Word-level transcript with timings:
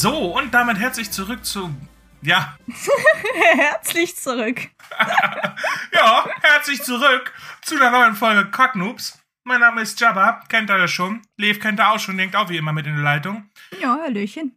So, 0.00 0.38
und 0.38 0.54
damit 0.54 0.78
herzlich 0.78 1.10
zurück 1.10 1.44
zu. 1.44 1.74
Ja. 2.22 2.56
herzlich 3.56 4.14
zurück. 4.14 4.60
ja, 5.92 6.28
herzlich 6.40 6.80
zurück 6.84 7.32
zu 7.62 7.76
der 7.76 7.90
neuen 7.90 8.14
Folge 8.14 8.48
Cocknoobs. 8.48 9.18
Mein 9.42 9.58
Name 9.58 9.80
ist 9.82 9.98
Jabba, 9.98 10.44
kennt 10.48 10.70
ihr 10.70 10.78
das 10.78 10.92
schon. 10.92 11.22
Lev 11.36 11.58
kennt 11.58 11.80
ihr 11.80 11.90
auch 11.90 11.98
schon, 11.98 12.16
denkt 12.16 12.36
auch 12.36 12.48
wie 12.48 12.58
immer 12.58 12.72
mit 12.72 12.86
in 12.86 12.94
der 12.94 13.02
Leitung. 13.02 13.50
Ja, 13.80 13.98
Hallöchen. 14.00 14.56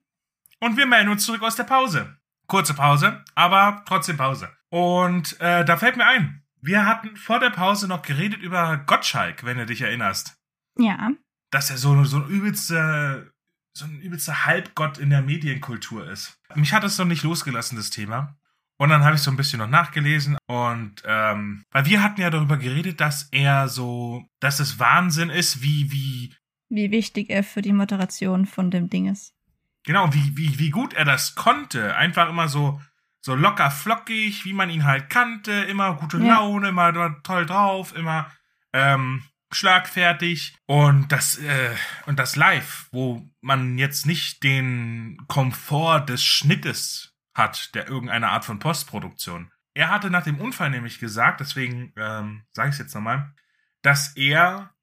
Und 0.60 0.78
wir 0.78 0.86
melden 0.86 1.10
uns 1.10 1.26
zurück 1.26 1.42
aus 1.42 1.56
der 1.56 1.64
Pause. 1.64 2.16
Kurze 2.46 2.76
Pause, 2.76 3.26
aber 3.34 3.84
trotzdem 3.88 4.18
Pause. 4.18 4.56
Und 4.70 5.42
äh, 5.42 5.66
da 5.66 5.76
fällt 5.76 5.98
mir 5.98 6.06
ein, 6.06 6.44
wir 6.62 6.86
hatten 6.86 7.18
vor 7.18 7.40
der 7.40 7.50
Pause 7.50 7.88
noch 7.88 8.04
geredet 8.04 8.44
über 8.44 8.78
Gottschalk, 8.86 9.44
wenn 9.44 9.58
du 9.58 9.66
dich 9.66 9.82
erinnerst. 9.82 10.38
Ja. 10.78 11.10
Dass 11.50 11.72
er 11.72 11.78
so, 11.78 12.04
so 12.04 12.18
ein 12.18 12.28
übelster 12.28 13.31
so 13.74 13.86
ein 13.86 14.02
übelster 14.02 14.46
Halbgott 14.46 14.98
in 14.98 15.10
der 15.10 15.22
Medienkultur 15.22 16.10
ist. 16.10 16.40
Mich 16.56 16.74
hat 16.74 16.84
es 16.84 16.98
noch 16.98 17.06
nicht 17.06 17.24
losgelassen, 17.24 17.78
das 17.78 17.90
Thema. 17.90 18.36
Und 18.78 18.90
dann 18.90 19.04
habe 19.04 19.16
ich 19.16 19.22
so 19.22 19.30
ein 19.30 19.38
bisschen 19.38 19.60
noch 19.60 19.70
nachgelesen 19.70 20.40
und 20.48 21.04
ähm, 21.06 21.64
weil 21.70 21.86
wir 21.86 22.02
hatten 22.02 22.20
ja 22.20 22.32
darüber 22.32 22.58
geredet, 22.58 23.00
dass 23.00 23.30
er 23.32 23.68
so, 23.70 24.26
dass 24.40 24.60
es 24.60 24.80
Wahnsinn 24.80 25.30
ist, 25.30 25.62
wie, 25.62 25.92
wie. 25.92 26.34
Wie 26.70 26.90
wichtig 26.90 27.30
er 27.30 27.44
für 27.44 27.62
die 27.62 27.74
Moderation 27.74 28.48
von 28.48 28.72
dem 28.72 28.90
Ding 28.90 29.08
ist. 29.08 29.36
Genau, 29.84 30.12
wie, 30.14 30.36
wie, 30.36 30.58
wie 30.58 30.72
gut 30.72 30.94
er 30.94 31.06
das 31.06 31.36
konnte. 31.36 31.96
Einfach 31.96 32.28
immer 32.28 32.48
so, 32.48 32.82
so 33.20 33.36
locker 33.36 33.70
flockig, 33.70 34.46
wie 34.46 34.54
man 34.54 34.72
ihn 34.72 34.86
halt 34.86 35.12
kannte, 35.12 35.52
immer 35.52 35.94
gute 35.96 36.18
Laune, 36.18 36.66
ja. 36.66 36.70
immer, 36.70 36.90
immer 36.90 37.22
toll 37.22 37.46
drauf, 37.46 37.96
immer 37.96 38.32
ähm, 38.74 39.24
schlagfertig 39.52 40.56
und 40.66 41.12
das 41.12 41.38
äh, 41.38 41.76
und 42.06 42.20
das 42.20 42.36
Live, 42.36 42.88
wo 42.92 43.30
man 43.42 43.78
jetzt 43.78 44.06
nicht 44.06 44.44
den 44.44 45.18
Komfort 45.28 46.06
des 46.08 46.24
Schnittes 46.24 47.16
hat, 47.34 47.74
der 47.76 47.88
irgendeine 47.88 48.30
Art 48.30 48.46
von 48.46 48.60
Postproduktion. 48.60 49.52
Er 49.74 49.90
hatte 49.90 50.10
nach 50.10 50.24
dem 50.24 50.40
Unfall 50.40 50.70
nämlich 50.70 51.00
gesagt, 51.00 51.40
deswegen 51.40 51.94
ähm, 51.96 52.44
sage 52.52 52.70
ich 52.70 52.74
es 52.74 52.80
jetzt 52.80 52.96
nochmal, 52.96 53.34
dass 53.82 54.16
er 54.16 54.74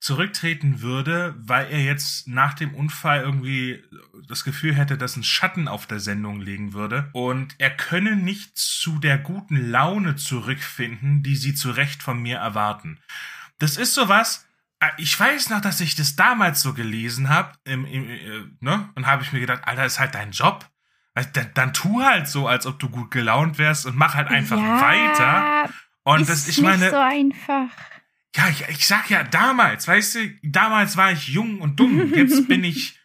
zurücktreten 0.00 0.80
würde, 0.80 1.34
weil 1.36 1.70
er 1.70 1.82
jetzt 1.82 2.26
nach 2.26 2.54
dem 2.54 2.74
Unfall 2.74 3.20
irgendwie 3.20 3.82
das 4.26 4.44
Gefühl 4.44 4.74
hätte, 4.74 4.96
dass 4.96 5.16
ein 5.16 5.24
Schatten 5.24 5.68
auf 5.68 5.86
der 5.86 6.00
Sendung 6.00 6.40
liegen 6.40 6.72
würde 6.72 7.10
und 7.12 7.54
er 7.58 7.70
könne 7.70 8.16
nicht 8.16 8.56
zu 8.56 8.98
der 8.98 9.18
guten 9.18 9.70
Laune 9.70 10.16
zurückfinden, 10.16 11.22
die 11.22 11.36
sie 11.36 11.54
zu 11.54 11.70
Recht 11.70 12.02
von 12.02 12.20
mir 12.20 12.38
erwarten. 12.38 12.98
Das 13.60 13.76
ist 13.76 13.94
sowas, 13.94 14.46
äh, 14.80 14.88
ich 14.96 15.18
weiß 15.18 15.50
noch, 15.50 15.60
dass 15.60 15.80
ich 15.80 15.94
das 15.94 16.16
damals 16.16 16.60
so 16.60 16.74
gelesen 16.74 17.28
habe, 17.28 17.52
äh, 17.64 17.76
ne? 17.76 18.90
Und 18.94 19.06
habe 19.06 19.22
ich 19.22 19.32
mir 19.32 19.40
gedacht, 19.40 19.62
Alter, 19.64 19.84
ist 19.84 20.00
halt 20.00 20.14
dein 20.14 20.32
Job. 20.32 20.68
Dann, 21.14 21.50
dann 21.54 21.74
tu 21.74 22.02
halt 22.02 22.28
so, 22.28 22.48
als 22.48 22.66
ob 22.66 22.78
du 22.78 22.88
gut 22.88 23.10
gelaunt 23.10 23.58
wärst 23.58 23.84
und 23.84 23.96
mach 23.96 24.14
halt 24.14 24.28
einfach 24.28 24.58
ja, 24.58 24.80
weiter. 24.80 25.70
Und 26.04 26.22
ist 26.22 26.30
das, 26.30 26.48
ich 26.48 26.60
meine. 26.62 26.78
Nicht 26.78 26.90
so 26.90 26.96
einfach. 26.96 27.68
Ja, 28.34 28.48
ich, 28.48 28.68
ich 28.68 28.86
sag 28.86 29.10
ja 29.10 29.24
damals, 29.24 29.86
weißt 29.88 30.14
du, 30.14 30.30
damals 30.42 30.96
war 30.96 31.12
ich 31.12 31.28
jung 31.28 31.60
und 31.60 31.78
dumm. 31.78 32.14
Jetzt 32.14 32.48
bin 32.48 32.64
ich 32.64 32.98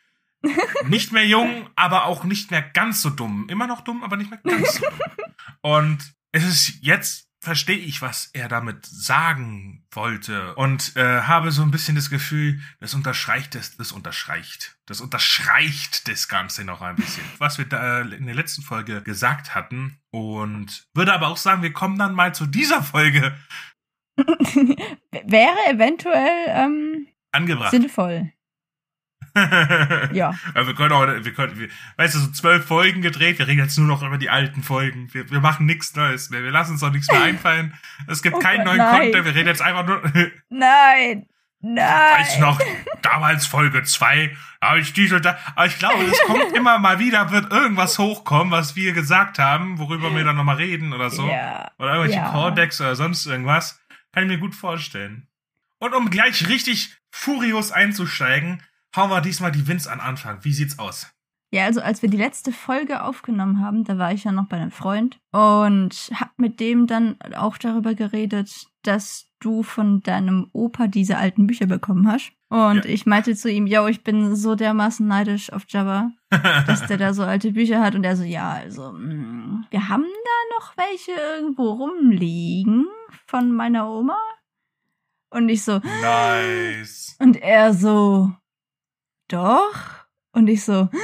nicht 0.87 1.11
mehr 1.11 1.25
jung, 1.25 1.67
aber 1.75 2.05
auch 2.05 2.23
nicht 2.23 2.51
mehr 2.51 2.61
ganz 2.61 3.01
so 3.01 3.09
dumm. 3.09 3.47
Immer 3.49 3.67
noch 3.67 3.81
dumm, 3.81 4.03
aber 4.03 4.17
nicht 4.17 4.29
mehr 4.29 4.39
ganz 4.43 4.75
so 4.75 4.85
dumm. 4.85 4.99
Und 5.61 6.15
es 6.31 6.43
ist 6.43 6.83
jetzt 6.83 7.24
verstehe 7.45 7.77
ich, 7.77 8.01
was 8.01 8.31
er 8.33 8.49
damit 8.49 8.85
sagen 8.85 9.85
wollte 9.91 10.55
und 10.55 10.95
äh, 10.97 11.21
habe 11.21 11.51
so 11.51 11.61
ein 11.61 11.71
bisschen 11.71 11.95
das 11.95 12.09
Gefühl, 12.09 12.59
das 12.79 12.93
unterstreicht 12.93 13.55
das, 13.55 13.77
das 13.77 13.91
unterstreicht, 13.91 14.77
das 14.85 14.99
unterstreicht 14.99 16.07
das 16.09 16.27
Ganze 16.27 16.65
noch 16.65 16.81
ein 16.81 16.95
bisschen, 16.95 17.23
was 17.37 17.57
wir 17.57 17.65
da 17.65 18.01
in 18.01 18.25
der 18.25 18.35
letzten 18.35 18.63
Folge 18.63 19.01
gesagt 19.01 19.55
hatten 19.55 19.99
und 20.11 20.87
würde 20.93 21.13
aber 21.13 21.27
auch 21.27 21.37
sagen, 21.37 21.61
wir 21.61 21.71
kommen 21.71 21.97
dann 21.97 22.13
mal 22.13 22.35
zu 22.35 22.47
dieser 22.47 22.83
Folge. 22.83 23.37
Wäre 24.17 25.57
eventuell 25.69 26.45
ähm, 26.47 27.07
angebracht. 27.31 27.71
Sinnvoll. 27.71 28.31
ja. 30.13 30.33
Also 30.53 30.67
wir 30.69 30.75
können 30.75 30.93
auch, 30.93 31.05
wir 31.07 31.33
können, 31.33 31.59
wir, 31.59 31.67
weißt 31.97 32.15
du, 32.15 32.19
so 32.19 32.31
zwölf 32.31 32.65
Folgen 32.65 33.01
gedreht, 33.01 33.37
wir 33.37 33.47
reden 33.47 33.59
jetzt 33.59 33.77
nur 33.77 33.87
noch 33.87 34.01
über 34.01 34.17
die 34.17 34.29
alten 34.29 34.63
Folgen. 34.63 35.13
Wir, 35.13 35.29
wir 35.29 35.41
machen 35.41 35.65
nichts 35.65 35.95
Neues 35.95 36.29
mehr. 36.29 36.43
Wir 36.43 36.51
lassen 36.51 36.73
uns 36.73 36.83
auch 36.83 36.91
nichts 36.91 37.11
mehr 37.11 37.21
einfallen. 37.21 37.73
Es 38.07 38.23
gibt 38.23 38.37
oh 38.37 38.39
keinen 38.39 38.65
Gott, 38.65 38.65
neuen 38.67 38.77
nein. 38.77 39.01
Content, 39.01 39.25
wir 39.25 39.35
reden 39.35 39.47
jetzt 39.47 39.61
einfach 39.61 39.85
nur. 39.85 40.01
nein! 40.49 41.27
Nein! 41.67 42.19
Weiß 42.19 42.37
noch, 42.39 42.59
damals 43.01 43.47
Folge 43.47 43.81
zwei 43.83 44.35
habe 44.61 44.79
ich 44.79 44.93
dies 44.93 45.11
und 45.11 45.25
da. 45.25 45.37
Aber 45.55 45.65
ich 45.65 45.79
glaube, 45.79 46.03
es 46.03 46.19
kommt 46.21 46.53
immer 46.55 46.77
mal 46.77 46.99
wieder, 46.99 47.31
wird 47.31 47.51
irgendwas 47.51 47.97
hochkommen, 47.97 48.51
was 48.51 48.75
wir 48.75 48.93
gesagt 48.93 49.39
haben, 49.39 49.79
worüber 49.79 50.15
wir 50.15 50.23
dann 50.23 50.35
nochmal 50.35 50.57
reden 50.57 50.93
oder 50.93 51.09
so. 51.09 51.27
Ja. 51.27 51.71
Oder 51.79 51.95
irgendwelche 51.95 52.19
ja. 52.19 52.31
Cordex 52.31 52.79
oder 52.81 52.95
sonst 52.95 53.25
irgendwas. 53.25 53.79
Kann 54.13 54.23
ich 54.23 54.29
mir 54.29 54.37
gut 54.37 54.53
vorstellen. 54.53 55.27
Und 55.79 55.93
um 55.93 56.09
gleich 56.09 56.47
richtig 56.47 56.95
furios 57.09 57.71
einzusteigen, 57.71 58.61
hauen 58.95 59.09
wir 59.09 59.21
diesmal 59.21 59.51
die 59.51 59.67
Wins 59.67 59.87
an 59.87 59.99
Anfang. 59.99 60.43
Wie 60.43 60.53
sieht's 60.53 60.79
aus? 60.79 61.07
Ja, 61.51 61.65
also 61.65 61.79
als 61.79 62.01
wir 62.01 62.09
die 62.09 62.17
letzte 62.17 62.51
Folge 62.51 63.03
aufgenommen 63.03 63.61
haben, 63.61 63.83
da 63.85 63.97
war 63.97 64.11
ich 64.11 64.25
ja 64.25 64.31
noch 64.31 64.47
bei 64.47 64.57
einem 64.57 64.71
Freund 64.71 65.19
und 65.31 66.11
hab 66.13 66.37
mit 66.37 66.59
dem 66.59 66.85
dann 66.85 67.17
auch 67.35 67.57
darüber 67.57 67.93
geredet, 67.93 68.67
dass 68.81 69.27
du 69.39 69.63
von 69.63 70.01
deinem 70.01 70.49
Opa 70.51 70.87
diese 70.87 71.17
alten 71.17 71.47
Bücher 71.47 71.67
bekommen 71.67 72.11
hast. 72.11 72.33
Und 72.49 72.85
ja. 72.85 72.91
ich 72.91 73.05
meinte 73.05 73.35
zu 73.35 73.49
ihm, 73.49 73.67
yo, 73.67 73.87
ich 73.87 74.03
bin 74.03 74.35
so 74.35 74.55
dermaßen 74.55 75.07
neidisch 75.07 75.51
auf 75.51 75.63
Jabba, 75.67 76.11
dass 76.67 76.85
der 76.87 76.97
da 76.97 77.13
so 77.13 77.23
alte 77.23 77.51
Bücher 77.51 77.81
hat. 77.81 77.95
Und 77.95 78.03
er 78.03 78.17
so, 78.17 78.23
ja, 78.23 78.51
also, 78.51 78.91
mh, 78.91 79.13
mm, 79.13 79.65
wir 79.69 79.89
haben 79.89 80.03
da 80.03 80.55
noch 80.57 80.77
welche 80.77 81.11
irgendwo 81.11 81.71
rumliegen 81.71 82.85
von 83.27 83.51
meiner 83.51 83.89
Oma. 83.89 84.17
Und 85.29 85.49
ich 85.49 85.63
so, 85.63 85.79
nice. 86.01 87.15
Und 87.19 87.37
er 87.37 87.73
so, 87.73 88.33
doch. 89.27 90.05
Und 90.31 90.47
ich 90.47 90.63
so. 90.63 90.89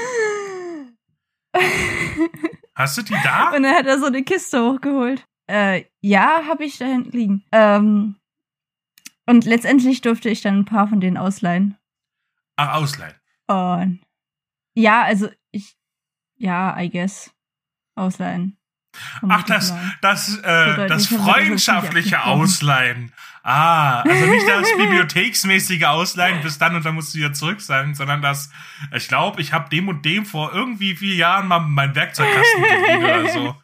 Hast 2.75 2.97
du 2.97 3.01
die 3.01 3.15
da? 3.23 3.51
Und 3.55 3.63
dann 3.63 3.75
hat 3.75 3.85
er 3.85 3.99
so 3.99 4.07
eine 4.07 4.23
Kiste 4.23 4.63
hochgeholt. 4.63 5.27
Äh, 5.47 5.85
ja, 6.01 6.45
habe 6.47 6.63
ich 6.65 6.77
da 6.77 6.85
hinten 6.85 7.11
liegen. 7.11 7.43
Ähm, 7.51 8.15
und 9.25 9.45
letztendlich 9.45 10.01
durfte 10.01 10.29
ich 10.29 10.41
dann 10.41 10.59
ein 10.59 10.65
paar 10.65 10.87
von 10.87 10.99
denen 10.99 11.17
ausleihen. 11.17 11.77
Ach, 12.55 12.75
ausleihen. 12.75 13.15
Und 13.47 14.01
ja, 14.73 15.03
also 15.03 15.29
ich, 15.51 15.75
ja, 16.37 16.79
I 16.79 16.89
guess. 16.89 17.33
Ausleihen. 17.95 18.57
Ach, 19.27 19.43
das, 19.43 19.73
das, 20.01 20.37
äh, 20.37 20.87
das 20.87 21.07
freundschaftliche 21.07 22.23
Ausleihen. 22.23 23.11
Ah, 23.43 24.01
also 24.01 24.25
nicht 24.27 24.47
das 24.47 24.67
bibliotheksmäßige 24.77 25.83
Ausleihen 25.85 26.41
bis 26.41 26.59
dann 26.59 26.75
und 26.75 26.85
dann 26.85 26.95
musst 26.95 27.13
du 27.13 27.19
wieder 27.19 27.33
zurück 27.33 27.61
sein, 27.61 27.95
sondern 27.95 28.21
das, 28.21 28.51
ich 28.95 29.07
glaube, 29.07 29.41
ich 29.41 29.53
habe 29.53 29.69
dem 29.69 29.87
und 29.87 30.05
dem 30.05 30.25
vor 30.25 30.53
irgendwie 30.53 30.95
vier 30.95 31.15
Jahren 31.15 31.47
mal 31.47 31.59
meinen 31.59 31.95
Werkzeugkasten 31.95 32.63
geliehen 32.63 33.03
oder 33.03 33.29
so. 33.29 33.55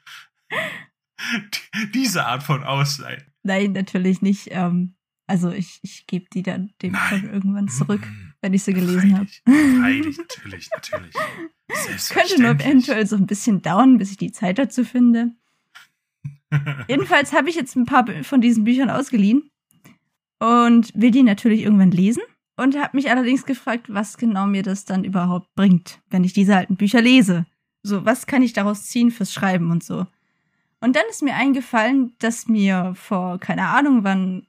Diese 1.93 2.25
Art 2.25 2.43
von 2.43 2.63
Ausleihen. 2.63 3.23
Nein, 3.43 3.73
natürlich 3.73 4.21
nicht. 4.21 4.47
Ähm, 4.51 4.95
also 5.27 5.51
ich, 5.51 5.79
ich 5.83 6.07
gebe 6.07 6.25
die 6.33 6.41
dann 6.41 6.71
dem 6.81 6.95
schon 6.95 7.29
irgendwann 7.31 7.67
zurück, 7.67 8.01
mm, 8.01 8.26
wenn 8.41 8.53
ich 8.53 8.63
sie 8.63 8.73
gelesen 8.73 9.17
habe. 9.17 9.27
Freilich, 9.45 10.17
natürlich, 10.17 10.69
natürlich. 10.71 11.13
Könnte 12.09 12.41
nur 12.41 12.51
eventuell 12.51 13.05
so 13.05 13.15
ein 13.15 13.27
bisschen 13.27 13.61
dauern, 13.61 13.97
bis 13.97 14.11
ich 14.11 14.17
die 14.17 14.31
Zeit 14.31 14.57
dazu 14.57 14.83
finde. 14.83 15.31
Jedenfalls 16.87 17.33
habe 17.33 17.49
ich 17.49 17.55
jetzt 17.55 17.75
ein 17.75 17.85
paar 17.85 18.05
von 18.23 18.39
diesen 18.39 18.63
Büchern 18.63 18.89
ausgeliehen 18.89 19.49
und 20.39 20.91
will 20.95 21.11
die 21.11 21.23
natürlich 21.23 21.61
irgendwann 21.61 21.91
lesen 21.91 22.23
und 22.55 22.77
habe 22.77 22.95
mich 22.95 23.09
allerdings 23.09 23.45
gefragt, 23.45 23.87
was 23.93 24.17
genau 24.17 24.47
mir 24.47 24.63
das 24.63 24.85
dann 24.85 25.03
überhaupt 25.03 25.53
bringt, 25.55 25.99
wenn 26.09 26.23
ich 26.23 26.33
diese 26.33 26.55
alten 26.55 26.77
Bücher 26.77 27.01
lese. 27.01 27.45
So, 27.83 28.05
was 28.05 28.27
kann 28.27 28.41
ich 28.41 28.53
daraus 28.53 28.85
ziehen 28.85 29.11
fürs 29.11 29.33
Schreiben 29.33 29.71
und 29.71 29.83
so. 29.83 30.07
Und 30.79 30.95
dann 30.95 31.03
ist 31.09 31.23
mir 31.23 31.35
eingefallen, 31.35 32.13
dass 32.19 32.47
mir 32.47 32.93
vor 32.95 33.39
keine 33.39 33.67
Ahnung 33.67 34.03
wann, 34.03 34.47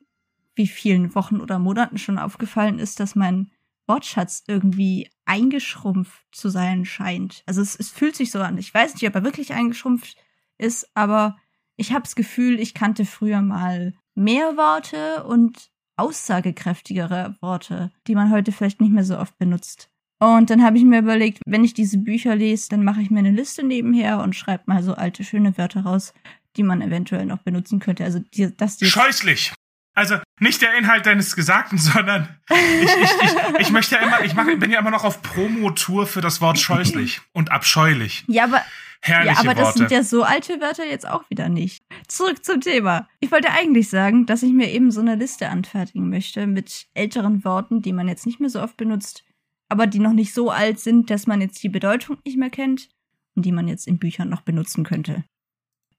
wie 0.55 0.67
vielen 0.67 1.15
Wochen 1.15 1.41
oder 1.41 1.59
Monaten 1.59 1.99
schon 1.99 2.19
aufgefallen 2.19 2.79
ist, 2.79 3.01
dass 3.01 3.15
mein 3.15 3.51
Wortschatz 3.89 4.45
irgendwie 4.47 5.11
eingeschrumpft 5.25 6.25
zu 6.33 6.49
sein 6.49 6.85
scheint. 6.85 7.43
Also 7.47 7.61
es, 7.61 7.75
es 7.77 7.91
fühlt 7.91 8.17
sich 8.17 8.31
so 8.31 8.41
an. 8.41 8.59
Ich 8.59 8.73
weiß 8.73 8.95
nicht, 8.95 9.07
ob 9.07 9.15
er 9.15 9.25
wirklich 9.25 9.53
eingeschrumpft 9.53 10.17
ist, 10.59 10.89
aber 10.95 11.37
ich 11.77 11.93
habe 11.93 12.03
das 12.03 12.15
Gefühl, 12.15 12.61
ich 12.61 12.75
kannte 12.75 13.05
früher 13.05 13.41
mal 13.41 13.95
mehr 14.15 14.57
Worte 14.57 15.25
und 15.25 15.71
aussagekräftigere 15.97 17.37
Worte, 17.41 17.93
die 18.07 18.15
man 18.15 18.31
heute 18.31 18.53
vielleicht 18.53 18.81
nicht 18.81 18.93
mehr 18.93 19.05
so 19.05 19.19
oft 19.19 19.37
benutzt. 19.39 19.91
Und 20.21 20.51
dann 20.51 20.65
habe 20.65 20.77
ich 20.77 20.85
mir 20.85 20.99
überlegt, 20.99 21.41
wenn 21.47 21.65
ich 21.65 21.75
diese 21.75 21.99
Bücher 21.99 22.35
lese, 22.35 22.69
dann 22.71 22.85
mache 22.85 23.01
ich 23.01 23.11
mir 23.11 23.21
eine 23.21 23.31
Liste 23.31 23.65
nebenher 23.65 24.21
und 24.21 24.35
schreibe 24.35 24.65
mal 24.67 24.83
so 24.83 24.95
alte, 24.95 25.23
schöne 25.23 25.57
Wörter 25.57 25.83
raus, 25.83 26.13
die 26.57 26.65
man 26.65 26.83
eventuell 26.83 27.27
noch 27.27 27.39
benutzen 27.39 27.79
könnte. 27.79 28.05
Also, 28.05 28.19
die, 28.19 28.57
dass 28.57 28.77
die. 28.77 28.87
Scheußlich! 28.87 29.53
Also 29.99 30.19
nicht 30.39 30.63
der 30.63 30.79
Inhalt 30.79 31.07
deines 31.07 31.35
Gesagten, 31.35 31.77
sondern 31.79 32.29
ich, 32.49 32.57
ich, 32.85 33.11
ich, 33.23 33.59
ich 33.59 33.71
möchte 33.73 33.97
ja 33.97 34.03
immer, 34.03 34.25
ich 34.25 34.33
mach, 34.33 34.45
bin 34.45 34.71
ja 34.71 34.79
immer 34.79 34.93
noch 34.93 35.03
auf 35.03 35.23
Promotour 35.23 36.07
für 36.07 36.21
das 36.21 36.41
Wort 36.41 36.61
scheußlich 36.61 37.21
und 37.33 37.51
abscheulich. 37.51 38.25
Ja, 38.29 38.45
aber 38.45 38.63
Herrliche 39.01 39.35
ja, 39.35 39.41
aber 39.41 39.55
das 39.55 39.67
Worte. 39.67 39.79
sind 39.79 39.91
ja 39.91 40.05
so 40.05 40.23
alte 40.23 40.61
Wörter 40.61 40.85
jetzt 40.87 41.09
auch 41.09 41.29
wieder 41.31 41.49
nicht. 41.49 41.83
Zurück 42.07 42.45
zum 42.45 42.61
Thema. 42.61 43.09
Ich 43.19 43.33
wollte 43.33 43.51
eigentlich 43.51 43.91
sagen, 43.91 44.25
dass 44.25 44.45
ich 44.45 44.53
mir 44.53 44.71
eben 44.71 44.93
so 44.93 45.01
eine 45.01 45.17
Liste 45.17 45.49
anfertigen 45.49 46.09
möchte 46.09 46.47
mit 46.47 46.87
älteren 46.95 47.45
Worten, 47.45 47.83
die 47.83 47.93
man 47.93 48.07
jetzt 48.07 48.25
nicht 48.25 48.39
mehr 48.39 48.51
so 48.51 48.63
oft 48.63 48.77
benutzt, 48.77 49.25
aber 49.69 49.89
die 49.89 49.99
noch 49.99 50.13
nicht 50.13 50.33
so 50.33 50.51
alt 50.51 50.79
sind, 50.79 51.11
dass 51.11 51.27
man 51.27 51.41
jetzt 51.41 51.61
die 51.65 51.69
Bedeutung 51.69 52.19
nicht 52.25 52.39
mehr 52.39 52.51
kennt 52.51 52.89
und 53.35 53.45
die 53.45 53.53
man 53.53 53.67
jetzt 53.67 53.89
in 53.89 53.99
Büchern 53.99 54.29
noch 54.29 54.43
benutzen 54.43 54.85
könnte. 54.85 55.25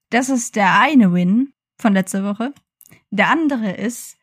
Das 0.08 0.30
ist 0.30 0.56
der 0.56 0.80
eine 0.80 1.12
Win 1.12 1.52
von 1.78 1.92
letzter 1.92 2.24
Woche. 2.24 2.54
Der 3.10 3.28
andere 3.28 3.72
ist, 3.72 4.16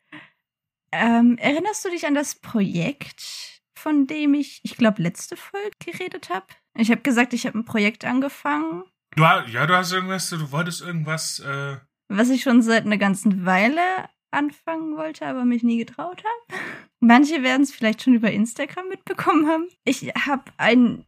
ähm, 0.92 1.38
erinnerst 1.38 1.86
du 1.86 1.90
dich 1.90 2.06
an 2.06 2.16
das 2.16 2.36
Projekt, 2.36 3.62
von 3.76 4.08
dem 4.08 4.34
ich, 4.34 4.62
ich 4.64 4.78
glaube, 4.78 5.02
letzte 5.02 5.38
Folge 5.38 5.72
geredet 5.80 6.30
habe? 6.30 6.48
Ich 6.76 6.92
habe 6.92 7.02
gesagt, 7.02 7.34
ich 7.34 7.46
habe 7.46 7.58
ein 7.58 7.66
Projekt 7.66 8.06
angefangen, 8.06 8.84
Du, 9.18 9.24
ja, 9.24 9.66
du 9.66 9.76
hast 9.76 9.94
irgendwas, 9.94 10.30
du 10.30 10.52
wolltest 10.52 10.82
irgendwas, 10.82 11.40
äh, 11.40 11.78
was 12.08 12.30
ich 12.30 12.44
schon 12.44 12.62
seit 12.62 12.86
einer 12.86 13.00
ganzen 13.00 13.46
Weile 13.46 13.82
anfangen 14.30 14.96
wollte, 14.96 15.26
aber 15.26 15.44
mich 15.44 15.64
nie 15.64 15.78
getraut 15.78 16.24
habe. 16.24 16.62
Manche 17.00 17.42
werden 17.42 17.64
es 17.64 17.74
vielleicht 17.74 18.04
schon 18.04 18.14
über 18.14 18.32
Instagram 18.32 18.90
mitbekommen 18.90 19.48
haben. 19.48 19.68
Ich 19.86 20.14
habe 20.14 20.44
ein, 20.58 21.06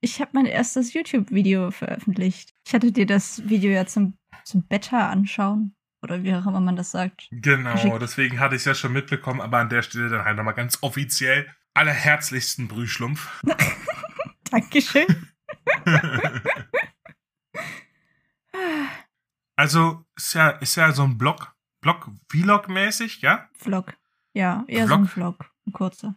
ich 0.00 0.20
habe 0.20 0.30
mein 0.34 0.46
erstes 0.46 0.92
YouTube-Video 0.92 1.70
veröffentlicht. 1.70 2.52
Ich 2.66 2.74
hatte 2.74 2.90
dir 2.90 3.06
das 3.06 3.48
Video 3.48 3.70
ja 3.70 3.86
zum, 3.86 4.18
zum 4.44 4.66
Beta 4.66 5.10
anschauen. 5.10 5.76
Oder 6.02 6.22
wie 6.22 6.34
auch 6.34 6.46
immer 6.46 6.60
man 6.60 6.76
das 6.76 6.90
sagt. 6.90 7.28
genau, 7.30 7.72
Geschickt. 7.72 8.02
deswegen 8.02 8.40
hatte 8.40 8.56
ich 8.56 8.62
es 8.62 8.66
ja 8.66 8.74
schon 8.74 8.92
mitbekommen, 8.92 9.40
aber 9.40 9.58
an 9.58 9.68
der 9.68 9.82
Stelle 9.82 10.08
dann 10.08 10.24
halt 10.24 10.36
nochmal 10.36 10.54
ganz 10.54 10.78
offiziell 10.82 11.48
allerherzlichsten 11.74 12.68
Brühschlumpf. 12.68 13.42
Dankeschön. 14.50 15.06
Also, 19.54 20.04
ist 20.16 20.34
ja, 20.34 20.48
ist 20.48 20.76
ja 20.76 20.92
so 20.92 21.04
ein 21.04 21.18
Blog, 21.18 21.54
Blog, 21.82 22.08
Vlog-mäßig, 22.30 23.20
ja? 23.20 23.48
Vlog. 23.52 23.94
Ja, 24.34 24.64
eher 24.66 24.88
so 24.88 24.94
ein 24.94 25.06
Vlog. 25.06 25.50
Ein 25.66 25.72
kurzer. 25.72 26.16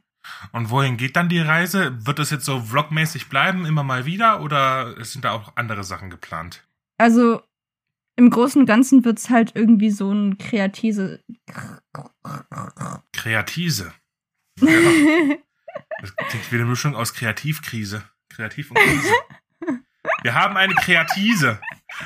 Und 0.52 0.70
wohin 0.70 0.98
geht 0.98 1.16
dann 1.16 1.30
die 1.30 1.40
Reise? 1.40 2.06
Wird 2.06 2.18
das 2.18 2.32
jetzt 2.32 2.46
so 2.46 2.60
vlogmäßig 2.62 3.30
bleiben, 3.30 3.66
immer 3.66 3.84
mal 3.84 4.06
wieder, 4.06 4.42
oder 4.42 5.04
sind 5.04 5.26
da 5.26 5.32
auch 5.32 5.56
andere 5.58 5.84
Sachen 5.84 6.10
geplant? 6.10 6.66
Also, 6.98 7.44
im 8.16 8.30
Großen 8.30 8.62
und 8.62 8.66
Ganzen 8.66 9.04
wird's 9.06 9.30
halt 9.30 9.52
irgendwie 9.56 9.92
so 9.92 10.12
ein 10.12 10.38
kreative. 10.38 11.20
Kreatise. 13.14 13.94
Das 16.00 16.16
klingt 16.16 16.52
wie 16.52 16.56
eine 16.56 16.66
Mischung 16.66 16.96
aus 16.96 17.14
Kreativkrise. 17.14 18.04
Kreativ 18.30 18.72
und 18.72 18.78
Krise. 18.78 19.14
Wir 20.24 20.34
haben 20.34 20.56
eine 20.56 20.74
Kreatise. 20.74 21.60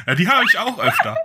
Ja, 0.08 0.16
die 0.16 0.28
habe 0.28 0.46
ich 0.46 0.58
auch 0.58 0.80
öfter. 0.80 1.18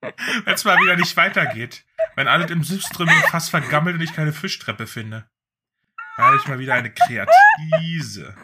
Wenn 0.00 0.54
es 0.54 0.64
mal 0.64 0.78
wieder 0.80 0.96
nicht 0.96 1.16
weitergeht. 1.16 1.84
Wenn 2.14 2.28
alles 2.28 2.50
im 2.50 2.62
Süßströmming 2.62 3.22
fast 3.30 3.50
vergammelt 3.50 3.96
und 3.96 4.02
ich 4.02 4.14
keine 4.14 4.32
Fischtreppe 4.32 4.86
finde. 4.86 5.28
Da 6.16 6.24
habe 6.24 6.36
ich 6.36 6.48
mal 6.48 6.58
wieder 6.58 6.74
eine 6.74 6.92
Kreatise. 6.92 8.34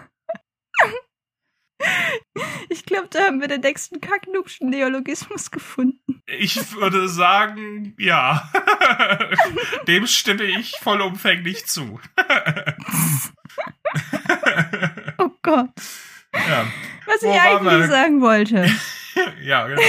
Ich 2.92 2.98
glaube, 2.98 3.08
da 3.10 3.20
haben 3.24 3.40
wir 3.40 3.48
den 3.48 3.62
nächsten 3.62 4.02
kacknubschen 4.02 4.68
Neologismus 4.68 5.50
gefunden. 5.50 6.22
Ich 6.26 6.76
würde 6.76 7.08
sagen, 7.08 7.94
ja. 7.98 8.52
Dem 9.88 10.06
stimme 10.06 10.42
ich 10.42 10.72
vollumfänglich 10.72 11.64
zu. 11.64 11.98
Oh 15.16 15.30
Gott. 15.40 15.70
ja. 16.34 16.66
Was 17.06 17.22
Wo 17.22 17.32
ich 17.32 17.40
eigentlich 17.40 17.86
sagen 17.86 18.20
wollte. 18.20 18.70
ja, 19.42 19.66
genau. 19.68 19.80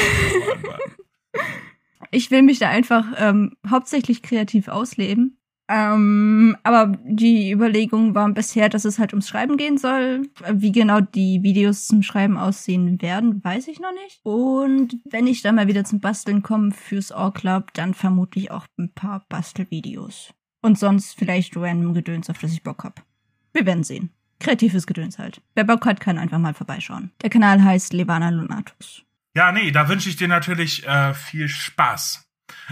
Ich 2.09 2.31
will 2.31 2.43
mich 2.43 2.59
da 2.59 2.69
einfach 2.69 3.03
ähm, 3.17 3.57
hauptsächlich 3.69 4.23
kreativ 4.23 4.69
ausleben. 4.69 5.42
Ähm, 5.73 6.55
aber 6.61 6.95
die 7.03 7.51
Überlegungen 7.51 8.13
waren 8.13 8.35
bisher, 8.35 8.69
dass 8.69 8.85
es 8.85 8.99
halt 8.99 9.11
ums 9.11 9.27
Schreiben 9.27 9.57
gehen 9.57 9.79
soll. 9.79 10.29
Wie 10.51 10.71
genau 10.71 11.01
die 11.01 11.41
Videos 11.41 11.87
zum 11.87 12.03
Schreiben 12.03 12.37
aussehen 12.37 13.01
werden, 13.01 13.43
weiß 13.43 13.67
ich 13.69 13.79
noch 13.79 13.93
nicht. 14.03 14.19
Und 14.21 14.97
wenn 15.09 15.25
ich 15.25 15.41
dann 15.41 15.55
mal 15.55 15.67
wieder 15.67 15.83
zum 15.83 15.99
Basteln 15.99 16.43
komme 16.43 16.71
fürs 16.71 17.11
All 17.11 17.31
Club, 17.31 17.73
dann 17.73 17.95
vermutlich 17.95 18.51
auch 18.51 18.67
ein 18.77 18.93
paar 18.93 19.25
Bastelvideos. 19.29 20.31
Und 20.61 20.77
sonst 20.77 21.17
vielleicht 21.17 21.57
random 21.57 21.95
Gedöns, 21.95 22.29
auf 22.29 22.37
das 22.37 22.53
ich 22.53 22.61
Bock 22.61 22.83
hab. 22.83 23.03
Wir 23.51 23.65
werden 23.65 23.83
sehen. 23.83 24.11
Kreatives 24.39 24.85
Gedöns 24.85 25.17
halt. 25.17 25.41
Wer 25.55 25.63
Bock 25.63 25.87
hat, 25.87 25.99
kann 25.99 26.19
einfach 26.19 26.37
mal 26.37 26.53
vorbeischauen. 26.53 27.11
Der 27.23 27.31
Kanal 27.31 27.63
heißt 27.63 27.93
Levana 27.93 28.29
Lunatus. 28.29 29.03
Ja, 29.35 29.51
nee, 29.51 29.71
da 29.71 29.89
wünsche 29.89 30.09
ich 30.09 30.17
dir 30.17 30.27
natürlich 30.27 30.85
äh, 30.85 31.15
viel 31.15 31.47
Spaß. 31.47 32.22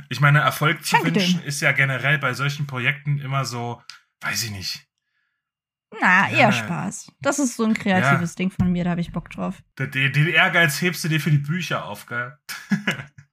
Ich 0.09 0.19
meine, 0.19 0.39
Erfolg 0.39 0.85
zu 0.85 0.95
Danke 0.95 1.15
wünschen 1.15 1.39
dir. 1.41 1.45
ist 1.45 1.62
ja 1.62 1.71
generell 1.71 2.18
bei 2.18 2.33
solchen 2.33 2.68
Projekten 2.68 3.19
immer 3.19 3.45
so, 3.45 3.81
weiß 4.21 4.44
ich 4.44 4.51
nicht. 4.51 4.88
Na, 6.00 6.29
eher 6.29 6.38
Ja. 6.39 6.51
Spaß. 6.51 7.12
Das 7.21 7.39
ist 7.39 7.57
so 7.57 7.65
ein 7.65 7.73
kreatives 7.73 8.35
Ding 8.35 8.50
von 8.51 8.71
mir, 8.71 8.83
da 8.85 8.91
habe 8.91 9.01
ich 9.01 9.12
Bock 9.12 9.29
drauf. 9.29 9.62
Den, 9.77 9.91
den 9.91 10.27
Ehrgeiz 10.27 10.81
hebst 10.81 11.03
du 11.03 11.09
dir 11.09 11.19
für 11.19 11.31
die 11.31 11.38
Bücher 11.38 11.85
auf, 11.85 12.06
gell? 12.06 12.38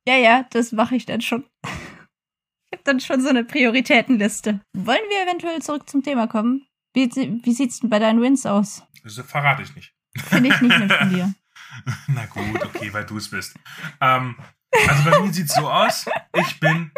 Ja, 0.08 0.16
ja, 0.16 0.46
das 0.52 0.72
mache 0.72 0.96
ich 0.96 1.04
dann 1.04 1.20
schon. 1.20 1.44
Ich 1.64 2.72
habe 2.72 2.82
dann 2.84 2.98
schon 2.98 3.20
so 3.20 3.28
eine 3.28 3.44
Prioritätenliste. 3.44 4.60
Wollen 4.72 4.98
wir 5.10 5.22
eventuell 5.22 5.60
zurück 5.60 5.86
zum 5.88 6.02
Thema 6.02 6.26
kommen? 6.26 6.66
Wie, 6.94 7.10
wie 7.10 7.52
sieht's 7.52 7.80
denn 7.80 7.90
bei 7.90 7.98
deinen 7.98 8.22
Wins 8.22 8.46
aus? 8.46 8.82
Das 9.04 9.16
verrate 9.18 9.62
ich 9.62 9.76
nicht. 9.76 9.94
Finde 10.16 10.48
ich 10.48 10.60
nicht 10.62 10.78
nett 10.78 10.92
von 10.94 11.10
dir. 11.10 11.34
Na 12.08 12.24
gut, 12.24 12.64
okay, 12.64 12.90
weil 12.94 13.04
du 13.04 13.18
es 13.18 13.28
bist. 13.28 13.54
Ähm, 14.00 14.36
also 14.72 15.10
bei 15.10 15.20
mir 15.20 15.32
sieht's 15.32 15.54
so 15.54 15.68
aus, 15.68 16.06
ich 16.34 16.60
bin 16.60 16.90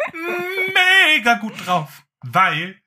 mega 1.15 1.35
gut 1.35 1.65
drauf, 1.65 2.03
weil 2.21 2.81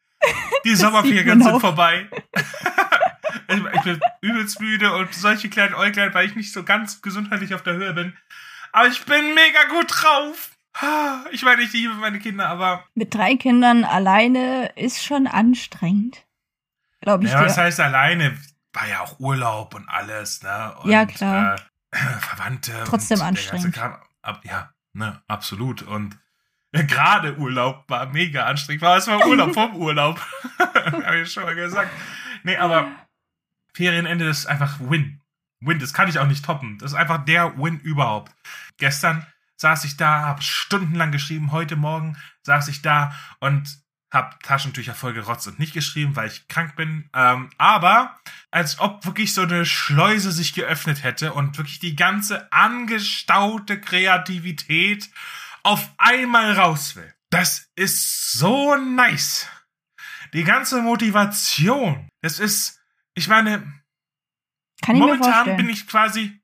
die 0.64 0.75
Sommerferien 0.75 1.42
sind 1.42 1.61
vorbei. 1.61 2.08
ich, 3.49 3.82
bin 3.82 4.00
übelst 4.20 4.61
müde 4.61 4.94
und 4.97 5.12
solche 5.14 5.49
kleinen 5.49 5.75
Äuglein, 5.75 6.12
weil 6.14 6.26
ich 6.26 6.37
nicht 6.37 6.52
so 6.52 6.64
ganz 6.64 7.02
gesundheitlich 7.02 7.54
auf 7.54 7.62
der 7.62 7.75
Höhe 7.75 7.92
bin. 7.92 8.16
Aber 8.73 8.88
ich 8.88 9.04
bin 9.04 9.35
mega 9.35 9.64
gut 9.70 9.87
drauf. 9.88 10.50
Ich 11.30 11.44
meine, 11.44 11.62
ich 11.62 11.73
liebe 11.73 11.94
meine 11.94 12.18
Kinder, 12.18 12.49
aber 12.49 12.85
Mit 12.94 13.14
drei 13.14 13.37
Kindern 13.37 13.85
alleine 13.85 14.73
ist 14.75 15.04
schon 15.04 15.26
anstrengend. 15.26 16.25
Glaube 17.00 17.25
ich 17.25 17.30
ja, 17.30 17.44
was 17.44 17.54
dir. 17.54 17.62
heißt 17.62 17.80
alleine? 17.80 18.37
War 18.73 18.88
ja 18.88 19.00
auch 19.02 19.20
Urlaub 19.20 19.75
und 19.75 19.88
alles, 19.88 20.42
ne? 20.42 20.75
Und, 20.82 20.90
Ja, 20.90 21.06
klar. 21.06 21.56
Äh, 21.92 21.97
Verwandte. 22.18 22.73
Trotzdem 22.87 23.20
anstrengend. 23.20 23.75
Kram. 23.75 23.97
Ab, 24.23 24.40
ja, 24.42 24.74
ne, 24.94 25.22
absolut. 25.28 25.82
Und 25.82 26.18
gerade 26.72 27.36
Urlaub 27.36 27.84
war 27.88 28.06
mega 28.06 28.46
anstrengend. 28.46 28.82
War 28.82 28.96
es 28.96 29.06
war 29.06 29.26
Urlaub 29.26 29.54
vom 29.54 29.76
Urlaub. 29.76 30.20
Habe 30.58 31.20
ich 31.20 31.32
schon 31.32 31.44
mal 31.44 31.54
gesagt. 31.54 31.90
Nee, 32.42 32.56
aber 32.56 32.88
Ferienende 33.74 34.26
ist 34.28 34.46
einfach 34.46 34.78
Win. 34.80 35.20
Win, 35.60 35.78
das 35.78 35.92
kann 35.92 36.08
ich 36.08 36.18
auch 36.18 36.26
nicht 36.26 36.44
toppen. 36.44 36.78
Das 36.78 36.92
ist 36.92 36.98
einfach 36.98 37.24
der 37.24 37.56
Win 37.58 37.80
überhaupt. 37.80 38.32
Gestern 38.76 39.26
saß 39.56 39.84
ich 39.84 39.96
da, 39.96 40.20
habe 40.22 40.42
stundenlang 40.42 41.12
geschrieben. 41.12 41.52
Heute 41.52 41.76
Morgen 41.76 42.16
saß 42.42 42.68
ich 42.68 42.82
da 42.82 43.14
und 43.40 43.83
habe 44.14 44.37
Taschentücher 44.42 44.94
voll 44.94 45.12
gerotzt 45.12 45.47
und 45.47 45.59
nicht 45.59 45.75
geschrieben, 45.75 46.16
weil 46.16 46.28
ich 46.28 46.49
krank 46.49 46.76
bin. 46.76 47.09
Ähm, 47.14 47.50
aber 47.59 48.18
als 48.50 48.78
ob 48.78 49.04
wirklich 49.04 49.35
so 49.35 49.42
eine 49.42 49.66
Schleuse 49.66 50.33
sich 50.33 50.54
geöffnet 50.54 51.02
hätte 51.02 51.33
und 51.35 51.59
wirklich 51.59 51.80
die 51.80 51.97
ganze 51.97 52.50
angestaute 52.52 53.80
Kreativität 53.80 55.11
auf 55.62 55.90
einmal 55.99 56.52
raus 56.52 56.94
will. 56.97 57.12
Das 57.30 57.68
ist 57.75 58.33
so 58.33 58.76
nice. 58.76 59.49
Die 60.33 60.44
ganze 60.44 60.83
Motivation. 60.83 62.09
Das 62.23 62.38
ist, 62.38 62.80
ich 63.14 63.28
meine, 63.28 63.61
Kann 64.83 64.97
ich 64.97 65.00
momentan 65.00 65.33
vorstellen. 65.33 65.56
bin 65.56 65.68
ich 65.68 65.87
quasi, 65.88 66.40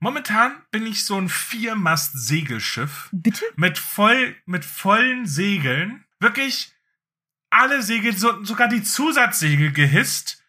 momentan 0.00 0.62
bin 0.70 0.86
ich 0.86 1.04
so 1.04 1.18
ein 1.18 1.28
Viermast-Segelschiff 1.28 3.08
Bitte? 3.12 3.44
mit 3.56 3.78
voll, 3.78 4.36
mit 4.44 4.64
vollen 4.64 5.26
Segeln. 5.26 6.04
Wirklich 6.20 6.73
alle 7.54 7.82
Segel, 7.82 8.16
so, 8.16 8.44
sogar 8.44 8.68
die 8.68 8.82
Zusatzsegel 8.82 9.72
gehisst. 9.72 10.42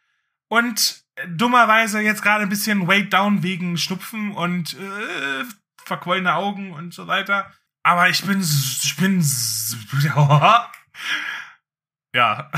Und 0.47 1.03
dummerweise 1.27 2.01
jetzt 2.01 2.21
gerade 2.21 2.43
ein 2.43 2.49
bisschen 2.49 2.87
weighed 2.87 3.13
down 3.13 3.43
wegen 3.43 3.77
Schnupfen 3.77 4.31
und 4.31 4.73
äh, 4.73 5.45
verquollene 5.77 6.33
Augen 6.35 6.73
und 6.73 6.93
so 6.93 7.07
weiter. 7.07 7.51
Aber 7.83 8.09
ich 8.09 8.23
bin, 8.23 8.41
ich 8.41 8.95
bin, 8.97 9.23
ja. 12.15 12.51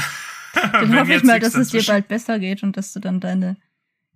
Dann 0.53 0.95
hoffe 0.99 1.13
ich 1.13 1.23
mal, 1.23 1.39
dass 1.39 1.53
es 1.55 1.69
dir 1.69 1.83
bald 1.83 2.07
besser 2.07 2.39
geht 2.39 2.63
und 2.63 2.77
dass 2.77 2.93
du 2.93 2.99
dann 2.99 3.19
deine 3.19 3.57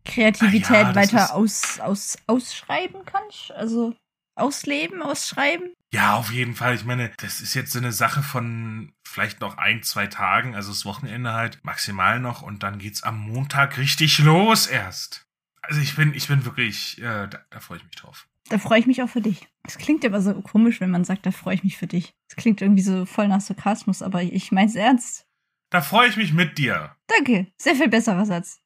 Kreativität 0.05 0.71
Ah 0.71 0.89
ja, 0.89 0.95
weiter 0.95 1.35
aus, 1.35 1.79
aus, 1.79 2.17
ausschreiben 2.27 3.05
kannst. 3.05 3.51
Also, 3.51 3.95
ausleben, 4.35 5.01
ausschreiben? 5.01 5.73
Ja, 5.93 6.15
auf 6.15 6.31
jeden 6.31 6.55
Fall. 6.55 6.75
Ich 6.75 6.85
meine, 6.85 7.11
das 7.17 7.41
ist 7.41 7.53
jetzt 7.53 7.71
so 7.71 7.79
eine 7.79 7.91
Sache 7.91 8.23
von 8.23 8.93
vielleicht 9.03 9.41
noch 9.41 9.57
ein, 9.57 9.83
zwei 9.83 10.07
Tagen, 10.07 10.55
also 10.55 10.71
das 10.71 10.85
Wochenende 10.85 11.33
halt 11.33 11.59
maximal 11.63 12.19
noch 12.19 12.41
und 12.41 12.63
dann 12.63 12.79
geht's 12.79 13.03
am 13.03 13.19
Montag 13.19 13.77
richtig 13.77 14.19
los 14.19 14.67
erst. 14.67 15.27
Also 15.61 15.81
ich 15.81 15.95
bin, 15.95 16.13
ich 16.13 16.27
bin 16.27 16.45
wirklich, 16.45 16.99
äh, 16.99 17.27
da, 17.27 17.39
da 17.49 17.59
freue 17.59 17.77
ich 17.77 17.83
mich 17.83 17.95
drauf. 17.95 18.27
Da 18.49 18.57
freue 18.57 18.79
ich 18.79 18.87
mich 18.87 19.03
auch 19.03 19.09
für 19.09 19.21
dich. 19.21 19.47
Es 19.63 19.77
klingt 19.77 20.03
immer 20.03 20.21
so 20.21 20.33
komisch, 20.41 20.81
wenn 20.81 20.91
man 20.91 21.03
sagt, 21.03 21.25
da 21.25 21.31
freue 21.31 21.55
ich 21.55 21.63
mich 21.63 21.77
für 21.77 21.87
dich. 21.87 22.13
Es 22.29 22.35
klingt 22.35 22.61
irgendwie 22.61 22.81
so 22.81 23.05
voll 23.05 23.27
nach 23.27 23.41
Sarkasmus, 23.41 24.01
aber 24.01 24.23
ich 24.23 24.51
mein's 24.51 24.75
ernst. 24.75 25.27
Da 25.69 25.81
freue 25.81 26.09
ich 26.09 26.17
mich 26.17 26.33
mit 26.33 26.57
dir. 26.57 26.95
Danke. 27.07 27.47
Sehr 27.57 27.75
viel 27.75 27.87
besserer 27.87 28.25
Satz. 28.25 28.59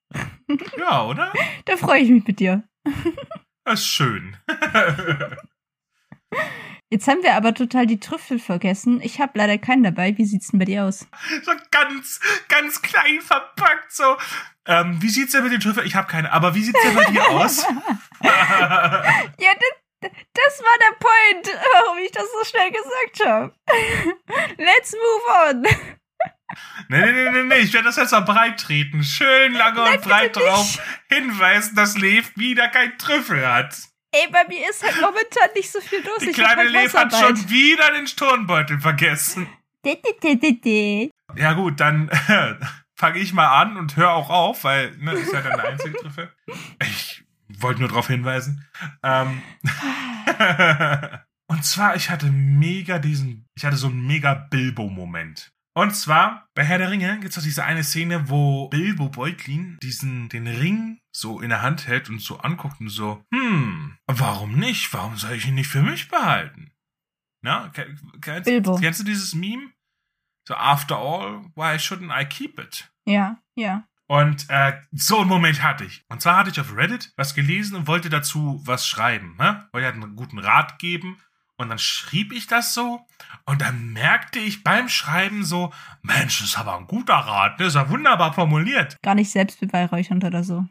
Ja, 0.78 1.06
oder? 1.06 1.34
Da 1.66 1.78
freue 1.78 2.02
ich 2.02 2.10
mich 2.10 2.26
mit 2.26 2.40
dir. 2.40 2.64
Das 3.64 3.82
ist 3.82 3.88
schön. 3.88 4.38
Jetzt 6.90 7.08
haben 7.08 7.24
wir 7.24 7.34
aber 7.34 7.54
total 7.54 7.88
die 7.88 8.00
Trüffel 8.00 8.40
vergessen. 8.40 9.02
Ich 9.02 9.20
habe 9.20 9.32
leider 9.36 9.58
keinen 9.58 9.84
dabei. 9.84 10.16
Wie 10.18 10.26
sieht's 10.26 10.50
denn 10.50 10.60
bei 10.60 10.66
dir 10.66 10.86
aus? 10.86 11.08
So 11.44 11.52
ganz, 11.72 12.20
ganz 12.48 12.82
klein 12.82 13.22
verpackt, 13.22 13.92
so. 13.92 14.18
Ähm, 14.68 15.02
wie 15.02 15.10
sieht's 15.10 15.32
denn 15.32 15.44
mit 15.44 15.52
den 15.52 15.60
Trüffeln? 15.60 15.86
Ich 15.88 15.96
habe 15.96 16.08
keine, 16.08 16.32
aber 16.32 16.54
wie 16.54 16.64
sieht's 16.64 16.82
denn 16.82 16.96
bei 16.96 17.06
dir 17.06 17.28
aus? 17.28 17.64
ja, 18.22 19.52
das, 19.60 20.12
das 20.34 20.62
war 20.62 20.78
der 20.80 20.96
Point, 21.00 21.60
warum 21.74 21.98
ich 22.00 22.12
das 22.12 22.26
so 22.32 22.46
schnell 22.46 22.72
gesagt 22.72 23.26
habe. 23.26 23.54
Let's 24.58 24.94
move 24.94 25.50
on. 25.50 25.62
Nee, 26.88 27.02
nee, 27.02 27.12
nee, 27.12 27.32
nee, 27.32 27.44
nee, 27.44 27.58
ich 27.58 27.74
werde 27.74 27.88
das 27.88 27.96
jetzt 27.98 28.12
mal 28.12 28.22
breit 28.22 28.60
treten. 28.60 29.04
Schön 29.04 29.54
lange 29.54 29.82
und 29.82 30.02
breit 30.02 30.36
drauf 30.36 30.80
hinweisen, 31.10 31.76
dass 31.76 31.98
Lev 31.98 32.32
wieder 32.36 32.68
kein 32.68 32.98
Trüffel 32.98 33.46
hat. 33.46 33.76
Ey, 34.16 34.32
bei 34.32 34.48
mir 34.48 34.70
ist 34.70 34.82
halt 34.82 34.96
momentan 35.02 35.50
nicht 35.56 35.70
so 35.70 35.82
viel 35.82 36.00
los. 36.00 36.20
Die 36.20 36.30
ich 36.30 36.36
kleine 36.36 36.62
halt 36.62 36.72
Lev 36.72 36.94
hat 36.94 37.14
schon 37.14 37.50
wieder 37.50 37.92
den 37.92 38.06
Turnbeutel 38.06 38.80
vergessen. 38.80 39.48
Ja 41.36 41.54
gut, 41.54 41.80
dann 41.80 42.10
äh, 42.28 42.56
fange 42.96 43.20
ich 43.20 43.34
mal 43.34 43.62
an 43.62 43.78
und 43.78 43.98
hör 43.98 44.14
auch 44.14 44.30
auf, 44.30 44.64
weil 44.64 44.96
ne, 44.98 45.12
das 45.12 45.22
ist 45.22 45.34
ja 45.34 45.42
dann 45.42 45.58
der 45.58 45.70
einzige 45.70 45.98
Trüffel. 45.98 46.32
Ich 46.82 47.26
wollte 47.60 47.82
nur 47.82 47.90
darauf 47.90 48.08
hinweisen. 48.08 48.66
Ähm, 49.04 49.42
und 51.48 51.66
zwar, 51.66 51.96
ich 51.96 52.10
hatte 52.10 52.28
mega 52.28 53.00
diesen, 53.00 53.48
ich 53.56 53.66
hatte 53.66 53.78
so 53.78 53.88
einen 53.88 54.08
mega 54.08 54.34
Bilbo-Moment. 54.34 55.52
Und 55.78 55.92
zwar, 55.94 56.48
bei 56.56 56.64
Herr 56.64 56.78
der 56.78 56.90
Ringe 56.90 57.20
gibt's 57.20 57.36
doch 57.36 57.44
diese 57.44 57.66
eine 57.66 57.84
Szene, 57.84 58.30
wo 58.30 58.70
Bilbo 58.70 59.10
Beutlin 59.10 59.78
diesen, 59.84 60.30
den 60.30 60.48
Ring 60.48 61.02
so 61.12 61.42
in 61.42 61.50
der 61.50 61.62
Hand 61.62 61.86
hält 61.86 62.10
und 62.10 62.22
so 62.22 62.40
anguckt 62.40 62.80
und 62.80 62.88
so, 62.90 63.26
hm, 63.34 63.98
warum 64.08 64.56
nicht? 64.58 64.94
Warum 64.94 65.18
soll 65.18 65.34
ich 65.34 65.48
ihn 65.48 65.56
nicht 65.56 65.68
für 65.70 65.82
mich 65.84 66.08
behalten? 66.08 66.72
Na, 67.42 67.70
ke- 67.70 67.94
kennst, 68.22 68.46
Bilbo. 68.46 68.78
kennst 68.78 69.02
du 69.02 69.04
dieses 69.04 69.36
Meme? 69.36 69.70
So, 70.48 70.56
after 70.56 70.96
all, 70.98 71.46
why 71.56 71.76
shouldn't 71.76 72.12
I 72.18 72.26
keep 72.26 72.58
it? 72.60 72.90
Ja, 73.06 73.42
ja. 73.56 73.86
Und 74.08 74.46
äh, 74.50 74.80
so 74.94 75.20
einen 75.20 75.30
Moment 75.30 75.62
hatte 75.62 75.84
ich. 75.84 76.06
Und 76.08 76.22
zwar 76.22 76.38
hatte 76.38 76.52
ich 76.52 76.60
auf 76.60 76.76
Reddit 76.76 77.12
was 77.18 77.34
gelesen 77.36 77.76
und 77.76 77.88
wollte 77.88 78.10
dazu 78.10 78.62
was 78.64 78.88
schreiben. 78.88 79.36
Ne? 79.38 79.68
Wollte 79.74 79.88
halt 79.88 79.96
einen 79.96 80.16
guten 80.16 80.38
Rat 80.40 80.78
geben. 80.80 81.20
Und 81.58 81.70
dann 81.70 81.80
schrieb 81.80 82.34
ich 82.34 82.48
das 82.48 82.74
so. 82.74 83.06
Und 83.46 83.62
dann 83.62 83.94
merkte 83.94 84.40
ich 84.40 84.64
beim 84.64 84.90
Schreiben 84.90 85.44
so, 85.44 85.74
Mensch, 86.02 86.40
das 86.40 86.50
ist 86.50 86.58
aber 86.58 86.78
ein 86.78 86.88
guter 86.88 87.14
Rat. 87.14 87.60
Ne? 87.60 87.66
Das 87.66 87.76
ist 87.76 87.82
ja 87.82 87.90
wunderbar 87.90 88.34
formuliert. 88.34 88.98
Gar 89.02 89.16
nicht 89.16 89.32
selbstbeweihräuchernd 89.32 90.24
oder 90.24 90.44
so. 90.44 90.66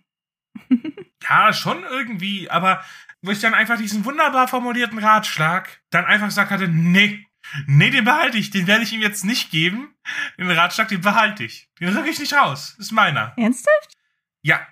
Ja, 1.28 1.52
schon 1.52 1.82
irgendwie. 1.84 2.50
Aber 2.50 2.84
wo 3.22 3.30
ich 3.30 3.40
dann 3.40 3.54
einfach 3.54 3.78
diesen 3.78 4.04
wunderbar 4.04 4.48
formulierten 4.48 4.98
Ratschlag 4.98 5.80
dann 5.90 6.04
einfach 6.04 6.26
gesagt 6.26 6.50
hatte, 6.50 6.68
nee, 6.68 7.26
nee, 7.66 7.90
den 7.90 8.04
behalte 8.04 8.36
ich. 8.36 8.50
Den 8.50 8.66
werde 8.66 8.82
ich 8.82 8.92
ihm 8.92 9.00
jetzt 9.00 9.24
nicht 9.24 9.50
geben. 9.50 9.94
Den 10.38 10.50
Ratschlag, 10.50 10.88
den 10.88 11.00
behalte 11.00 11.44
ich. 11.44 11.70
Den 11.80 11.96
rück 11.96 12.06
ich 12.06 12.18
nicht 12.18 12.34
raus. 12.34 12.76
Ist 12.78 12.92
meiner. 12.92 13.32
Ernsthaft? 13.36 13.94
Ja, 14.42 14.66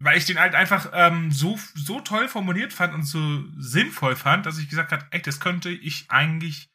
weil 0.00 0.16
ich 0.16 0.26
den 0.26 0.38
halt 0.38 0.54
einfach 0.54 0.90
ähm, 0.92 1.30
so, 1.30 1.58
so 1.74 2.00
toll 2.00 2.28
formuliert 2.28 2.72
fand 2.72 2.94
und 2.94 3.02
so 3.02 3.44
sinnvoll 3.56 4.16
fand, 4.16 4.46
dass 4.46 4.58
ich 4.58 4.68
gesagt 4.68 4.92
habe, 4.92 5.06
ey, 5.10 5.20
das 5.20 5.40
könnte 5.40 5.70
ich 5.70 6.10
eigentlich 6.10 6.70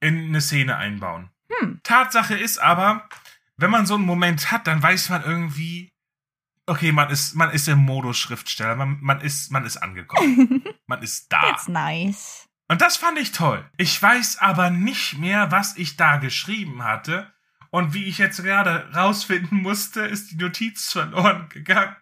in 0.00 0.28
eine 0.28 0.40
Szene 0.40 0.76
einbauen. 0.76 1.30
Hm. 1.50 1.80
Tatsache 1.82 2.36
ist 2.36 2.58
aber, 2.58 3.08
wenn 3.56 3.70
man 3.70 3.86
so 3.86 3.94
einen 3.94 4.04
Moment 4.04 4.50
hat, 4.50 4.66
dann 4.66 4.82
weiß 4.82 5.10
man 5.10 5.22
irgendwie, 5.22 5.92
okay, 6.66 6.92
man 6.92 7.10
ist, 7.10 7.34
man 7.34 7.50
ist 7.50 7.68
im 7.68 7.78
Modus 7.78 8.18
Schriftsteller, 8.18 8.74
man, 8.74 8.98
man 9.00 9.20
ist, 9.20 9.50
man 9.52 9.64
ist 9.64 9.76
angekommen, 9.76 10.64
man 10.86 11.02
ist 11.02 11.32
da. 11.32 11.42
That's 11.42 11.68
nice. 11.68 12.48
Und 12.68 12.80
das 12.80 12.96
fand 12.96 13.18
ich 13.18 13.32
toll. 13.32 13.68
Ich 13.76 14.00
weiß 14.00 14.38
aber 14.38 14.70
nicht 14.70 15.18
mehr, 15.18 15.50
was 15.50 15.76
ich 15.76 15.96
da 15.96 16.18
geschrieben 16.18 16.84
hatte. 16.84 17.32
Und 17.70 17.94
wie 17.94 18.04
ich 18.04 18.18
jetzt 18.18 18.42
gerade 18.42 18.88
rausfinden 18.94 19.60
musste, 19.60 20.02
ist 20.02 20.32
die 20.32 20.36
Notiz 20.36 20.92
verloren 20.92 21.48
gegangen. 21.48 21.96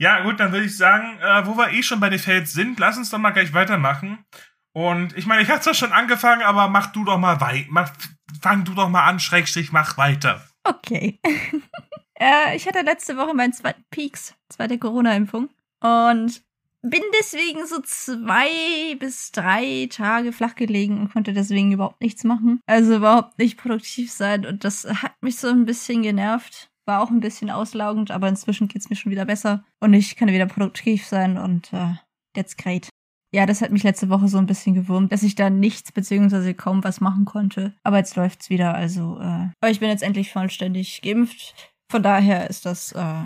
Ja, 0.00 0.22
gut, 0.22 0.40
dann 0.40 0.50
würde 0.50 0.64
ich 0.64 0.76
sagen, 0.78 1.18
äh, 1.20 1.46
wo 1.46 1.58
wir 1.58 1.72
eh 1.72 1.82
schon 1.82 2.00
bei 2.00 2.08
den 2.08 2.18
Fails 2.18 2.54
sind, 2.54 2.80
lass 2.80 2.96
uns 2.96 3.10
doch 3.10 3.18
mal 3.18 3.32
gleich 3.32 3.52
weitermachen. 3.52 4.24
Und 4.72 5.14
ich 5.14 5.26
meine, 5.26 5.42
ich 5.42 5.50
hatte 5.50 5.60
zwar 5.60 5.74
schon 5.74 5.92
angefangen, 5.92 6.40
aber 6.40 6.68
mach 6.68 6.86
du 6.86 7.04
doch 7.04 7.18
mal 7.18 7.40
weiter. 7.42 7.92
Fang 8.40 8.64
du 8.64 8.72
doch 8.72 8.88
mal 8.88 9.04
an, 9.04 9.20
Schrägstrich, 9.20 9.72
mach 9.72 9.98
weiter. 9.98 10.42
Okay. 10.64 11.20
äh, 12.18 12.56
ich 12.56 12.66
hatte 12.66 12.80
letzte 12.80 13.18
Woche 13.18 13.34
meinen 13.34 13.52
zweiten 13.52 13.84
Peaks, 13.90 14.34
zweite 14.48 14.78
Corona-Impfung. 14.78 15.50
Und 15.80 16.42
bin 16.80 17.02
deswegen 17.18 17.66
so 17.66 17.82
zwei 17.82 18.94
bis 18.98 19.32
drei 19.32 19.86
Tage 19.90 20.32
flach 20.32 20.54
gelegen 20.54 20.98
und 20.98 21.12
konnte 21.12 21.34
deswegen 21.34 21.72
überhaupt 21.72 22.00
nichts 22.00 22.24
machen. 22.24 22.60
Also 22.66 22.96
überhaupt 22.96 23.38
nicht 23.38 23.58
produktiv 23.58 24.10
sein. 24.10 24.46
Und 24.46 24.64
das 24.64 24.86
hat 24.86 25.12
mich 25.20 25.36
so 25.36 25.48
ein 25.48 25.66
bisschen 25.66 26.02
genervt. 26.02 26.69
War 26.90 27.02
auch 27.02 27.10
ein 27.10 27.20
bisschen 27.20 27.50
auslaugend, 27.50 28.10
aber 28.10 28.26
inzwischen 28.26 28.66
geht's 28.66 28.90
mir 28.90 28.96
schon 28.96 29.12
wieder 29.12 29.24
besser. 29.24 29.62
Und 29.78 29.94
ich 29.94 30.16
kann 30.16 30.26
wieder 30.26 30.46
produktiv 30.46 31.06
sein 31.06 31.38
und 31.38 31.72
äh, 31.72 31.94
that's 32.34 32.56
great. 32.56 32.88
Ja, 33.32 33.46
das 33.46 33.62
hat 33.62 33.70
mich 33.70 33.84
letzte 33.84 34.08
Woche 34.08 34.26
so 34.26 34.38
ein 34.38 34.46
bisschen 34.46 34.74
gewurmt, 34.74 35.12
dass 35.12 35.22
ich 35.22 35.36
da 35.36 35.50
nichts 35.50 35.92
beziehungsweise 35.92 36.52
kaum 36.52 36.82
was 36.82 37.00
machen 37.00 37.26
konnte. 37.26 37.74
Aber 37.84 37.98
jetzt 37.98 38.16
läuft's 38.16 38.50
wieder, 38.50 38.74
also 38.74 39.20
äh, 39.20 39.70
ich 39.70 39.78
bin 39.78 39.88
jetzt 39.88 40.02
endlich 40.02 40.32
vollständig 40.32 41.00
geimpft. 41.00 41.72
Von 41.92 42.02
daher 42.02 42.50
ist 42.50 42.66
das 42.66 42.90
äh, 42.90 43.22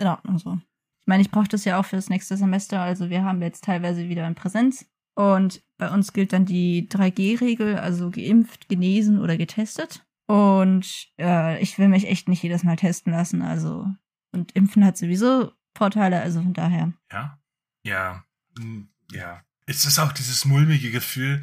in 0.00 0.06
Ordnung 0.06 0.38
so. 0.38 0.52
Ich 0.52 1.08
meine, 1.08 1.22
ich 1.22 1.32
brauche 1.32 1.48
das 1.48 1.64
ja 1.64 1.80
auch 1.80 1.84
für 1.84 1.96
das 1.96 2.08
nächste 2.08 2.36
Semester, 2.36 2.80
also 2.80 3.10
wir 3.10 3.24
haben 3.24 3.42
jetzt 3.42 3.64
teilweise 3.64 4.08
wieder 4.08 4.24
in 4.28 4.36
Präsenz. 4.36 4.86
Und 5.16 5.64
bei 5.78 5.90
uns 5.90 6.12
gilt 6.12 6.32
dann 6.32 6.46
die 6.46 6.88
3G-Regel, 6.88 7.76
also 7.76 8.12
geimpft, 8.12 8.68
genesen 8.68 9.20
oder 9.20 9.36
getestet. 9.36 10.03
Und 10.26 11.08
äh, 11.18 11.60
ich 11.62 11.78
will 11.78 11.88
mich 11.88 12.08
echt 12.08 12.28
nicht 12.28 12.42
jedes 12.42 12.64
Mal 12.64 12.76
testen 12.76 13.12
lassen, 13.12 13.42
also 13.42 13.86
und 14.32 14.52
Impfen 14.52 14.84
hat 14.84 14.96
sowieso 14.96 15.52
Vorteile, 15.76 16.20
also 16.20 16.42
von 16.42 16.54
daher. 16.54 16.92
Ja? 17.12 17.38
Ja. 17.84 18.24
mm, 18.58 18.82
Ja. 19.12 19.42
Es 19.66 19.84
ist 19.84 19.98
auch 19.98 20.12
dieses 20.12 20.44
mulmige 20.44 20.90
Gefühl 20.90 21.42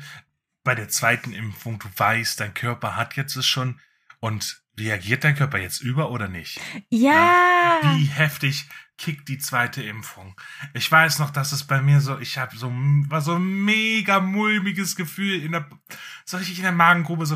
bei 0.63 0.75
der 0.75 0.89
zweiten 0.89 1.33
Impfung, 1.33 1.79
du 1.79 1.87
weißt, 1.95 2.39
dein 2.39 2.53
Körper 2.53 2.95
hat 2.95 3.15
jetzt 3.15 3.35
es 3.35 3.47
schon 3.47 3.79
und 4.19 4.60
reagiert 4.79 5.23
dein 5.23 5.35
Körper 5.35 5.59
jetzt 5.59 5.81
über 5.81 6.11
oder 6.11 6.27
nicht? 6.27 6.59
Ja! 6.89 7.79
Wie 7.95 8.05
heftig 8.05 8.67
kickt 9.01 9.27
die 9.29 9.39
zweite 9.39 9.81
Impfung. 9.81 10.35
Ich 10.75 10.91
weiß 10.91 11.17
noch, 11.19 11.31
dass 11.31 11.51
es 11.51 11.63
bei 11.63 11.81
mir 11.81 12.01
so, 12.01 12.19
ich 12.19 12.37
habe 12.37 12.55
so, 12.55 12.71
war 12.71 13.21
so 13.21 13.33
ein 13.33 13.65
mega 13.65 14.19
mulmiges 14.19 14.95
Gefühl 14.95 15.41
in 15.41 15.53
der, 15.53 15.67
so 16.23 16.37
richtig 16.37 16.59
in 16.59 16.63
der 16.63 16.71
Magengrube, 16.71 17.25
so, 17.25 17.35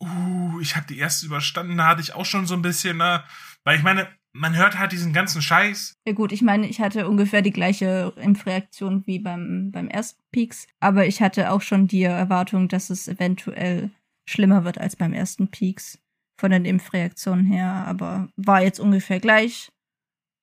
uh, 0.00 0.60
ich 0.60 0.74
habe 0.74 0.86
die 0.88 0.98
erste 0.98 1.26
überstanden, 1.26 1.76
da 1.76 1.86
hatte 1.86 2.00
ich 2.00 2.14
auch 2.14 2.26
schon 2.26 2.46
so 2.46 2.54
ein 2.54 2.62
bisschen, 2.62 2.96
ne, 2.96 3.22
weil 3.62 3.76
ich 3.76 3.84
meine, 3.84 4.08
man 4.32 4.56
hört 4.56 4.76
halt 4.76 4.90
diesen 4.90 5.12
ganzen 5.12 5.40
Scheiß. 5.40 5.94
Ja 6.04 6.12
gut, 6.12 6.32
ich 6.32 6.42
meine, 6.42 6.66
ich 6.66 6.80
hatte 6.80 7.08
ungefähr 7.08 7.42
die 7.42 7.52
gleiche 7.52 8.12
Impfreaktion 8.16 9.06
wie 9.06 9.20
beim, 9.20 9.70
beim 9.70 9.86
ersten 9.86 10.20
Peaks, 10.32 10.66
aber 10.80 11.06
ich 11.06 11.22
hatte 11.22 11.52
auch 11.52 11.62
schon 11.62 11.86
die 11.86 12.02
Erwartung, 12.02 12.66
dass 12.66 12.90
es 12.90 13.06
eventuell 13.06 13.92
schlimmer 14.28 14.64
wird 14.64 14.78
als 14.78 14.96
beim 14.96 15.12
ersten 15.12 15.48
Peaks 15.48 16.00
von 16.44 16.50
den 16.50 16.66
Impfreaktionen 16.66 17.46
her, 17.46 17.84
aber 17.86 18.28
war 18.36 18.60
jetzt 18.60 18.78
ungefähr 18.78 19.18
gleich. 19.18 19.70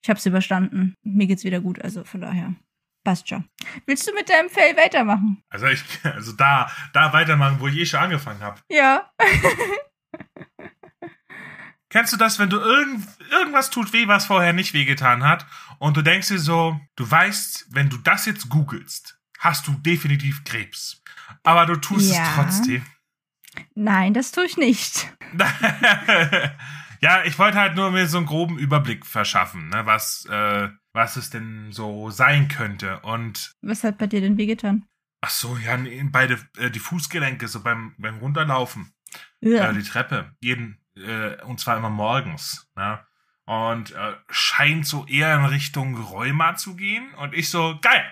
Ich 0.04 0.10
hab's 0.10 0.26
überstanden. 0.26 0.96
Mir 1.04 1.28
geht's 1.28 1.44
wieder 1.44 1.62
gut, 1.62 1.80
also 1.80 2.04
von 2.04 2.22
daher. 2.22 2.56
Passt 3.04 3.30
schon. 3.30 3.48
Willst 3.86 4.08
du 4.08 4.14
mit 4.16 4.28
deinem 4.28 4.50
Fell 4.50 4.76
weitermachen? 4.78 5.44
Also 5.52 5.68
ich, 5.68 5.84
also 6.04 6.32
da, 6.32 6.72
da 6.94 7.14
weitermachen, 7.14 7.58
wo 7.60 7.68
ich 7.68 7.78
eh 7.78 7.86
schon 7.86 8.00
angefangen 8.00 8.42
habe. 8.42 8.60
Ja. 8.68 9.12
Kennst 11.92 12.14
du 12.14 12.18
das, 12.18 12.40
wenn 12.40 12.50
du 12.50 12.58
irgend, 12.58 13.06
irgendwas 13.30 13.70
tut 13.70 13.94
weh, 13.94 14.08
was 14.08 14.26
vorher 14.26 14.54
nicht 14.54 14.74
wehgetan 14.74 15.24
hat, 15.24 15.46
und 15.78 15.98
du 15.98 16.02
denkst 16.02 16.30
dir 16.30 16.40
so, 16.40 16.82
du 16.96 17.12
weißt, 17.12 17.68
wenn 17.70 17.90
du 17.90 17.98
das 17.98 18.26
jetzt 18.26 18.50
googelst, 18.50 19.20
hast 19.38 19.68
du 19.68 19.74
definitiv 19.74 20.44
Krebs. 20.46 21.04
Aber 21.44 21.68
du 21.68 21.76
tust 21.76 22.12
Ja. 22.12 22.24
es 22.24 22.34
trotzdem. 22.34 22.84
Nein, 23.76 24.14
das 24.14 24.32
tue 24.32 24.46
ich 24.46 24.58
nicht. 24.58 25.12
ja, 27.02 27.24
ich 27.24 27.38
wollte 27.40 27.58
halt 27.58 27.76
nur 27.76 27.92
mir 27.92 28.08
so 28.08 28.18
einen 28.18 28.28
groben 28.28 28.58
Überblick 28.58 29.06
verschaffen, 29.06 29.70
ne, 29.70 29.86
was, 29.86 30.26
äh, 30.30 30.70
was 30.94 31.16
es 31.16 31.30
denn 31.30 31.72
so 31.72 32.10
sein 32.10 32.48
könnte. 32.48 33.00
Und 33.00 33.54
Was 33.62 33.84
hat 33.84 33.98
bei 33.98 34.08
dir 34.08 34.22
denn 34.22 34.38
wehgetan? 34.38 34.86
Ach 35.22 35.30
so, 35.30 35.58
ja, 35.58 35.78
beide, 36.12 36.40
äh, 36.58 36.70
die 36.72 36.80
Fußgelenke, 36.80 37.48
so 37.48 37.62
beim, 37.62 37.96
beim 37.98 38.18
Runterlaufen. 38.20 38.94
Ja. 39.40 39.70
Äh, 39.70 39.74
die 39.74 39.84
Treppe. 39.84 40.36
Jeden, 40.42 40.80
äh, 40.96 41.42
und 41.44 41.60
zwar 41.60 41.78
immer 41.78 41.90
morgens. 41.90 42.68
Ne? 42.76 43.00
Und 43.46 43.92
äh, 43.92 44.14
scheint 44.30 44.88
so 44.88 45.06
eher 45.06 45.36
in 45.36 45.46
Richtung 45.46 45.96
Rheuma 45.96 46.56
zu 46.56 46.76
gehen. 46.76 47.14
Und 47.16 47.34
ich 47.34 47.50
so, 47.50 47.78
geil, 47.82 48.04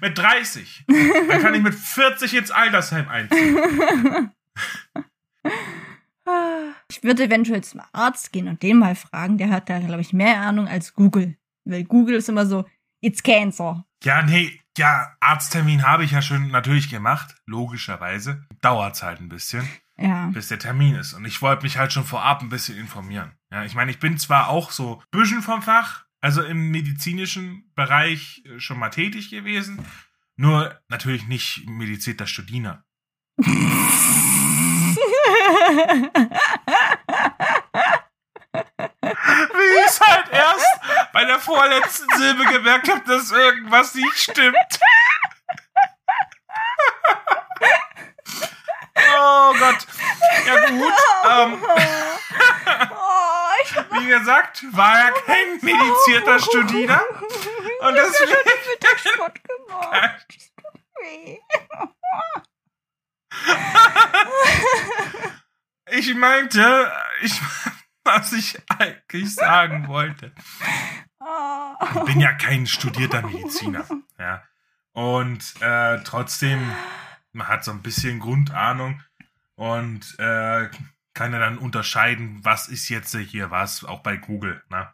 mit 0.00 0.16
30. 0.16 0.84
Dann 0.86 1.40
kann 1.40 1.54
ich 1.54 1.62
mit 1.62 1.74
40 1.74 2.34
ins 2.34 2.50
Altersheim 2.50 3.08
einziehen. 3.08 4.30
Ich 6.88 7.02
würde 7.02 7.24
eventuell 7.24 7.62
zum 7.62 7.82
Arzt 7.92 8.32
gehen 8.32 8.48
und 8.48 8.62
den 8.62 8.78
mal 8.78 8.94
fragen. 8.94 9.36
Der 9.38 9.50
hat 9.50 9.68
da, 9.68 9.78
glaube 9.80 10.00
ich, 10.00 10.12
mehr 10.12 10.40
Ahnung 10.40 10.68
als 10.68 10.94
Google. 10.94 11.36
Weil 11.64 11.84
Google 11.84 12.16
ist 12.16 12.28
immer 12.28 12.46
so, 12.46 12.64
it's 13.00 13.22
cancer. 13.22 13.84
Ja, 14.02 14.22
nee, 14.22 14.60
ja, 14.78 15.14
Arzttermin 15.20 15.86
habe 15.86 16.04
ich 16.04 16.12
ja 16.12 16.22
schon 16.22 16.48
natürlich 16.48 16.90
gemacht, 16.90 17.34
logischerweise. 17.46 18.44
Dauert's 18.60 19.02
halt 19.02 19.20
ein 19.20 19.28
bisschen, 19.28 19.68
Ja. 19.96 20.26
bis 20.28 20.48
der 20.48 20.58
Termin 20.58 20.94
ist. 20.94 21.12
Und 21.14 21.24
ich 21.24 21.40
wollte 21.42 21.62
mich 21.62 21.78
halt 21.78 21.92
schon 21.92 22.04
vorab 22.04 22.42
ein 22.42 22.48
bisschen 22.48 22.76
informieren. 22.78 23.32
Ja, 23.50 23.64
ich 23.64 23.74
meine, 23.74 23.90
ich 23.90 23.98
bin 23.98 24.18
zwar 24.18 24.48
auch 24.48 24.70
so 24.70 25.02
bisschen 25.10 25.42
vom 25.42 25.62
Fach, 25.62 26.04
also 26.20 26.42
im 26.42 26.70
medizinischen 26.70 27.70
Bereich 27.74 28.42
äh, 28.46 28.58
schon 28.60 28.78
mal 28.78 28.90
tätig 28.90 29.30
gewesen, 29.30 29.78
nur 30.36 30.78
natürlich 30.88 31.26
nicht 31.28 31.66
medizierter 31.68 32.26
Studiner. 32.26 32.84
Wie 38.52 39.78
ich 39.80 39.86
es 39.86 40.00
halt 40.00 40.30
erst 40.30 40.66
bei 41.12 41.24
der 41.24 41.38
vorletzten 41.40 42.06
Silbe 42.16 42.44
gemerkt 42.44 42.88
habe, 42.88 43.02
dass 43.06 43.30
irgendwas 43.30 43.94
nicht 43.94 44.16
stimmt. 44.18 44.56
Oh 49.16 49.52
Gott. 49.58 49.86
Ja 50.46 50.66
gut. 50.68 50.92
Ähm, 51.30 51.64
oh, 52.90 53.50
ich 53.62 53.74
wie 54.00 54.06
gesagt, 54.06 54.64
war 54.72 54.98
er 54.98 55.12
kein 55.12 55.58
medizierter 55.62 56.38
Studiner. 56.38 57.02
Und 57.80 57.94
Ich 57.96 58.00
hab 58.00 58.10
deswegen- 58.12 58.32
schon 58.32 58.70
Mittagssport 58.70 59.38
gemacht. 59.44 60.26
Das 60.34 60.52
tut 60.56 60.80
weh. 61.00 61.38
Ich 65.96 66.12
meinte, 66.14 66.90
ich, 67.22 67.40
was 68.04 68.32
ich 68.32 68.58
eigentlich 68.68 69.34
sagen 69.34 69.86
wollte. 69.86 70.32
Oh. 71.20 71.74
Ich 71.94 72.04
bin 72.04 72.20
ja 72.20 72.32
kein 72.32 72.66
studierter 72.66 73.22
Mediziner. 73.22 73.84
Ja. 74.18 74.42
Und 74.92 75.54
äh, 75.60 76.02
trotzdem, 76.02 76.60
man 77.32 77.46
hat 77.48 77.64
so 77.64 77.70
ein 77.70 77.82
bisschen 77.82 78.18
Grundahnung 78.18 79.02
und 79.54 80.18
äh, 80.18 80.68
kann 81.14 81.32
ja 81.32 81.38
dann 81.38 81.58
unterscheiden, 81.58 82.40
was 82.42 82.68
ist 82.68 82.88
jetzt 82.88 83.16
hier 83.16 83.52
was, 83.52 83.84
auch 83.84 84.00
bei 84.00 84.16
Google. 84.16 84.62
Ne? 84.70 84.88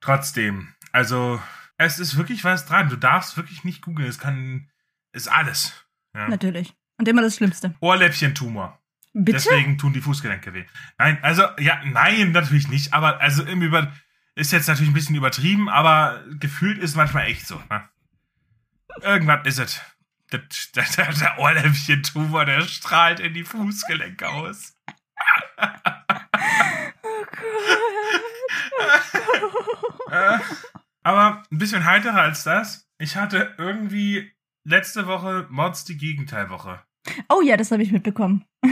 Trotzdem, 0.00 0.74
also 0.90 1.40
es 1.76 2.00
ist 2.00 2.16
wirklich 2.16 2.42
was 2.42 2.66
dran. 2.66 2.88
Du 2.88 2.96
darfst 2.96 3.36
wirklich 3.36 3.62
nicht 3.62 3.82
googeln. 3.82 4.08
Es 4.08 4.18
kann, 4.18 4.68
ist 5.12 5.28
alles. 5.28 5.86
Ja. 6.12 6.28
Natürlich. 6.28 6.74
Und 6.98 7.08
immer 7.08 7.22
das 7.22 7.36
Schlimmste. 7.36 7.74
Ohrläppchentumor. 7.80 8.80
Bitte? 9.14 9.38
Deswegen 9.38 9.78
tun 9.78 9.92
die 9.92 10.00
Fußgelenke 10.00 10.52
weh. 10.52 10.64
Nein, 10.98 11.18
also, 11.22 11.44
ja, 11.58 11.80
nein, 11.84 12.32
natürlich 12.32 12.68
nicht. 12.68 12.92
Aber, 12.92 13.20
also, 13.20 13.44
im 13.44 13.62
Über 13.62 13.92
ist 14.34 14.50
jetzt 14.52 14.66
natürlich 14.66 14.90
ein 14.90 14.94
bisschen 14.94 15.14
übertrieben, 15.14 15.68
aber 15.68 16.24
gefühlt 16.40 16.78
ist 16.78 16.96
manchmal 16.96 17.26
echt 17.26 17.46
so. 17.46 17.62
Ne? 17.70 17.88
Irgendwas 19.00 19.46
ist 19.46 19.58
es. 19.58 19.80
Der, 20.32 20.42
der, 20.74 21.12
der 21.12 21.38
Ohrläppchentumor, 21.38 22.44
der 22.44 22.62
strahlt 22.62 23.20
in 23.20 23.34
die 23.34 23.44
Fußgelenke 23.44 24.28
aus. 24.28 24.76
Oh 27.02 27.22
Gott. 28.80 29.02
Äh, 30.10 30.38
aber 31.02 31.42
ein 31.50 31.58
bisschen 31.58 31.84
heiterer 31.84 32.22
als 32.22 32.42
das. 32.44 32.88
Ich 32.98 33.16
hatte 33.16 33.54
irgendwie 33.58 34.32
letzte 34.64 35.06
Woche 35.06 35.46
Mods 35.50 35.84
die 35.84 35.96
Gegenteilwoche. 35.96 36.82
Oh 37.28 37.42
ja, 37.42 37.56
das 37.56 37.70
habe 37.70 37.82
ich 37.82 37.92
mitbekommen. 37.92 38.44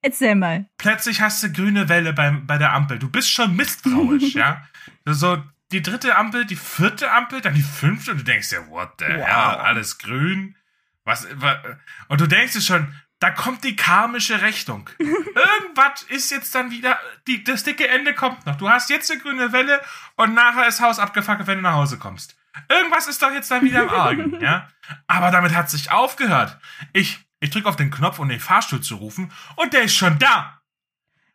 Erzähl 0.00 0.36
mal. 0.36 0.66
plötzlich 0.78 1.20
hast 1.20 1.42
du 1.42 1.52
grüne 1.52 1.88
Welle 1.88 2.12
beim, 2.12 2.46
bei 2.46 2.56
der 2.56 2.72
Ampel. 2.72 2.98
Du 2.98 3.10
bist 3.10 3.30
schon 3.30 3.56
misstrauisch, 3.56 4.34
ja. 4.34 4.62
So, 5.04 5.42
die 5.72 5.82
dritte 5.82 6.16
Ampel, 6.16 6.44
die 6.44 6.56
vierte 6.56 7.10
Ampel, 7.10 7.40
dann 7.40 7.54
die 7.54 7.62
fünfte 7.62 8.12
und 8.12 8.18
du 8.18 8.24
denkst 8.24 8.50
dir, 8.50 8.68
what 8.70 8.92
the 9.00 9.04
Wow. 9.06 9.26
hell, 9.26 9.26
alles 9.60 9.98
grün. 9.98 10.56
Was, 11.04 11.26
wa- 11.40 11.60
und 12.08 12.20
du 12.20 12.26
denkst 12.26 12.52
dir 12.54 12.60
schon, 12.60 12.94
da 13.18 13.30
kommt 13.30 13.64
die 13.64 13.74
karmische 13.74 14.40
Rechnung. 14.42 14.88
Irgendwas 14.98 16.02
ist 16.08 16.30
jetzt 16.30 16.54
dann 16.54 16.70
wieder, 16.70 16.98
die, 17.26 17.42
das 17.42 17.64
dicke 17.64 17.88
Ende 17.88 18.14
kommt 18.14 18.46
noch. 18.46 18.54
Du 18.56 18.68
hast 18.70 18.90
jetzt 18.90 19.10
eine 19.10 19.20
grüne 19.20 19.52
Welle 19.52 19.80
und 20.14 20.34
nachher 20.34 20.68
ist 20.68 20.80
Haus 20.80 21.00
abgefackelt, 21.00 21.48
wenn 21.48 21.56
du 21.58 21.62
nach 21.62 21.74
Hause 21.74 21.98
kommst. 21.98 22.36
Irgendwas 22.68 23.06
ist 23.08 23.22
doch 23.22 23.30
jetzt 23.32 23.50
dann 23.50 23.62
wieder 23.64 23.82
im 23.82 23.88
Argen, 23.90 24.40
ja. 24.40 24.68
Aber 25.06 25.30
damit 25.30 25.54
hat 25.54 25.70
sich 25.70 25.90
aufgehört. 25.90 26.58
Ich, 26.92 27.18
ich 27.40 27.50
drücke 27.50 27.68
auf 27.68 27.76
den 27.76 27.90
Knopf, 27.90 28.18
um 28.18 28.28
den 28.28 28.40
Fahrstuhl 28.40 28.80
zu 28.80 28.96
rufen 28.96 29.32
und 29.56 29.72
der 29.72 29.82
ist 29.82 29.94
schon 29.94 30.18
da. 30.18 30.60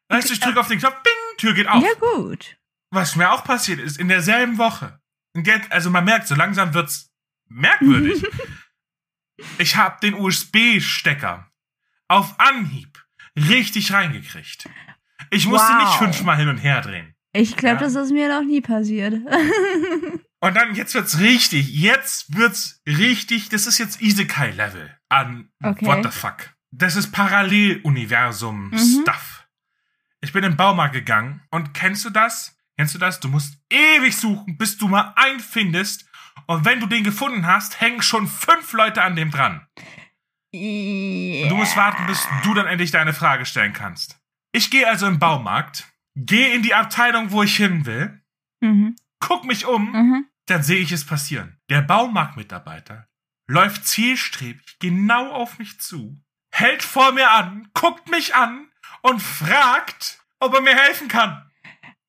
Weißt 0.09 0.29
du, 0.29 0.33
ich 0.33 0.39
drücke 0.39 0.59
auf 0.59 0.67
den 0.67 0.79
Knopf, 0.79 0.95
bing, 1.03 1.13
Tür 1.37 1.53
geht 1.53 1.67
auf. 1.67 1.83
Ja, 1.83 1.93
gut. 1.99 2.57
Was 2.91 3.15
mir 3.15 3.31
auch 3.31 3.43
passiert 3.43 3.79
ist, 3.79 3.97
in 3.97 4.07
derselben 4.07 4.57
Woche. 4.57 4.99
Jetzt- 5.35 5.71
Also 5.71 5.89
man 5.89 6.05
merkt, 6.05 6.27
so 6.27 6.35
langsam 6.35 6.73
wird's 6.73 7.11
merkwürdig. 7.47 8.23
ich 9.57 9.75
habe 9.75 9.99
den 10.01 10.13
USB-Stecker 10.13 11.49
auf 12.07 12.39
Anhieb 12.39 13.03
richtig 13.35 13.91
reingekriegt. 13.93 14.69
Ich 15.31 15.47
musste 15.47 15.71
Wow. 15.73 15.83
nicht 15.83 15.93
fünfmal 15.97 16.37
hin 16.37 16.49
und 16.49 16.57
her 16.57 16.81
drehen. 16.81 17.15
Ich 17.31 17.55
glaube, 17.57 17.77
Ja. 17.77 17.81
das 17.81 17.95
ist 17.95 18.11
mir 18.11 18.29
noch 18.29 18.45
nie 18.45 18.61
passiert. 18.61 19.15
Und 20.43 20.55
dann, 20.55 20.75
jetzt 20.75 20.93
wird's 20.93 21.19
richtig. 21.19 21.69
Jetzt 21.73 22.35
wird's 22.35 22.81
richtig. 22.85 23.47
Das 23.49 23.65
ist 23.65 23.77
jetzt 23.77 24.01
Isekai-Level 24.01 24.93
an 25.09 25.49
Okay. 25.63 25.85
What 25.85 26.03
the 26.03 26.09
fuck. 26.11 26.53
Das 26.71 26.95
ist 26.97 27.11
Paralleluniversum 27.11 28.69
Mhm. 28.71 29.01
Stuff. 29.01 29.47
Ich 30.21 30.33
bin 30.33 30.43
im 30.43 30.57
Baumarkt 30.57 30.93
gegangen 30.93 31.41
und 31.51 31.73
kennst 31.73 32.03
du 32.05 32.09
das? 32.09 32.57
Kennst 32.77 32.93
du 32.95 32.99
das? 32.99 33.19
Du 33.19 33.27
musst 33.29 33.57
ewig 33.69 34.17
suchen, 34.17 34.57
bis 34.57 34.77
du 34.77 34.87
mal 34.87 35.13
einen 35.15 35.39
findest. 35.39 36.05
Und 36.47 36.65
wenn 36.65 36.79
du 36.79 36.87
den 36.87 37.03
gefunden 37.03 37.45
hast, 37.45 37.79
hängen 37.79 38.01
schon 38.01 38.27
fünf 38.27 38.73
Leute 38.73 39.01
an 39.03 39.15
dem 39.15 39.31
dran. 39.31 39.65
Yeah. 40.53 41.43
Und 41.43 41.49
du 41.49 41.55
musst 41.55 41.77
warten, 41.77 42.05
bis 42.07 42.27
du 42.43 42.53
dann 42.53 42.67
endlich 42.67 42.91
deine 42.91 43.13
Frage 43.13 43.45
stellen 43.45 43.73
kannst. 43.73 44.19
Ich 44.51 44.69
gehe 44.69 44.87
also 44.87 45.07
im 45.07 45.19
Baumarkt, 45.19 45.85
gehe 46.15 46.53
in 46.53 46.63
die 46.63 46.73
Abteilung, 46.73 47.31
wo 47.31 47.43
ich 47.43 47.55
hin 47.55 47.85
will, 47.85 48.21
Mhm. 48.61 48.95
guck 49.19 49.45
mich 49.45 49.65
um 49.65 49.91
Mhm. 49.91 50.25
Dann 50.47 50.63
sehe 50.63 50.79
ich 50.79 50.91
es 50.91 51.05
passieren. 51.05 51.59
Der 51.69 51.81
Baumarktmitarbeiter 51.81 53.07
läuft 53.47 53.87
zielstrebig 53.87 54.77
genau 54.79 55.31
auf 55.31 55.59
mich 55.59 55.79
zu, 55.79 56.21
hält 56.51 56.83
vor 56.83 57.11
mir 57.11 57.31
an, 57.31 57.69
guckt 57.73 58.09
mich 58.09 58.35
an 58.35 58.67
und 59.01 59.21
fragt, 59.21 60.19
ob 60.39 60.53
er 60.53 60.61
mir 60.61 60.75
helfen 60.75 61.07
kann. 61.07 61.49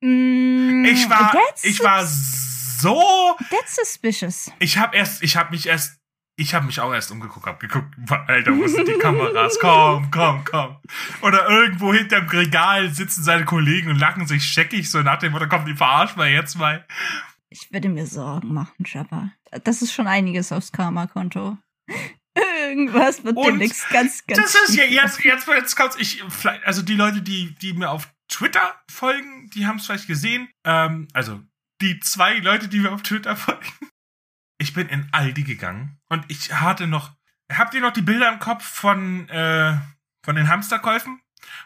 Mm, 0.01 0.85
Ich 0.85 1.09
war, 1.09 1.33
ich 1.62 1.83
war 1.83 2.05
so, 2.07 3.37
That's 3.51 3.77
suspicious. 3.77 4.51
ich 4.59 4.79
habe 4.79 4.97
erst, 4.97 5.23
ich 5.23 5.37
habe 5.37 5.51
mich 5.51 5.66
erst, 5.66 5.99
ich 6.37 6.53
habe 6.55 6.66
mich 6.66 6.81
auch 6.81 6.92
erst 6.92 7.11
umgeguckt, 7.12 7.47
hab 7.47 7.61
geguckt, 7.61 7.94
Alter, 8.27 8.57
wo 8.57 8.66
sind 8.66 8.88
die 8.88 8.99
Kameras? 8.99 9.57
Komm, 9.61 10.11
komm, 10.11 10.44
komm. 10.44 10.77
Oder 11.23 11.49
irgendwo 11.49 11.94
hinterm 11.94 12.29
Regal 12.29 12.90
sitzen 12.92 13.23
seine 13.23 13.44
Kollegen 13.44 13.88
und 13.90 13.99
lachen 13.99 14.27
sich 14.27 14.44
scheckig 14.44 14.90
so 14.90 15.01
nach 15.03 15.20
dem 15.20 15.33
Motto, 15.33 15.49
komm, 15.49 15.64
die 15.64 15.75
verarschen 15.75 16.18
wir 16.18 16.29
jetzt 16.31 16.57
mal. 16.57 16.85
Ich 17.54 17.72
würde 17.72 17.88
mir 17.88 18.04
Sorgen 18.04 18.52
machen, 18.52 18.84
Jabba. 18.84 19.30
Das 19.62 19.80
ist 19.80 19.92
schon 19.92 20.08
einiges 20.08 20.50
aufs 20.50 20.72
Karma-Konto. 20.72 21.56
Irgendwas 22.34 23.22
wird 23.22 23.36
Und 23.36 23.46
demnächst 23.46 23.88
ganz, 23.90 24.26
ganz. 24.26 24.40
Das 24.42 24.68
ist 24.68 24.74
ja 24.74 24.82
jetzt, 24.82 25.22
jetzt, 25.22 25.46
jetzt 25.46 25.76
kommt's. 25.76 25.94
Ich, 26.00 26.20
also 26.64 26.82
die 26.82 26.96
Leute, 26.96 27.22
die, 27.22 27.54
die 27.54 27.72
mir 27.74 27.90
auf 27.90 28.12
Twitter 28.26 28.74
folgen, 28.90 29.48
die 29.50 29.68
haben 29.68 29.76
es 29.76 29.86
vielleicht 29.86 30.08
gesehen. 30.08 30.48
Ähm, 30.64 31.06
also 31.12 31.40
die 31.80 32.00
zwei 32.00 32.38
Leute, 32.38 32.66
die 32.66 32.80
mir 32.80 32.90
auf 32.90 33.02
Twitter 33.02 33.36
folgen. 33.36 33.68
Ich 34.58 34.74
bin 34.74 34.88
in 34.88 35.08
Aldi 35.12 35.44
gegangen 35.44 36.00
und 36.08 36.24
ich 36.26 36.52
hatte 36.52 36.88
noch. 36.88 37.12
Habt 37.52 37.74
ihr 37.74 37.80
noch 37.82 37.92
die 37.92 38.02
Bilder 38.02 38.32
im 38.32 38.40
Kopf 38.40 38.64
von, 38.64 39.28
äh, 39.28 39.76
von 40.24 40.34
den 40.34 40.48
Hamsterkäufen? 40.48 41.20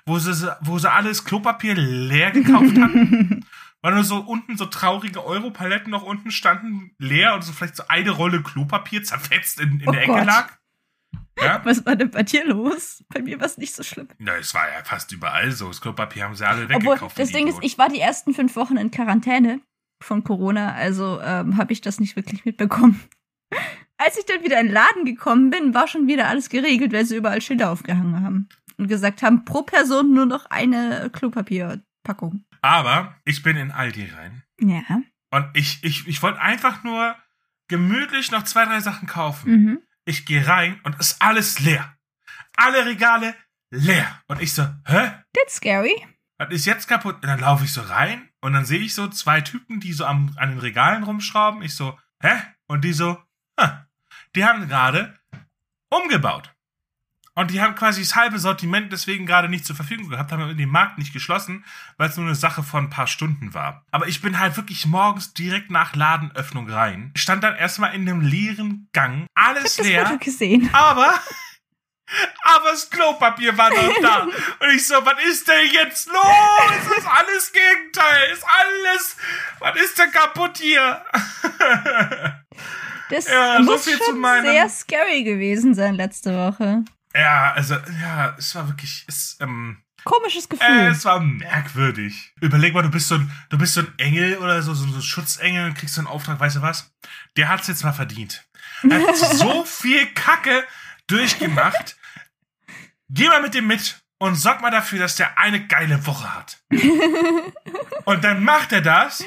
Wo 0.05 0.19
sie, 0.19 0.55
wo 0.61 0.79
sie 0.79 0.91
alles 0.91 1.25
Klopapier 1.25 1.77
leer 1.77 2.31
gekauft 2.31 2.77
hatten? 2.77 3.47
Weil 3.83 3.95
nur 3.95 4.05
so 4.05 4.17
unten 4.19 4.57
so 4.57 4.67
traurige 4.67 5.25
Europaletten 5.25 5.91
noch 5.91 6.03
unten 6.03 6.31
standen, 6.31 6.95
leer 6.99 7.35
und 7.35 7.43
so 7.43 7.53
vielleicht 7.53 7.77
so 7.77 7.85
eine 7.89 8.11
Rolle 8.11 8.43
Klopapier 8.43 9.03
zerfetzt 9.05 9.61
in, 9.61 9.81
in 9.81 9.89
Oh 9.89 9.93
der 9.93 10.03
Ecke 10.03 10.13
Gott. 10.13 10.27
lag. 10.27 10.59
Ja? 11.41 11.61
Was 11.65 11.87
war 11.87 11.95
denn 11.95 12.11
bei 12.11 12.25
dir 12.25 12.45
los? 12.45 13.05
Bei 13.09 13.23
mir 13.23 13.39
war 13.39 13.47
es 13.47 13.59
nicht 13.59 13.73
so 13.75 13.85
schlimm. 13.85 14.09
Na, 14.19 14.35
es 14.37 14.53
war 14.55 14.69
ja 14.69 14.83
fast 14.83 15.13
überall 15.13 15.53
so. 15.53 15.69
Das 15.69 15.81
Klopapier 15.81 16.25
haben 16.25 16.35
sie 16.35 16.47
alle 16.47 16.65
Obwohl, 16.65 16.95
weggekauft. 16.95 17.19
das 17.19 17.29
die 17.29 17.35
Ding 17.35 17.47
ist, 17.47 17.59
ich 17.63 17.79
war 17.79 17.89
die 17.89 18.01
ersten 18.01 18.35
fünf 18.35 18.57
Wochen 18.57 18.77
in 18.77 18.91
Quarantäne 18.91 19.61
von 20.03 20.25
Corona, 20.25 20.73
also 20.75 21.21
ähm, 21.21 21.57
habe 21.57 21.73
ich 21.73 21.81
das 21.81 22.01
nicht 22.01 22.17
wirklich 22.17 22.45
mitbekommen. 22.45 23.01
Als 23.99 24.17
ich 24.19 24.27
dann 24.27 24.43
wieder 24.45 24.61
in 24.61 24.67
den 24.67 24.75
Laden 24.75 25.05
gekommen 25.05 25.51
bin, 25.51 25.75
war 25.75 25.89
schon 25.89 26.07
wieder 26.07 26.29
alles 26.29 26.49
geregelt, 26.51 26.93
weil 26.93 27.05
sie 27.05 27.17
überall 27.17 27.41
Schilder 27.41 27.71
aufgehangen 27.71 28.23
haben. 28.23 28.49
Und 28.77 28.87
gesagt 28.89 29.23
haben, 29.23 29.45
pro 29.45 29.63
Person 29.63 30.15
nur 30.15 30.27
noch 30.27 30.47
eine 30.47 31.11
Klopapierpackung. 32.09 32.45
Aber 32.63 33.17
ich 33.25 33.43
bin 33.43 33.57
in 33.57 33.71
Aldi 33.71 34.11
rein. 34.11 34.43
Ja. 34.61 34.83
Und 35.31 35.51
ich, 35.55 35.83
ich, 35.85 36.07
ich 36.07 36.23
wollte 36.23 36.41
einfach 36.41 36.83
nur 36.85 37.17
gemütlich 37.69 38.31
noch 38.31 38.45
zwei, 38.45 38.65
drei 38.65 38.81
Sachen 38.81 39.07
kaufen. 39.07 39.51
Mhm. 39.51 39.83
Ich 40.05 40.25
gehe 40.25 40.47
rein 40.47 40.81
und 40.85 40.99
ist 40.99 41.21
alles 41.21 41.61
leer. 41.61 41.97
Alle 42.57 42.87
Regale 42.87 43.35
leer. 43.71 44.23
Und 44.27 44.41
ich 44.41 44.55
so, 44.55 44.63
hä? 44.87 45.13
That's 45.35 45.57
scary. 45.57 45.95
Das 46.39 46.51
ist 46.51 46.67
jetzt 46.67 46.89
kaputt. 46.89 47.17
Und 47.17 47.27
dann 47.27 47.41
laufe 47.41 47.65
ich 47.65 47.73
so 47.73 47.83
rein 47.83 48.31
und 48.41 48.55
dann 48.55 48.65
sehe 48.65 48.81
ich 48.81 48.95
so 48.95 49.09
zwei 49.09 49.41
Typen, 49.41 49.81
die 49.81 49.93
so 49.93 50.07
am, 50.07 50.35
an 50.37 50.51
den 50.51 50.59
Regalen 50.59 51.03
rumschrauben. 51.03 51.63
Ich 51.63 51.75
so, 51.75 51.99
hä? 52.23 52.41
Und 52.67 52.85
die 52.85 52.93
so, 52.93 53.23
ha, 53.61 53.87
die 54.35 54.45
haben 54.45 54.69
gerade 54.69 55.19
umgebaut. 55.91 56.55
Und 57.39 57.51
die 57.53 57.61
haben 57.61 57.75
quasi 57.77 58.01
das 58.03 58.17
halbe 58.17 58.39
Sortiment 58.39 58.93
deswegen 58.93 59.25
gerade 59.27 59.49
nicht 59.49 59.65
zur 59.65 59.77
Verfügung 59.77 60.09
gehabt, 60.09 60.33
haben 60.33 60.57
den 60.57 60.69
Markt 60.69 60.99
nicht 60.99 61.13
geschlossen, 61.13 61.65
weil 61.97 62.09
es 62.09 62.17
nur 62.17 62.27
eine 62.27 62.35
Sache 62.35 62.63
von 62.63 62.85
ein 62.85 62.91
paar 62.91 63.07
Stunden 63.07 63.55
war. 63.55 63.85
Aber 63.93 64.09
ich 64.09 64.21
bin 64.21 64.39
halt 64.41 64.57
wirklich 64.57 64.87
morgens 64.87 65.35
direkt 65.35 65.71
nach 65.71 65.95
Ladenöffnung 65.95 66.69
rein, 66.69 67.13
stand 67.17 67.45
dann 67.45 67.55
erstmal 67.57 67.95
in 67.95 68.09
einem 68.09 68.21
leeren 68.23 68.89
Gang, 68.93 69.27
alles 69.35 69.79
Ich 69.79 69.85
leer, 69.87 70.03
das 70.03 70.11
Foto 70.13 70.25
gesehen. 70.25 70.69
aber 70.73 71.15
aber 72.43 72.71
das 72.71 72.91
Klopapier 72.91 73.57
war 73.57 73.71
noch 73.71 73.95
da. 74.03 74.23
Und 74.23 74.71
ich 74.75 74.87
so, 74.87 74.95
was 75.05 75.23
ist 75.25 75.47
denn 75.47 75.71
jetzt 75.73 76.07
los? 76.09 76.25
Das 76.89 76.99
ist 76.99 77.07
alles 77.07 77.53
Gegenteil. 77.53 78.31
Ist 78.33 78.45
alles. 78.45 79.17
Was 79.61 79.77
ist 79.77 79.99
denn 79.99 80.11
kaputt 80.11 80.59
hier? 80.59 81.05
Das 83.11 83.27
Ja, 83.27 83.57
so 83.59 83.63
muss 83.63 83.85
zu 83.85 83.97
schon 83.97 84.19
meinem- 84.19 84.45
sehr 84.45 84.69
scary 84.69 85.23
gewesen 85.25 85.75
sein 85.75 85.95
letzte 85.95 86.35
Woche. 86.35 86.85
Ja, 87.15 87.53
also, 87.53 87.75
ja, 87.75 88.35
es 88.39 88.55
war 88.55 88.69
wirklich. 88.69 89.05
Es, 89.09 89.37
ähm, 89.41 89.83
Komisches 90.05 90.49
Gefühl. 90.49 90.67
äh, 90.67 90.87
es 90.89 91.05
war 91.05 91.21
merkwürdig. 91.21 92.33
Überleg 92.41 92.73
mal, 92.73 92.83
du 92.83 92.91
bist 92.91 93.09
so 93.09 93.17
ein, 93.17 93.31
du 93.51 93.59
bist 93.59 93.75
so 93.75 93.81
ein 93.81 93.93
Engel 93.99 94.39
oder 94.39 94.63
so, 94.63 94.73
so, 94.73 94.87
so 94.87 94.97
ein 94.97 95.03
Schutzengel 95.03 95.67
und 95.67 95.75
kriegst 95.75 95.97
so 95.97 96.01
einen 96.01 96.09
Auftrag, 96.09 96.39
weißt 96.41 96.57
du 96.57 96.63
was? 96.63 96.95
Der 97.37 97.49
hat's 97.49 97.67
jetzt 97.67 97.85
mal 97.85 97.93
verdient. 97.93 98.45
Er 98.89 99.07
hat 99.07 99.17
so 99.37 99.65
viel 99.65 100.07
Kacke 100.15 100.65
durchgemacht. 101.09 101.97
Geh 103.11 103.29
mal 103.29 103.43
mit 103.43 103.55
dem 103.55 103.67
mit 103.67 104.01
und 104.19 104.37
sorg 104.37 104.61
mal 104.61 104.71
dafür, 104.71 104.99
dass 104.99 105.17
der 105.17 105.39
eine 105.39 105.67
geile 105.67 106.07
Woche 106.07 106.35
hat. 106.35 106.59
und 108.05 108.25
dann 108.25 108.45
macht 108.45 108.73
er 108.73 108.83
das 108.83 109.25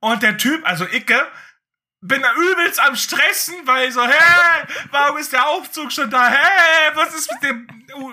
und 0.00 0.22
der 0.22 0.36
Typ, 0.36 0.66
also 0.66 0.86
Icke, 0.86 1.26
bin 2.04 2.22
da 2.22 2.34
übelst 2.34 2.80
am 2.80 2.96
Stressen, 2.96 3.66
weil 3.66 3.90
so, 3.90 4.06
hä, 4.06 4.66
warum 4.90 5.16
ist 5.16 5.32
der 5.32 5.48
Aufzug 5.48 5.90
schon 5.90 6.10
da? 6.10 6.28
Hä, 6.28 6.90
was 6.94 7.14
ist 7.14 7.32
mit 7.32 7.42
dem, 7.42 7.66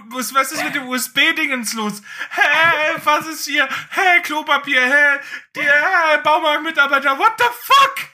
was, 0.09 0.33
was 0.33 0.53
ist 0.53 0.63
mit 0.63 0.75
dem 0.75 0.87
USB-Dingens 0.87 1.73
los? 1.73 2.01
Hä, 2.29 2.95
was 3.03 3.27
ist 3.27 3.45
hier? 3.45 3.67
Hä, 3.89 4.21
Klopapier, 4.23 4.81
hä, 4.81 5.19
der 5.55 6.19
Baumarktmitarbeiter, 6.23 7.19
what 7.19 7.33
the 7.37 7.45
fuck? 7.61 8.11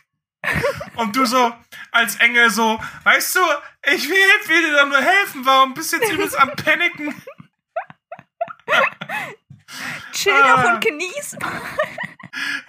Und 0.96 1.16
du 1.16 1.26
so, 1.26 1.54
als 1.92 2.16
Engel 2.16 2.50
so, 2.50 2.80
weißt 3.04 3.36
du, 3.36 3.42
ich 3.84 4.10
will, 4.10 4.48
will 4.48 4.62
dir 4.63 4.78
doch 4.78 4.88
nur 4.88 5.02
helfen, 5.02 5.46
warum 5.46 5.76
bist 5.76 5.94
du 5.94 5.98
jetzt 5.98 6.12
übelst 6.12 6.40
am 6.40 6.56
Paniken? 6.56 7.22
Chill 10.12 10.34
ah. 10.34 10.64
doch 10.64 10.74
und 10.74 10.82
genieß 10.84 11.38
mal. 11.40 11.62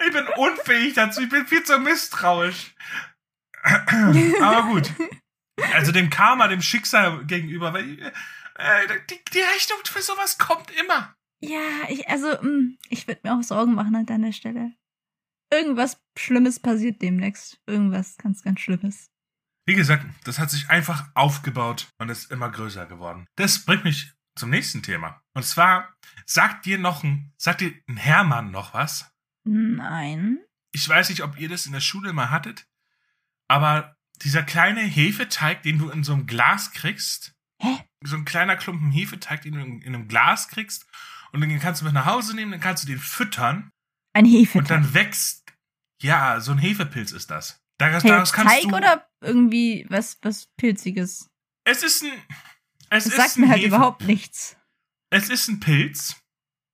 Ich 0.03 0.11
bin 0.11 0.25
unfähig 0.35 0.95
dazu, 0.95 1.21
ich 1.21 1.29
bin 1.29 1.45
viel 1.45 1.63
zu 1.63 1.77
misstrauisch. 1.77 2.73
Aber 4.41 4.63
gut. 4.63 4.91
Also 5.73 5.91
dem 5.91 6.09
Karma, 6.09 6.47
dem 6.47 6.61
Schicksal 6.61 7.23
gegenüber, 7.25 7.73
weil 7.73 8.11
äh, 8.55 8.87
die, 9.09 9.19
die 9.31 9.39
Rechnung 9.39 9.79
für 9.85 10.01
sowas 10.01 10.37
kommt 10.37 10.71
immer. 10.71 11.13
Ja, 11.41 11.87
ich, 11.87 12.07
also, 12.09 12.29
mh, 12.41 12.77
ich 12.89 13.07
würde 13.07 13.21
mir 13.23 13.33
auch 13.35 13.43
Sorgen 13.43 13.75
machen 13.75 13.95
an 13.95 14.05
deiner 14.05 14.33
Stelle. 14.33 14.73
Irgendwas 15.51 16.01
Schlimmes 16.17 16.59
passiert 16.59 17.01
demnächst. 17.01 17.61
Irgendwas 17.65 18.17
ganz, 18.17 18.43
ganz 18.43 18.59
Schlimmes. 18.59 19.09
Wie 19.65 19.75
gesagt, 19.75 20.05
das 20.23 20.39
hat 20.39 20.49
sich 20.49 20.69
einfach 20.69 21.09
aufgebaut 21.15 21.89
und 21.99 22.09
ist 22.09 22.31
immer 22.31 22.49
größer 22.49 22.85
geworden. 22.87 23.27
Das 23.35 23.65
bringt 23.65 23.83
mich 23.83 24.13
zum 24.39 24.49
nächsten 24.49 24.81
Thema. 24.81 25.21
Und 25.33 25.43
zwar, 25.43 25.93
sagt 26.25 26.65
dir 26.65 26.77
noch 26.79 27.03
ein, 27.03 27.33
sagt 27.37 27.61
dir 27.61 27.73
ein 27.87 27.97
Hermann 27.97 28.51
noch 28.51 28.73
was? 28.73 29.11
Nein. 29.45 30.39
Ich 30.71 30.87
weiß 30.87 31.09
nicht, 31.09 31.23
ob 31.23 31.37
ihr 31.39 31.49
das 31.49 31.65
in 31.65 31.73
der 31.73 31.79
Schule 31.81 32.13
mal 32.13 32.29
hattet, 32.29 32.67
aber 33.47 33.95
dieser 34.21 34.43
kleine 34.43 34.81
Hefeteig, 34.81 35.63
den 35.63 35.79
du 35.79 35.89
in 35.89 36.03
so 36.03 36.13
einem 36.13 36.27
Glas 36.27 36.71
kriegst, 36.71 37.33
Hä? 37.61 37.79
so 38.03 38.15
ein 38.15 38.25
kleiner 38.25 38.55
Klumpen 38.55 38.91
Hefeteig, 38.91 39.41
den 39.41 39.53
du 39.53 39.59
in, 39.61 39.81
in 39.81 39.95
einem 39.95 40.07
Glas 40.07 40.47
kriegst, 40.47 40.85
und 41.31 41.41
den 41.41 41.59
kannst 41.59 41.81
du 41.81 41.85
mit 41.85 41.93
nach 41.93 42.05
Hause 42.05 42.35
nehmen, 42.35 42.51
dann 42.51 42.61
kannst 42.61 42.83
du 42.83 42.87
den 42.87 42.99
füttern 42.99 43.71
Ein 44.13 44.25
Hefe. 44.25 44.57
und 44.57 44.69
dann 44.69 44.93
wächst, 44.93 45.43
ja, 46.01 46.39
so 46.39 46.51
ein 46.51 46.57
Hefepilz 46.57 47.11
ist 47.11 47.29
das. 47.29 47.61
Daraus, 47.77 48.03
hey, 48.03 48.11
daraus 48.11 48.33
kannst 48.33 48.53
Teig 48.53 48.69
du, 48.69 48.75
oder 48.75 49.07
irgendwie 49.21 49.85
was, 49.89 50.17
was 50.21 50.47
Pilziges? 50.57 51.27
es 51.65 51.83
ist 51.83 52.03
ein, 52.03 52.11
es 52.89 53.05
Das 53.05 53.13
ist 53.13 53.15
sagt 53.17 53.37
mir 53.37 53.49
halt 53.49 53.61
Hefe- 53.61 53.67
überhaupt 53.67 54.03
nichts. 54.03 54.57
Es 55.11 55.29
ist 55.29 55.47
ein 55.47 55.59
Pilz 55.59 56.15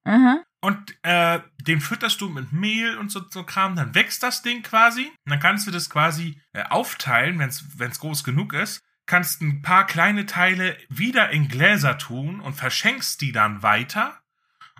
Aha. 0.04 0.44
und 0.62 0.96
äh, 1.04 1.40
den 1.62 1.80
fütterst 1.82 2.20
du 2.22 2.30
mit 2.30 2.52
Mehl 2.52 2.98
und 2.98 3.10
so, 3.12 3.22
so 3.30 3.44
Kram, 3.44 3.76
dann 3.76 3.96
wächst 3.96 4.22
das 4.24 4.42
Ding 4.42 4.62
quasi. 4.62 5.06
Und 5.06 5.32
dann 5.32 5.40
kannst 5.40 5.66
du 5.68 5.72
das 5.72 5.90
quasi 5.90 6.42
äh, 6.54 6.64
aufteilen, 6.64 7.40
wenn 7.40 7.50
es 7.92 8.00
groß 8.00 8.24
genug 8.24 8.54
ist. 8.54 8.82
Kannst 9.08 9.42
ein 9.42 9.62
paar 9.62 9.86
kleine 9.86 10.26
Teile 10.26 10.78
wieder 10.90 11.30
in 11.30 11.48
Gläser 11.48 11.98
tun 11.98 12.40
und 12.42 12.54
verschenkst 12.56 13.22
die 13.22 13.32
dann 13.32 13.62
weiter. 13.64 14.20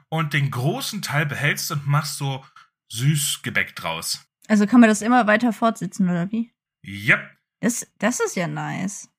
Und 0.10 0.34
den 0.34 0.52
großen 0.52 1.02
Teil 1.02 1.26
behältst 1.26 1.72
und 1.72 1.88
machst 1.88 2.18
so 2.18 2.46
Süßgebäck 2.92 3.76
draus. 3.76 4.26
Also 4.48 4.68
kann 4.68 4.80
man 4.80 4.90
das 4.90 5.02
immer 5.02 5.28
weiter 5.28 5.52
fortsetzen, 5.54 6.10
oder 6.10 6.32
wie? 6.32 6.52
Yep. 6.86 7.36
Das, 7.62 7.88
das 7.98 8.20
ist 8.20 8.36
ja 8.36 8.48
nice. 8.48 9.10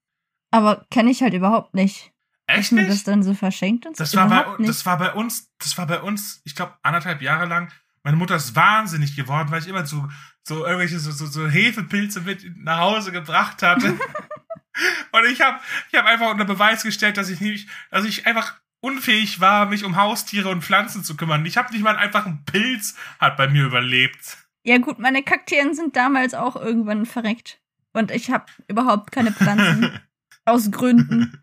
Aber 0.50 0.86
kenne 0.90 1.10
ich 1.10 1.22
halt 1.22 1.34
überhaupt 1.34 1.74
nicht. 1.74 2.12
Echt 2.46 2.72
man 2.72 2.86
das 2.86 3.02
dann 3.02 3.22
so 3.22 3.34
verschenkt 3.34 3.86
und 3.86 3.96
so. 3.96 4.04
Das 4.04 4.14
war, 4.14 4.28
bei, 4.28 4.44
nicht. 4.58 4.68
das 4.68 4.86
war 4.86 4.98
bei 4.98 5.12
uns, 5.12 5.50
das 5.58 5.76
war 5.76 5.86
bei 5.86 6.00
uns, 6.00 6.40
ich 6.44 6.54
glaube, 6.54 6.74
anderthalb 6.82 7.20
Jahre 7.20 7.46
lang. 7.46 7.72
Meine 8.04 8.16
Mutter 8.16 8.36
ist 8.36 8.54
wahnsinnig 8.54 9.16
geworden, 9.16 9.50
weil 9.50 9.60
ich 9.60 9.68
immer 9.68 9.84
so, 9.84 10.08
so 10.44 10.64
irgendwelche 10.64 11.00
so, 11.00 11.10
so, 11.10 11.26
so 11.26 11.48
Hefepilze 11.48 12.20
mit 12.20 12.44
nach 12.56 12.78
Hause 12.78 13.10
gebracht 13.10 13.62
hatte. 13.62 13.88
Und 15.12 15.24
ich 15.24 15.40
habe 15.40 15.58
ich 15.90 15.98
hab 15.98 16.06
einfach 16.06 16.30
unter 16.30 16.44
Beweis 16.44 16.82
gestellt, 16.84 17.16
dass 17.16 17.30
ich 17.30 17.40
nicht, 17.40 17.68
dass 17.90 18.04
ich 18.04 18.26
einfach 18.26 18.60
unfähig 18.80 19.40
war, 19.40 19.66
mich 19.66 19.84
um 19.84 19.96
Haustiere 19.96 20.50
und 20.50 20.62
Pflanzen 20.62 21.02
zu 21.02 21.16
kümmern. 21.16 21.44
Ich 21.46 21.56
habe 21.56 21.72
nicht 21.72 21.82
mal 21.82 21.96
einfach 21.96 22.26
einen 22.26 22.44
Pilz 22.44 22.94
hat 23.18 23.36
bei 23.36 23.48
mir 23.48 23.64
überlebt. 23.64 24.38
Ja 24.62 24.78
gut, 24.78 24.98
meine 24.98 25.22
Kakteen 25.22 25.74
sind 25.74 25.96
damals 25.96 26.34
auch 26.34 26.56
irgendwann 26.56 27.06
verreckt. 27.06 27.60
Und 27.92 28.10
ich 28.10 28.30
habe 28.30 28.44
überhaupt 28.68 29.10
keine 29.10 29.32
Pflanzen. 29.32 29.98
aus 30.46 30.70
Gründen. 30.70 31.42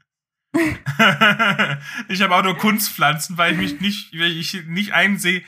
ich 2.07 2.21
habe 2.21 2.35
auch 2.35 2.43
nur 2.43 2.57
Kunstpflanzen, 2.57 3.37
weil 3.37 3.53
ich 3.53 3.57
mich 3.57 3.81
nicht, 3.81 4.13
weil 4.19 4.31
ich 4.31 4.65
nicht 4.67 4.93
einsehe. 4.93 5.43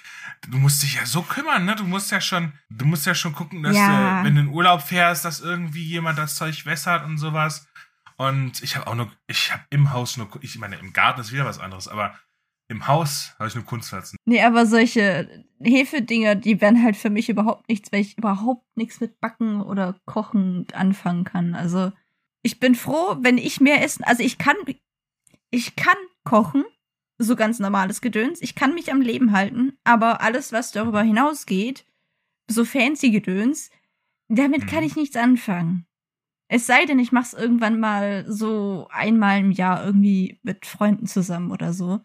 Du 0.50 0.58
musst 0.58 0.84
dich 0.84 0.96
ja 0.96 1.06
so 1.06 1.22
kümmern, 1.22 1.66
ne? 1.66 1.76
Du 1.76 1.84
musst 1.86 2.12
ja 2.12 2.22
schon, 2.22 2.54
du 2.70 2.86
musst 2.86 3.06
ja 3.06 3.16
schon 3.16 3.34
gucken, 3.34 3.64
dass 3.64 3.76
Ja. 3.76 4.20
du, 4.22 4.28
wenn 4.28 4.36
du 4.36 4.42
in 4.42 4.48
Urlaub 4.50 4.82
fährst, 4.82 5.26
dass 5.26 5.40
irgendwie 5.40 5.84
jemand 5.84 6.18
das 6.20 6.36
Zeug 6.36 6.66
wässert 6.66 7.06
und 7.06 7.18
sowas. 7.18 7.68
Und 8.18 8.62
ich 8.64 8.76
habe 8.76 8.88
auch 8.88 8.96
nur, 8.96 9.12
ich 9.28 9.52
habe 9.52 9.64
im 9.70 9.92
Haus 9.94 10.18
nur, 10.18 10.30
ich 10.42 10.58
meine, 10.58 10.78
im 10.78 10.94
Garten 10.94 11.22
ist 11.22 11.32
wieder 11.32 11.46
was 11.46 11.60
anderes, 11.60 11.88
aber 11.88 12.18
im 12.68 12.88
Haus 12.88 13.36
habe 13.38 13.48
ich 13.48 13.56
nur 13.56 13.66
Kunstpflanzen. 13.66 14.18
Nee, 14.26 14.42
aber 14.42 14.66
solche 14.66 15.46
Hefedinger, 15.62 16.36
die 16.36 16.62
wären 16.62 16.82
halt 16.84 16.96
für 16.98 17.10
mich 17.10 17.30
überhaupt 17.30 17.70
nichts, 17.70 17.92
weil 17.92 18.02
ich 18.02 18.18
überhaupt 18.18 18.66
nichts 18.76 19.00
mit 19.02 19.20
Backen 19.20 19.62
oder 19.62 19.96
Kochen 20.06 20.66
anfangen 20.74 21.24
kann. 21.26 21.54
Also 21.56 21.92
ich 22.46 22.60
bin 22.60 22.76
froh, 22.76 23.18
wenn 23.22 23.40
ich 23.40 23.60
mehr 23.60 23.82
essen. 23.84 24.04
Also 24.04 24.22
ich 24.22 24.38
kann, 24.38 24.56
ich 25.50 25.76
kann 25.76 25.98
kochen, 26.24 26.64
so 27.18 27.36
ganz 27.36 27.58
normales 27.60 28.02
Gedöns. 28.02 28.40
Ich 28.42 28.54
kann 28.54 28.76
mich 28.76 28.92
am 28.92 29.02
Leben 29.02 29.32
halten, 29.32 29.78
aber 29.84 30.22
alles, 30.22 30.52
was 30.52 30.72
darüber 30.72 31.02
hinausgeht, 31.02 31.86
so 32.48 32.64
fancy 32.64 33.10
Gedöns, 33.10 33.72
damit 34.28 34.64
Mhm. 34.64 34.68
kann 34.68 34.84
ich 34.84 34.96
nichts 34.96 35.16
anfangen. 35.16 35.88
Es 36.48 36.68
sei 36.68 36.86
denn, 36.86 37.00
ich 37.00 37.12
mach's 37.12 37.34
irgendwann 37.34 37.80
mal 37.80 38.26
so 38.28 38.88
einmal 38.92 39.40
im 39.40 39.50
Jahr 39.50 39.84
irgendwie 39.84 40.40
mit 40.44 40.68
Freunden 40.68 41.08
zusammen 41.08 41.52
oder 41.52 41.74
so. 41.74 42.02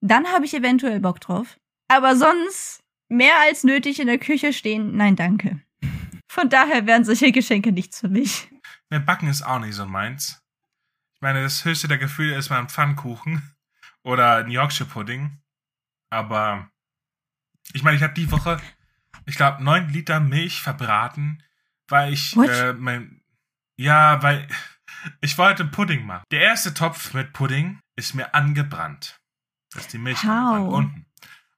Dann 0.00 0.28
habe 0.28 0.44
ich 0.44 0.54
eventuell 0.54 1.00
Bock 1.00 1.20
drauf. 1.20 1.58
Aber 1.88 2.14
sonst 2.14 2.84
mehr 3.08 3.34
als 3.40 3.64
nötig 3.64 3.98
in 3.98 4.06
der 4.06 4.18
Küche 4.18 4.52
stehen, 4.52 4.96
nein, 4.96 5.16
danke. 5.16 5.60
Von 6.30 6.48
daher 6.48 6.86
wären 6.86 7.04
solche 7.04 7.32
Geschenke 7.32 7.72
nichts 7.72 7.98
für 7.98 8.08
mich. 8.08 8.48
Ne, 8.90 9.00
Backen 9.00 9.28
ist 9.28 9.42
auch 9.42 9.60
nicht 9.60 9.74
so 9.74 9.86
meins. 9.86 10.42
Ich 11.14 11.20
meine, 11.20 11.42
das 11.42 11.64
höchste 11.64 11.88
der 11.88 11.98
Gefühle 11.98 12.36
ist 12.36 12.50
mal 12.50 12.58
ein 12.58 12.68
Pfannkuchen 12.68 13.54
oder 14.02 14.36
ein 14.36 14.50
Yorkshire 14.50 14.88
Pudding. 14.88 15.40
Aber 16.10 16.70
ich 17.72 17.82
meine, 17.82 17.96
ich 17.96 18.02
habe 18.02 18.14
die 18.14 18.30
Woche, 18.30 18.60
ich 19.26 19.36
glaube, 19.36 19.62
neun 19.62 19.88
Liter 19.88 20.18
Milch 20.18 20.60
verbraten, 20.60 21.42
weil 21.88 22.12
ich 22.12 22.36
What? 22.36 22.48
äh, 22.48 22.72
mein 22.72 23.22
ja, 23.76 24.22
weil 24.22 24.46
ich 25.20 25.38
wollte 25.38 25.64
Pudding 25.64 26.04
machen. 26.04 26.24
Der 26.30 26.40
erste 26.40 26.74
Topf 26.74 27.14
mit 27.14 27.32
Pudding 27.32 27.80
ist 27.96 28.14
mir 28.14 28.34
angebrannt. 28.34 29.20
Das 29.72 29.82
ist 29.82 29.92
die 29.92 29.98
Milch 29.98 30.24
unten. 30.24 31.06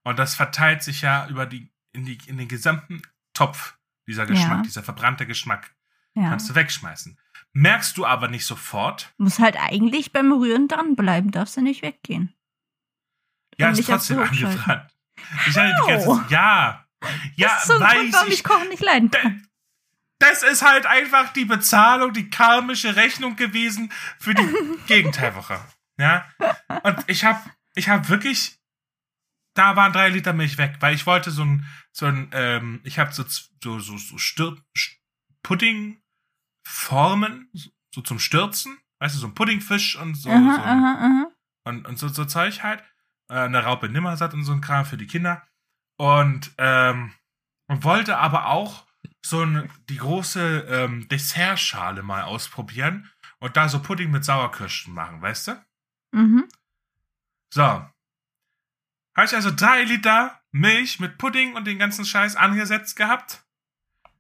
Und 0.05 0.19
das 0.19 0.35
verteilt 0.35 0.83
sich 0.83 1.01
ja 1.01 1.27
über 1.29 1.47
die, 1.47 1.73
in, 1.93 2.05
die, 2.05 2.19
in 2.27 2.37
den 2.37 2.49
gesamten 2.49 3.03
Topf, 3.33 3.79
dieser 4.07 4.27
Geschmack, 4.27 4.59
ja. 4.59 4.63
dieser 4.63 4.83
verbrannte 4.83 5.27
Geschmack. 5.27 5.75
Ja. 6.15 6.29
Kannst 6.29 6.51
du 6.51 6.55
wegschmeißen. 6.55 7.19
Merkst 7.55 7.99
du 7.99 8.07
aber 8.07 8.29
nicht 8.29 8.47
sofort. 8.47 9.13
Muss 9.19 9.39
halt 9.39 9.57
eigentlich 9.57 10.13
beim 10.13 10.33
Rühren 10.33 10.69
dranbleiben, 10.69 11.31
darfst 11.31 11.57
du 11.57 11.61
nicht 11.61 11.83
weggehen. 11.83 12.35
Ja, 13.59 13.71
ist 13.71 13.87
trotzdem 13.87 14.21
angebrannt. 14.21 14.91
Ich 15.47 15.57
hatte 15.57 15.75
die 15.83 15.91
ganze, 15.91 16.25
ja, 16.31 16.87
ja, 17.37 17.49
das 17.49 17.63
ist 17.63 17.67
so 17.69 17.75
ein 17.75 17.81
weiß 17.81 17.95
Grund, 17.95 18.13
warum 18.15 18.29
ich, 18.29 18.35
ich 18.35 18.45
Kochen 18.45 18.69
nicht 18.69 18.83
leiden 18.83 19.11
kann. 19.11 19.47
Das 20.19 20.43
ist 20.43 20.63
halt 20.63 20.87
einfach 20.87 21.33
die 21.33 21.45
Bezahlung, 21.45 22.13
die 22.13 22.31
karmische 22.31 22.97
Rechnung 22.97 23.37
gewesen 23.37 23.93
für 24.19 24.35
die 24.35 24.49
Gegenteilwoche. 24.87 25.61
Ja. 25.99 26.29
Und 26.85 27.05
ich 27.09 27.25
habe 27.25 27.41
ich 27.75 27.89
hab 27.89 28.09
wirklich, 28.09 28.59
da 29.55 29.77
waren 29.77 29.93
drei 29.93 30.09
Liter 30.09 30.33
Milch 30.33 30.59
weg, 30.59 30.77
weil 30.81 30.95
ich 30.95 31.07
wollte 31.07 31.31
so 31.31 31.45
ein, 31.45 31.67
so 31.91 32.07
ein, 32.07 32.31
ähm, 32.33 32.81
ich 32.85 32.99
habe 32.99 33.13
so, 33.13 33.25
so, 33.27 33.79
so, 33.79 33.99
so 33.99 34.19
Stir 34.19 34.57
Pudding-Formen, 36.65 37.51
so 37.95 38.01
zum 38.01 38.19
Stürzen, 38.19 38.79
weißt 39.01 39.15
du, 39.15 39.21
so 39.21 39.27
ein 39.27 39.35
Puddingfisch 39.35 39.97
und 39.97 40.15
so, 40.15 40.31
aha, 40.31 40.55
so 40.55 40.63
aha, 40.63 40.99
aha. 41.01 41.33
Und, 41.65 41.87
und 41.87 41.99
so, 41.99 42.09
so 42.09 42.25
Zeug 42.25 42.63
halt. 42.63 42.83
Äh, 43.29 43.35
eine 43.35 43.65
Raupe 43.65 43.89
Nimmersatt 43.89 44.35
und 44.35 44.45
so 44.45 44.53
ein 44.53 44.61
Kram 44.61 44.85
für 44.85 44.97
die 44.97 45.07
Kinder. 45.07 45.47
Und, 45.97 46.53
ähm, 46.59 47.15
und 47.69 47.85
wollte 47.85 48.19
aber 48.19 48.49
auch 48.49 48.87
so 49.25 49.45
ein, 49.45 49.71
die 49.89 49.97
große 49.97 50.67
ähm, 50.69 51.09
Dessertschale 51.09 52.03
mal 52.03 52.23
ausprobieren 52.23 53.11
und 53.39 53.57
da 53.57 53.69
so 53.69 53.81
Pudding 53.81 54.11
mit 54.11 54.25
Sauerkirschen 54.25 54.95
machen, 54.95 55.23
weißt 55.23 55.49
du? 55.49 55.65
Mhm. 56.13 56.49
So. 57.53 57.63
Habe 57.63 59.27
ich 59.27 59.35
also 59.35 59.51
drei 59.55 59.85
Liter 59.85 60.41
Milch 60.51 60.99
mit 60.99 61.19
Pudding 61.19 61.55
und 61.55 61.67
den 61.67 61.79
ganzen 61.79 62.05
Scheiß 62.05 62.37
angesetzt 62.37 62.97
gehabt. 62.97 63.45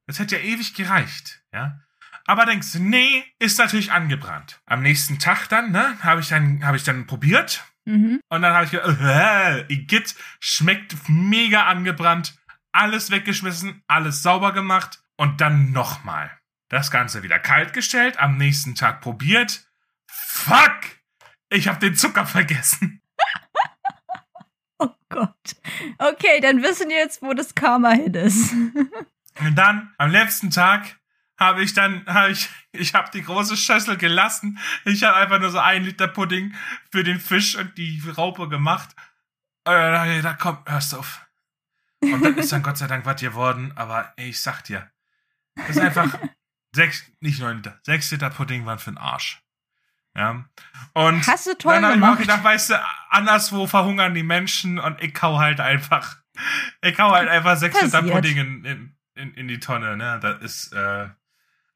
Das 0.06 0.18
hätte 0.18 0.36
ja 0.36 0.42
ewig 0.42 0.74
gereicht, 0.74 1.44
ja. 1.52 1.80
Aber 2.26 2.46
denkst 2.46 2.72
du, 2.72 2.78
nee, 2.80 3.24
ist 3.38 3.58
natürlich 3.58 3.92
angebrannt. 3.92 4.60
Am 4.66 4.82
nächsten 4.82 5.18
Tag 5.18 5.48
dann, 5.48 5.72
ne, 5.72 5.96
habe 6.02 6.20
ich 6.20 6.28
dann, 6.28 6.64
habe 6.64 6.76
ich 6.76 6.84
dann 6.84 7.06
probiert. 7.06 7.64
Mhm. 7.84 8.20
Und 8.28 8.42
dann 8.42 8.54
habe 8.54 8.64
ich 8.64 8.70
gedacht, 8.70 9.00
äh, 9.00 9.72
Igitt, 9.72 10.14
schmeckt 10.40 10.96
mega 11.08 11.66
angebrannt 11.66 12.34
alles 12.72 13.10
weggeschmissen, 13.10 13.82
alles 13.86 14.22
sauber 14.22 14.52
gemacht 14.52 15.02
und 15.16 15.40
dann 15.40 15.72
nochmal. 15.72 16.30
Das 16.68 16.90
Ganze 16.90 17.22
wieder 17.22 17.38
kalt 17.38 17.74
gestellt, 17.74 18.18
am 18.18 18.38
nächsten 18.38 18.74
Tag 18.74 19.02
probiert. 19.02 19.68
Fuck! 20.06 20.80
Ich 21.50 21.68
hab 21.68 21.80
den 21.80 21.94
Zucker 21.94 22.26
vergessen. 22.26 23.02
oh 24.78 24.88
Gott. 25.10 25.56
Okay, 25.98 26.40
dann 26.40 26.62
wissen 26.62 26.88
wir 26.88 26.96
jetzt, 26.96 27.20
wo 27.20 27.34
das 27.34 27.54
Karma 27.54 27.90
hin 27.90 28.14
ist. 28.14 28.52
und 29.40 29.54
dann, 29.54 29.92
am 29.98 30.10
letzten 30.10 30.50
Tag, 30.50 30.98
habe 31.42 31.62
ich 31.62 31.74
dann, 31.74 32.06
habe 32.06 32.30
ich, 32.30 32.48
ich 32.72 32.94
habe 32.94 33.10
die 33.12 33.22
große 33.22 33.56
Schüssel 33.56 33.96
gelassen. 33.96 34.58
Ich 34.84 35.02
habe 35.04 35.16
einfach 35.16 35.40
nur 35.40 35.50
so 35.50 35.58
ein 35.58 35.84
Liter 35.84 36.08
Pudding 36.08 36.54
für 36.90 37.04
den 37.04 37.20
Fisch 37.20 37.56
und 37.56 37.76
die 37.76 38.02
Raupe 38.16 38.48
gemacht. 38.48 38.90
Und 39.64 39.74
dann, 39.74 40.22
da 40.22 40.34
komm, 40.34 40.58
hörst 40.66 40.92
du 40.92 40.98
auf. 40.98 41.26
Und 42.00 42.24
dann 42.24 42.36
ist 42.36 42.52
dann 42.52 42.62
Gott 42.62 42.78
sei 42.78 42.86
Dank 42.86 43.06
was 43.06 43.20
geworden, 43.20 43.72
aber 43.76 44.12
ich 44.16 44.40
sag 44.40 44.62
dir, 44.62 44.90
ist 45.68 45.78
einfach 45.78 46.18
sechs, 46.74 47.04
nicht 47.20 47.40
neun 47.40 47.58
Liter, 47.58 47.78
sechs 47.82 48.10
Liter 48.10 48.30
Pudding 48.30 48.66
waren 48.66 48.78
für 48.78 48.90
den 48.90 48.98
Arsch. 48.98 49.42
Ja. 50.16 50.44
Und 50.94 51.26
Hast 51.26 51.46
du 51.46 51.56
toll 51.56 51.74
dann 51.74 51.84
habe 51.84 51.94
ich 51.94 52.00
mir 52.00 52.12
auch 52.12 52.18
gedacht, 52.18 52.44
weißt 52.44 52.70
du, 52.70 52.84
anderswo 53.10 53.66
verhungern 53.66 54.14
die 54.14 54.22
Menschen 54.22 54.78
und 54.78 55.02
ich 55.02 55.14
kau 55.14 55.38
halt 55.38 55.60
einfach, 55.60 56.16
ich 56.82 56.94
kau 56.96 57.12
halt 57.12 57.28
einfach 57.28 57.56
sechs. 57.56 57.80
Liter 57.80 58.02
Pudding 58.02 58.36
in, 58.36 58.96
in, 59.14 59.34
in, 59.34 59.48
die 59.48 59.60
Tonne, 59.60 59.96
ne? 59.96 60.18
Das 60.20 60.42
ist, 60.42 60.72
äh, 60.72 61.08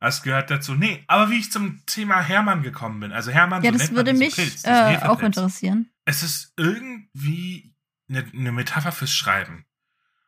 das 0.07 0.23
gehört 0.23 0.51
dazu. 0.51 0.75
Nee, 0.75 1.03
aber 1.09 1.31
wie 1.31 1.39
ich 1.39 1.51
zum 1.51 1.85
Thema 1.85 2.21
Hermann 2.21 2.63
gekommen 2.63 3.01
bin. 3.01 3.11
Also 3.11 3.33
Hermann, 3.33 3.65
ja, 3.65 3.73
so 3.73 3.79
das 3.79 3.91
würde 3.91 4.13
mich 4.13 4.37
Pilz, 4.37 4.65
äh, 4.65 4.99
auch 5.03 5.21
interessieren. 5.21 5.91
Es 6.05 6.23
ist 6.23 6.53
irgendwie 6.57 7.75
eine, 8.09 8.25
eine 8.33 8.53
Metapher 8.53 8.93
fürs 8.93 9.13
Schreiben. 9.13 9.67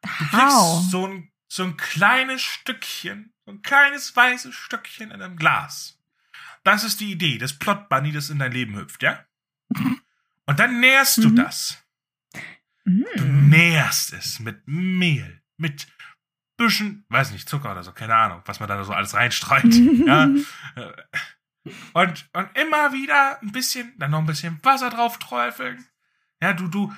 Du 0.03 0.27
kriegst 0.31 0.91
so 0.91 1.07
ein, 1.07 1.31
so 1.47 1.62
ein 1.62 1.77
kleines 1.77 2.43
Stückchen, 2.43 3.33
so 3.47 3.53
ein 3.53 3.62
kleines 3.62 4.17
weißes 4.17 4.53
Stückchen 4.53 5.12
in 5.12 5.23
einem 5.23 5.37
Glas. 5.37 5.97
Das 6.64 6.83
ist 6.83 6.99
die 6.99 7.12
Idee, 7.12 7.38
das 7.38 7.53
Plot 7.53 7.88
Bunny, 7.88 8.11
das 8.11 8.31
in 8.31 8.41
dein 8.41 8.51
Leben 8.51 8.77
hüpft, 8.77 9.05
ja? 9.05 9.25
Und 10.47 10.59
dann 10.59 10.81
nährst 10.81 11.19
du 11.19 11.29
mhm. 11.29 11.37
das. 11.37 11.79
Mhm. 12.85 13.07
Du 13.17 13.25
nährst 13.25 14.12
es 14.12 14.41
mit 14.41 14.61
Mehl, 14.67 15.41
mit 15.57 15.87
bisschen, 16.59 17.07
weiß 17.09 17.31
nicht, 17.31 17.49
Zucker 17.49 17.73
oder 17.73 17.83
so, 17.83 17.92
keine 17.92 18.14
Ahnung, 18.14 18.42
was 18.44 18.61
man 18.61 18.68
da 18.68 18.85
so 18.85 18.92
alles 18.92 19.14
reinstreut. 19.14 19.64
ja? 20.07 20.25
Und, 21.92 22.29
und 22.33 22.49
immer 22.55 22.92
wieder 22.92 23.40
ein 23.40 23.53
bisschen, 23.53 23.94
dann 23.97 24.11
noch 24.11 24.21
ein 24.21 24.27
bisschen 24.27 24.61
Wasser 24.62 24.90
drauf 24.90 25.18
träufeln. 25.18 25.87
Ja, 26.42 26.53
du, 26.53 26.68
du, 26.68 26.92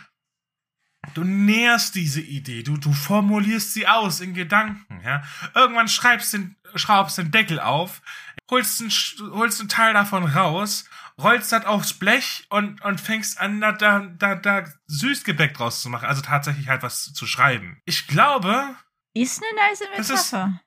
Du 1.14 1.25
nährst 1.25 1.94
diese 1.94 2.20
Idee, 2.20 2.62
du, 2.62 2.77
du 2.77 2.92
formulierst 2.92 3.73
sie 3.73 3.88
aus 3.88 4.20
in 4.20 4.35
Gedanken, 4.35 5.01
ja. 5.03 5.23
Irgendwann 5.55 5.88
schreibst 5.88 6.35
den, 6.35 6.57
schraubst 6.75 7.16
den 7.16 7.31
Deckel 7.31 7.59
auf, 7.59 8.03
holst 8.51 8.81
einen, 8.81 8.90
holst 9.33 9.61
einen 9.61 9.68
Teil 9.68 9.94
davon 9.94 10.25
raus, 10.25 10.85
rollst 11.18 11.53
das 11.53 11.64
aufs 11.64 11.94
Blech 11.94 12.46
und, 12.51 12.83
und 12.83 13.01
fängst 13.01 13.40
an, 13.40 13.61
da, 13.61 13.73
da, 13.73 14.35
da 14.35 14.64
Süßgebäck 14.87 15.55
draus 15.55 15.81
zu 15.81 15.88
machen. 15.88 16.07
Also 16.07 16.20
tatsächlich 16.23 16.68
halt 16.68 16.83
was 16.83 17.12
zu 17.12 17.27
schreiben. 17.27 17.81
Ich 17.87 18.07
glaube. 18.07 18.77
Ist 19.14 19.42
eine 19.42 19.68
nice 19.68 19.83
Metapher. 19.96 20.61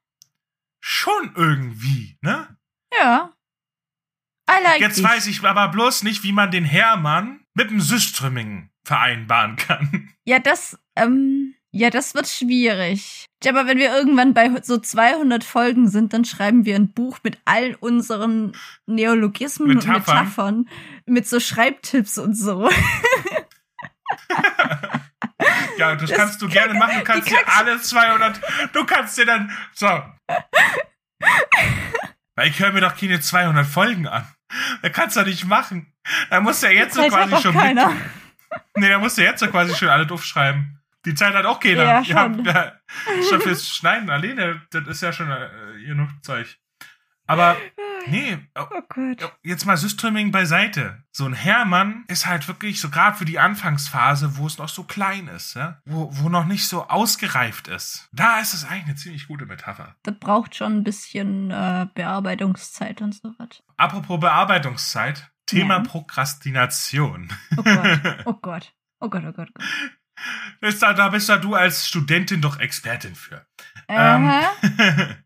schon 0.82 1.34
irgendwie, 1.36 2.18
ne? 2.22 2.58
Ja. 3.00 3.34
I 4.50 4.62
like 4.64 4.82
Jetzt 4.82 4.98
dich. 4.98 5.06
weiß 5.06 5.28
ich 5.28 5.44
aber 5.44 5.70
bloß 5.70 6.04
nicht, 6.04 6.24
wie 6.24 6.34
man 6.34 6.52
den 6.52 6.66
Hermann 6.66 7.46
mit 7.54 7.70
dem 7.70 7.80
Süströmming 7.82 8.70
vereinbaren 8.84 9.56
kann. 9.56 10.10
Ja, 10.26 10.40
das, 10.40 10.80
ähm, 10.96 11.54
ja, 11.72 11.90
das 11.90 12.16
wird 12.16 12.30
schwierig. 12.30 13.26
Aber 13.46 13.68
wenn 13.68 13.78
wir 13.78 13.94
irgendwann 13.94 14.34
bei 14.34 14.62
so 14.62 14.78
200 14.78 15.44
Folgen 15.44 15.90
sind, 15.90 16.14
dann 16.14 16.24
schreiben 16.24 16.64
wir 16.64 16.76
ein 16.78 16.94
Buch 16.94 17.20
mit 17.24 17.40
all 17.44 17.76
unseren 17.82 18.56
Neologismen 18.86 19.68
Metaphern. 19.68 19.98
und 19.98 20.06
Metaphern, 20.08 20.70
mit 21.06 21.28
so 21.28 21.42
Schreibtipps 21.42 22.18
und 22.18 22.36
so. 22.36 22.70
ja, 25.78 25.96
das, 25.96 26.10
das 26.10 26.18
kannst 26.18 26.42
du 26.42 26.48
gerne 26.48 26.74
machen. 26.74 27.00
Du 27.00 27.04
kannst 27.04 27.30
dir 27.30 27.40
alle 27.46 27.80
200, 27.80 28.42
du 28.74 28.86
kannst 28.86 29.18
dir 29.18 29.26
dann, 29.26 29.52
so. 29.74 29.88
Weil 32.36 32.48
ich 32.48 32.60
höre 32.60 32.72
mir 32.72 32.82
doch 32.82 32.98
keine 32.98 33.20
200 33.20 33.66
Folgen 33.66 34.08
an. 34.08 34.28
Da 34.82 34.90
kannst 34.90 35.16
du 35.16 35.22
doch 35.22 35.28
nicht 35.28 35.46
machen. 35.46 35.94
Da 36.30 36.42
muss 36.42 36.62
ja 36.62 36.70
jetzt 36.70 36.96
so 36.96 37.04
quasi 37.04 37.42
schon 37.42 37.54
keiner. 37.54 37.90
mit. 37.90 38.04
Nee, 38.76 38.90
da 38.90 39.00
musst 39.00 39.18
du 39.18 39.24
jetzt 39.24 39.42
ja 39.42 39.48
quasi 39.48 39.76
schon 39.76 39.90
alle 39.90 40.06
doof 40.06 40.24
schreiben. 40.24 40.80
Die 41.06 41.16
Zeit 41.16 41.34
hat 41.34 41.46
auch 41.46 41.60
keiner. 41.60 41.84
Ja, 41.84 42.06
schon. 42.06 42.46
Ja, 42.46 42.54
ja, 42.54 42.74
schon 43.30 43.42
fürs 43.42 43.68
Schneiden 43.68 44.10
alleine, 44.10 44.62
das 44.72 44.88
ist 44.88 45.02
ja 45.02 45.12
schon 45.12 45.30
äh, 45.30 45.50
genug 45.86 46.10
Zeug. 46.22 46.58
Aber 47.28 47.58
nee, 48.08 48.38
oh, 48.56 48.66
oh 48.72 48.82
Gott. 48.90 49.38
jetzt 49.44 49.66
mal 49.66 49.78
Systrimming 49.78 50.32
beiseite. 50.32 51.04
So 51.12 51.26
ein 51.26 51.34
Hermann 51.34 52.06
ist 52.08 52.26
halt 52.26 52.48
wirklich 52.48 52.80
so 52.80 52.90
gerade 52.90 53.18
für 53.18 53.26
die 53.26 53.40
Anfangsphase, 53.40 54.38
wo 54.38 54.48
es 54.48 54.58
noch 54.58 54.70
so 54.70 54.84
klein 54.84 55.28
ist, 55.28 55.56
ja? 55.56 55.82
wo, 55.86 56.10
wo 56.12 56.30
noch 56.30 56.46
nicht 56.46 56.68
so 56.68 56.88
ausgereift 56.88 57.68
ist. 57.68 58.10
Da 58.14 58.40
ist 58.40 58.54
es 58.54 58.66
eigentlich 58.66 58.86
eine 58.86 58.96
ziemlich 58.96 59.28
gute 59.28 59.46
Metapher. 59.46 59.96
Das 60.04 60.16
braucht 60.20 60.56
schon 60.56 60.78
ein 60.78 60.84
bisschen 60.84 61.52
äh, 61.52 61.88
Bearbeitungszeit 61.94 63.02
und 63.02 63.14
so 63.14 63.34
was. 63.38 63.64
Apropos 63.78 64.20
Bearbeitungszeit, 64.20 65.32
Thema 65.46 65.78
ja. 65.78 65.84
Prokrastination. 65.84 67.30
Oh 67.58 67.64
Gott. 67.64 68.00
Oh 68.26 68.34
Gott. 68.34 68.74
Oh 69.00 69.10
Gott, 69.10 69.24
oh 69.26 69.32
Gott, 69.34 69.50
oh 69.50 69.54
Gott. 69.54 69.66
Bist 70.62 70.82
da, 70.82 70.94
da 70.94 71.10
bist 71.10 71.28
da 71.28 71.38
du 71.38 71.56
als 71.56 71.88
Studentin 71.88 72.42
doch 72.42 72.60
Expertin 72.60 73.16
für. 73.16 73.46
Ähm, 73.88 74.32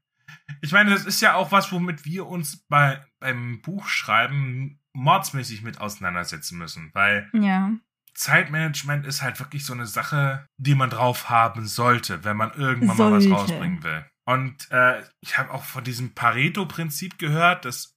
ich 0.62 0.72
meine, 0.72 0.91
das 0.91 1.06
ist 1.06 1.22
ja 1.22 1.36
auch 1.36 1.52
was, 1.52 1.72
womit 1.72 2.06
wir 2.06 2.28
uns 2.28 2.65
bei, 2.67 3.04
beim 3.20 3.62
Buchschreiben 3.62 4.80
mordsmäßig 4.93 5.62
mit 5.62 5.80
auseinandersetzen 5.80 6.58
müssen, 6.58 6.91
weil 6.93 7.30
ja. 7.34 7.72
Zeitmanagement 8.15 9.06
ist 9.06 9.22
halt 9.22 9.39
wirklich 9.39 9.65
so 9.65 9.74
eine 9.74 9.86
Sache, 9.86 10.48
die 10.58 10.76
man 10.76 10.89
drauf 10.89 11.30
haben 11.30 11.67
sollte, 11.67 12.24
wenn 12.24 12.38
man 12.38 12.54
irgendwann 12.54 12.98
sollte. 12.98 13.28
mal 13.28 13.36
was 13.36 13.41
rausbringen 13.41 13.84
will. 13.84 14.06
Und 14.26 14.70
äh, 14.72 15.04
ich 15.22 15.38
habe 15.38 15.52
auch 15.52 15.63
von 15.63 15.84
diesem 15.84 16.13
Pareto-Prinzip 16.13 17.17
gehört, 17.17 17.63
das 17.65 17.96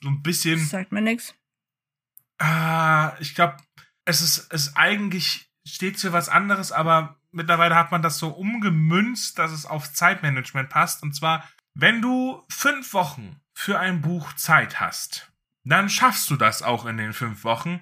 so 0.00 0.08
ein 0.08 0.22
bisschen. 0.22 0.58
Das 0.58 0.70
sagt 0.70 0.92
mir 0.92 1.02
nichts. 1.02 1.34
Ah, 2.38 3.14
ich 3.18 3.34
glaube, 3.34 3.56
es 4.04 4.20
ist, 4.20 4.52
es 4.52 4.76
eigentlich 4.76 5.50
steht 5.66 5.98
für 5.98 6.12
was 6.12 6.28
anderes, 6.28 6.70
aber 6.72 7.20
mittlerweile 7.32 7.74
hat 7.74 7.90
man 7.90 8.02
das 8.02 8.18
so 8.18 8.28
umgemünzt, 8.28 9.38
dass 9.38 9.52
es 9.52 9.66
auf 9.66 9.92
Zeitmanagement 9.92 10.70
passt. 10.70 11.02
Und 11.02 11.14
zwar, 11.14 11.46
wenn 11.78 12.00
du 12.00 12.42
fünf 12.48 12.94
Wochen 12.94 13.36
für 13.52 13.78
ein 13.78 14.00
Buch 14.00 14.32
Zeit 14.32 14.80
hast, 14.80 15.30
dann 15.64 15.90
schaffst 15.90 16.30
du 16.30 16.36
das 16.36 16.62
auch 16.62 16.86
in 16.86 16.96
den 16.96 17.12
fünf 17.12 17.44
Wochen. 17.44 17.80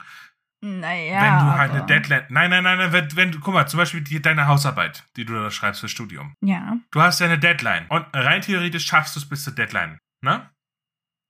Naja. 0.60 1.20
wenn 1.20 1.46
du 1.46 1.58
halt 1.58 1.72
eine 1.72 1.86
Deadline. 1.86 2.24
Nein, 2.30 2.50
nein, 2.50 2.64
nein, 2.64 2.78
nein, 2.78 2.92
wenn, 2.92 3.16
wenn 3.16 3.32
du, 3.32 3.38
guck 3.38 3.52
mal, 3.52 3.66
zum 3.66 3.78
Beispiel 3.78 4.00
die, 4.00 4.20
deine 4.20 4.46
Hausarbeit, 4.46 5.04
die 5.16 5.26
du 5.26 5.34
da 5.34 5.50
schreibst 5.50 5.80
fürs 5.80 5.92
Studium. 5.92 6.34
Ja. 6.40 6.78
Du 6.90 7.02
hast 7.02 7.20
ja 7.20 7.26
eine 7.26 7.38
Deadline. 7.38 7.86
Und 7.88 8.06
rein 8.14 8.40
theoretisch 8.40 8.86
schaffst 8.86 9.14
du 9.14 9.20
es 9.20 9.28
bis 9.28 9.44
zur 9.44 9.54
Deadline. 9.54 9.98
Ne? 10.22 10.50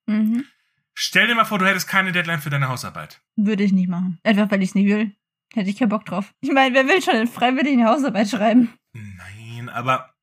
Mhm. 0.07 0.44
Stell 0.94 1.27
dir 1.27 1.35
mal 1.35 1.44
vor, 1.44 1.59
du 1.59 1.66
hättest 1.66 1.88
keine 1.88 2.12
Deadline 2.12 2.40
für 2.40 2.50
deine 2.50 2.68
Hausarbeit. 2.68 3.20
Würde 3.35 3.64
ich 3.64 3.72
nicht 3.72 3.88
machen. 3.88 4.20
Einfach 4.22 4.50
weil 4.50 4.62
ich 4.62 4.70
es 4.70 4.74
nicht 4.77 4.87
will. 4.87 5.12
Hätte 5.53 5.68
ich 5.68 5.77
keinen 5.77 5.88
Bock 5.88 6.07
drauf. 6.07 6.33
Ich 6.40 6.53
meine, 6.53 6.74
wer 6.74 6.87
will 6.87 7.03
schon 7.03 7.27
freiwillig 7.27 7.72
eine 7.72 7.87
Hausarbeit 7.87 8.29
schreiben? 8.29 8.72
Nein, 8.92 9.68
aber 9.68 10.13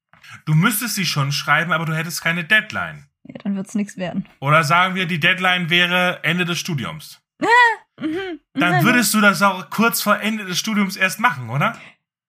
du 0.46 0.54
müsstest 0.54 0.96
sie 0.96 1.06
schon 1.06 1.32
schreiben, 1.32 1.72
aber 1.72 1.86
du 1.86 1.96
hättest 1.96 2.22
keine 2.22 2.44
Deadline. 2.44 3.06
Ja, 3.24 3.36
dann 3.44 3.56
wird's 3.56 3.76
nichts 3.76 3.98
werden. 3.98 4.28
Oder 4.39 4.63
sagen 4.63 4.96
wir, 4.96 5.06
die 5.06 5.20
Deadline 5.20 5.70
wäre 5.70 6.24
Ende 6.24 6.46
des 6.46 6.60
Studiums. 6.60 7.22
Mhm. 8.00 8.39
Dann 8.54 8.84
würdest 8.84 9.13
du 9.13 9.22
das 9.22 9.44
auch 9.44 9.70
kurz 9.70 10.02
vor 10.02 10.20
Ende 10.20 10.46
des 10.46 10.58
Studiums 10.58 10.96
erst 10.96 11.20
machen, 11.20 11.52
oder? 11.52 11.78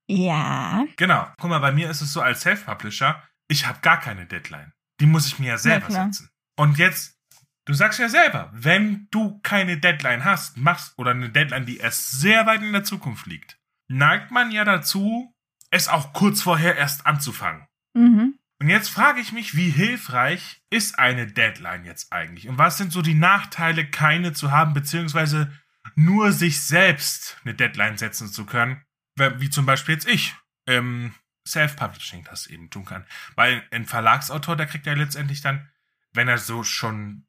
Ja. 0.06 0.84
Genau. 0.96 1.26
Guck 1.38 1.48
mal, 1.48 1.60
bei 1.60 1.72
mir 1.72 1.88
ist 1.88 2.02
es 2.02 2.12
so 2.12 2.20
als 2.20 2.42
Self-Publisher, 2.42 3.22
ich 3.48 3.66
habe 3.66 3.78
gar 3.80 3.98
keine 3.98 4.26
Deadline. 4.26 4.72
Die 5.00 5.06
muss 5.06 5.26
ich 5.26 5.38
mir 5.38 5.48
ja 5.48 5.58
selber 5.58 5.86
klar. 5.86 6.06
setzen. 6.06 6.30
Und 6.56 6.78
jetzt, 6.78 7.18
du 7.64 7.72
sagst 7.72 7.98
ja 7.98 8.08
selber, 8.08 8.50
wenn 8.52 9.08
du 9.10 9.40
keine 9.42 9.78
Deadline 9.78 10.24
hast, 10.24 10.58
machst 10.58 10.98
oder 10.98 11.12
eine 11.12 11.30
Deadline, 11.30 11.64
die 11.64 11.78
erst 11.78 12.10
sehr 12.20 12.44
weit 12.46 12.62
in 12.62 12.72
der 12.72 12.84
Zukunft 12.84 13.26
liegt, 13.26 13.58
neigt 13.88 14.30
man 14.30 14.50
ja 14.50 14.64
dazu, 14.64 15.34
es 15.70 15.88
auch 15.88 16.12
kurz 16.12 16.42
vorher 16.42 16.76
erst 16.76 17.06
anzufangen. 17.06 17.66
Mhm. 17.94 18.38
Und 18.60 18.68
jetzt 18.68 18.90
frage 18.90 19.20
ich 19.20 19.32
mich, 19.32 19.56
wie 19.56 19.70
hilfreich 19.70 20.62
ist 20.70 20.98
eine 20.98 21.26
Deadline 21.26 21.84
jetzt 21.84 22.12
eigentlich? 22.12 22.48
Und 22.48 22.58
was 22.58 22.78
sind 22.78 22.92
so 22.92 23.02
die 23.02 23.14
Nachteile, 23.14 23.84
keine 23.86 24.32
zu 24.32 24.52
haben, 24.52 24.72
beziehungsweise 24.72 25.52
nur 25.96 26.30
sich 26.30 26.62
selbst 26.62 27.38
eine 27.44 27.54
Deadline 27.54 27.98
setzen 27.98 28.28
zu 28.28 28.46
können? 28.46 28.80
Wie 29.16 29.50
zum 29.50 29.66
Beispiel 29.66 29.94
jetzt 29.94 30.08
ich 30.08 30.34
im 30.66 31.12
Self-Publishing 31.46 32.24
das 32.24 32.46
eben 32.46 32.70
tun 32.70 32.84
kann. 32.84 33.04
Weil 33.34 33.66
ein 33.70 33.84
Verlagsautor, 33.84 34.56
der 34.56 34.66
kriegt 34.66 34.86
ja 34.86 34.94
letztendlich 34.94 35.40
dann, 35.40 35.68
wenn 36.12 36.28
er 36.28 36.38
so 36.38 36.62
schon, 36.62 37.26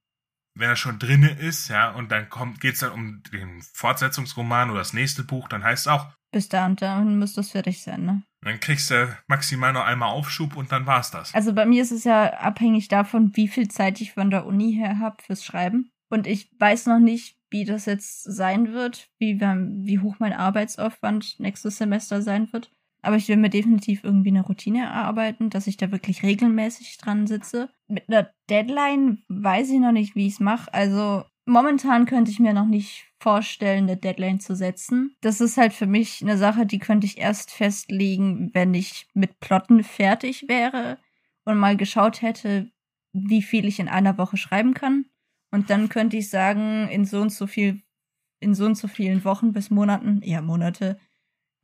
wenn 0.55 0.69
er 0.69 0.75
schon 0.75 0.99
drinne 0.99 1.31
ist, 1.31 1.69
ja, 1.69 1.91
und 1.91 2.11
dann 2.11 2.29
kommt, 2.29 2.61
geht's 2.61 2.79
dann 2.79 2.91
um 2.91 3.23
den 3.31 3.61
Fortsetzungsroman 3.73 4.69
oder 4.69 4.79
das 4.79 4.93
nächste 4.93 5.23
Buch, 5.23 5.47
dann 5.47 5.63
heißt 5.63 5.87
es 5.87 5.91
auch, 5.91 6.07
Bis 6.31 6.49
da 6.49 6.65
und 6.65 6.81
dann 6.81 7.19
müsste 7.19 7.41
es 7.41 7.51
fertig 7.51 7.83
sein, 7.83 8.05
ne? 8.05 8.23
dann 8.43 8.59
kriegst 8.59 8.91
du 8.91 9.15
maximal 9.27 9.73
noch 9.73 9.85
einmal 9.85 10.09
Aufschub 10.09 10.55
und 10.55 10.71
dann 10.71 10.85
war's 10.85 11.11
das. 11.11 11.33
Also 11.33 11.53
bei 11.53 11.65
mir 11.65 11.81
ist 11.81 11.91
es 11.91 12.03
ja 12.03 12.33
abhängig 12.33 12.87
davon, 12.87 13.35
wie 13.35 13.47
viel 13.47 13.67
Zeit 13.67 14.01
ich 14.01 14.13
von 14.13 14.29
der 14.29 14.45
Uni 14.45 14.73
her 14.73 14.99
habe 14.99 15.21
fürs 15.21 15.43
Schreiben. 15.43 15.91
Und 16.09 16.27
ich 16.27 16.49
weiß 16.59 16.87
noch 16.87 16.99
nicht, 16.99 17.37
wie 17.49 17.65
das 17.65 17.85
jetzt 17.85 18.23
sein 18.23 18.73
wird, 18.73 19.09
wie, 19.17 19.39
wie 19.39 19.99
hoch 19.99 20.17
mein 20.19 20.33
Arbeitsaufwand 20.33 21.39
nächstes 21.39 21.77
Semester 21.77 22.21
sein 22.21 22.51
wird. 22.51 22.71
Aber 23.03 23.17
ich 23.17 23.27
will 23.27 23.37
mir 23.37 23.49
definitiv 23.49 24.03
irgendwie 24.03 24.29
eine 24.29 24.41
Routine 24.41 24.79
erarbeiten, 24.79 25.49
dass 25.49 25.67
ich 25.67 25.77
da 25.77 25.91
wirklich 25.91 26.23
regelmäßig 26.23 26.97
dran 26.97 27.27
sitze. 27.27 27.69
Mit 27.87 28.07
einer 28.07 28.29
Deadline 28.49 29.23
weiß 29.27 29.69
ich 29.69 29.79
noch 29.79 29.91
nicht, 29.91 30.15
wie 30.15 30.25
ich 30.25 30.33
es 30.33 30.39
mache. 30.39 30.73
Also 30.73 31.25
momentan 31.45 32.05
könnte 32.05 32.31
ich 32.31 32.39
mir 32.39 32.53
noch 32.53 32.65
nicht 32.65 33.11
vorstellen, 33.19 33.83
eine 33.83 33.97
Deadline 33.97 34.39
zu 34.39 34.55
setzen. 34.55 35.15
Das 35.19 35.41
ist 35.41 35.57
halt 35.57 35.73
für 35.73 35.85
mich 35.85 36.21
eine 36.21 36.37
Sache, 36.37 36.65
die 36.65 36.79
könnte 36.79 37.05
ich 37.05 37.17
erst 37.17 37.51
festlegen, 37.51 38.51
wenn 38.53 38.73
ich 38.73 39.07
mit 39.13 39.39
Plotten 39.41 39.83
fertig 39.83 40.47
wäre 40.47 40.97
und 41.43 41.57
mal 41.57 41.75
geschaut 41.75 42.21
hätte, 42.21 42.71
wie 43.11 43.41
viel 43.41 43.65
ich 43.65 43.79
in 43.79 43.89
einer 43.89 44.17
Woche 44.17 44.37
schreiben 44.37 44.73
kann. 44.73 45.05
Und 45.51 45.69
dann 45.69 45.89
könnte 45.89 46.17
ich 46.17 46.29
sagen, 46.29 46.87
in 46.87 47.05
so 47.05 47.19
und 47.21 47.31
so 47.31 47.47
viel, 47.47 47.83
in 48.39 48.55
so 48.55 48.65
und 48.65 48.75
so 48.75 48.87
vielen 48.87 49.23
Wochen 49.25 49.51
bis 49.51 49.69
Monaten, 49.69 50.21
eher 50.21 50.41
Monate, 50.41 50.97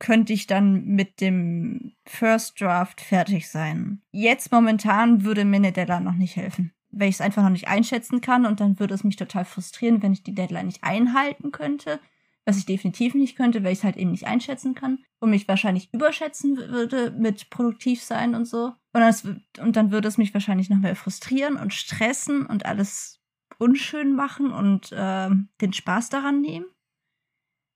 könnte 0.00 0.32
ich 0.32 0.48
dann 0.48 0.84
mit 0.86 1.20
dem 1.20 1.92
First 2.04 2.60
Draft 2.60 3.00
fertig 3.00 3.48
sein. 3.48 4.02
Jetzt 4.10 4.50
momentan 4.50 5.24
würde 5.24 5.44
mir 5.44 5.56
eine 5.56 5.72
Deadline 5.72 6.02
noch 6.02 6.14
nicht 6.14 6.34
helfen, 6.34 6.72
weil 6.90 7.10
ich 7.10 7.16
es 7.16 7.20
einfach 7.20 7.42
noch 7.44 7.50
nicht 7.50 7.68
einschätzen 7.68 8.20
kann 8.20 8.46
und 8.46 8.58
dann 8.58 8.80
würde 8.80 8.94
es 8.94 9.04
mich 9.04 9.16
total 9.16 9.44
frustrieren, 9.44 10.02
wenn 10.02 10.12
ich 10.12 10.24
die 10.24 10.34
Deadline 10.34 10.66
nicht 10.66 10.82
einhalten 10.82 11.52
könnte, 11.52 12.00
was 12.46 12.56
ich 12.56 12.66
definitiv 12.66 13.14
nicht 13.14 13.36
könnte, 13.36 13.62
weil 13.62 13.72
ich 13.72 13.80
es 13.80 13.84
halt 13.84 13.98
eben 13.98 14.10
nicht 14.10 14.26
einschätzen 14.26 14.74
kann 14.74 15.04
und 15.20 15.30
mich 15.30 15.46
wahrscheinlich 15.46 15.92
überschätzen 15.92 16.56
würde 16.56 17.12
mit 17.12 17.50
produktiv 17.50 18.02
sein 18.02 18.34
und 18.34 18.46
so. 18.46 18.72
Und, 18.92 19.00
das, 19.00 19.24
und 19.60 19.76
dann 19.76 19.92
würde 19.92 20.08
es 20.08 20.18
mich 20.18 20.32
wahrscheinlich 20.32 20.70
noch 20.70 20.78
mehr 20.78 20.96
frustrieren 20.96 21.56
und 21.56 21.74
stressen 21.74 22.46
und 22.46 22.64
alles 22.64 23.20
unschön 23.58 24.16
machen 24.16 24.50
und 24.50 24.90
äh, 24.92 25.28
den 25.60 25.72
Spaß 25.74 26.08
daran 26.08 26.40
nehmen. 26.40 26.64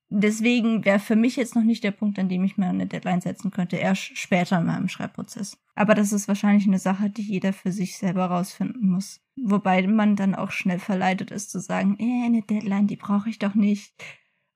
Deswegen 0.09 0.85
wäre 0.85 0.99
für 0.99 1.15
mich 1.15 1.35
jetzt 1.35 1.55
noch 1.55 1.63
nicht 1.63 1.83
der 1.83 1.91
Punkt, 1.91 2.19
an 2.19 2.29
dem 2.29 2.43
ich 2.43 2.57
mir 2.57 2.67
eine 2.67 2.85
Deadline 2.85 3.21
setzen 3.21 3.51
könnte, 3.51 3.77
erst 3.77 4.17
später 4.17 4.59
in 4.59 4.65
meinem 4.65 4.87
Schreibprozess. 4.87 5.57
Aber 5.73 5.95
das 5.95 6.13
ist 6.13 6.27
wahrscheinlich 6.27 6.67
eine 6.67 6.79
Sache, 6.79 7.09
die 7.09 7.23
jeder 7.23 7.53
für 7.53 7.71
sich 7.71 7.97
selber 7.97 8.25
rausfinden 8.25 8.87
muss. 8.87 9.19
Wobei 9.35 9.85
man 9.87 10.15
dann 10.15 10.35
auch 10.35 10.51
schnell 10.51 10.79
verleitet 10.79 11.31
ist 11.31 11.51
zu 11.51 11.59
sagen, 11.59 11.97
eh, 11.99 12.25
eine 12.25 12.43
Deadline, 12.43 12.87
die 12.87 12.95
brauche 12.95 13.29
ich 13.29 13.39
doch 13.39 13.55
nicht. 13.55 13.93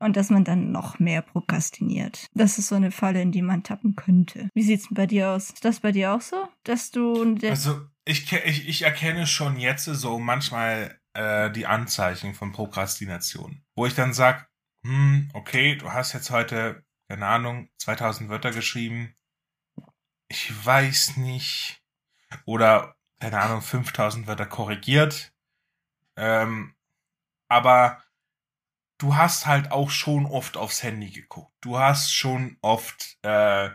Und 0.02 0.16
dass 0.16 0.30
man 0.30 0.46
dann 0.46 0.72
noch 0.72 1.00
mehr 1.00 1.22
prokrastiniert. 1.22 2.28
Das 2.34 2.58
ist 2.58 2.70
so 2.70 2.76
eine 2.76 2.92
Falle, 2.92 3.22
in 3.22 3.34
die 3.34 3.42
man 3.42 3.64
tappen 3.64 3.98
könnte. 3.98 4.48
Wie 4.54 4.64
sieht's 4.64 4.88
denn 4.88 4.96
bei 4.96 5.08
dir 5.08 5.32
aus? 5.32 5.50
Ist 5.50 5.66
das 5.66 5.82
bei 5.82 5.92
dir 5.92 6.14
auch 6.14 6.22
so? 6.22 6.48
Dass 6.64 6.92
du. 6.92 7.36
Also, 7.44 7.82
ich, 8.06 8.32
ich, 8.32 8.70
ich 8.70 8.82
erkenne 8.84 9.28
schon 9.28 9.58
jetzt 9.58 9.84
so 9.84 10.18
manchmal 10.18 10.98
äh, 11.14 11.52
die 11.52 11.66
Anzeichen 11.66 12.34
von 12.34 12.54
Prokrastination. 12.54 13.62
Wo 13.76 13.86
ich 13.86 13.94
dann 13.94 14.14
sage, 14.14 14.46
hm, 14.84 15.30
okay, 15.34 15.76
du 15.76 15.92
hast 15.92 16.14
jetzt 16.14 16.30
heute, 16.30 16.86
keine 17.08 17.28
Ahnung, 17.28 17.70
2000 17.78 18.30
Wörter 18.30 18.52
geschrieben. 18.52 19.16
Ich 20.28 20.66
weiß 20.66 21.18
nicht. 21.18 21.82
Oder, 22.46 22.96
keine 23.20 23.42
Ahnung, 23.42 23.62
5000 23.62 24.28
Wörter 24.28 24.46
korrigiert. 24.46 25.34
Ähm, 26.16 26.76
aber 27.48 28.04
du 29.00 29.16
hast 29.16 29.48
halt 29.48 29.72
auch 29.72 29.90
schon 29.90 30.26
oft 30.26 30.58
aufs 30.58 30.84
Handy 30.84 31.10
geguckt. 31.10 31.54
Du 31.62 31.80
hast 31.80 32.14
schon 32.14 32.58
oft 32.62 33.18
äh, 33.24 33.72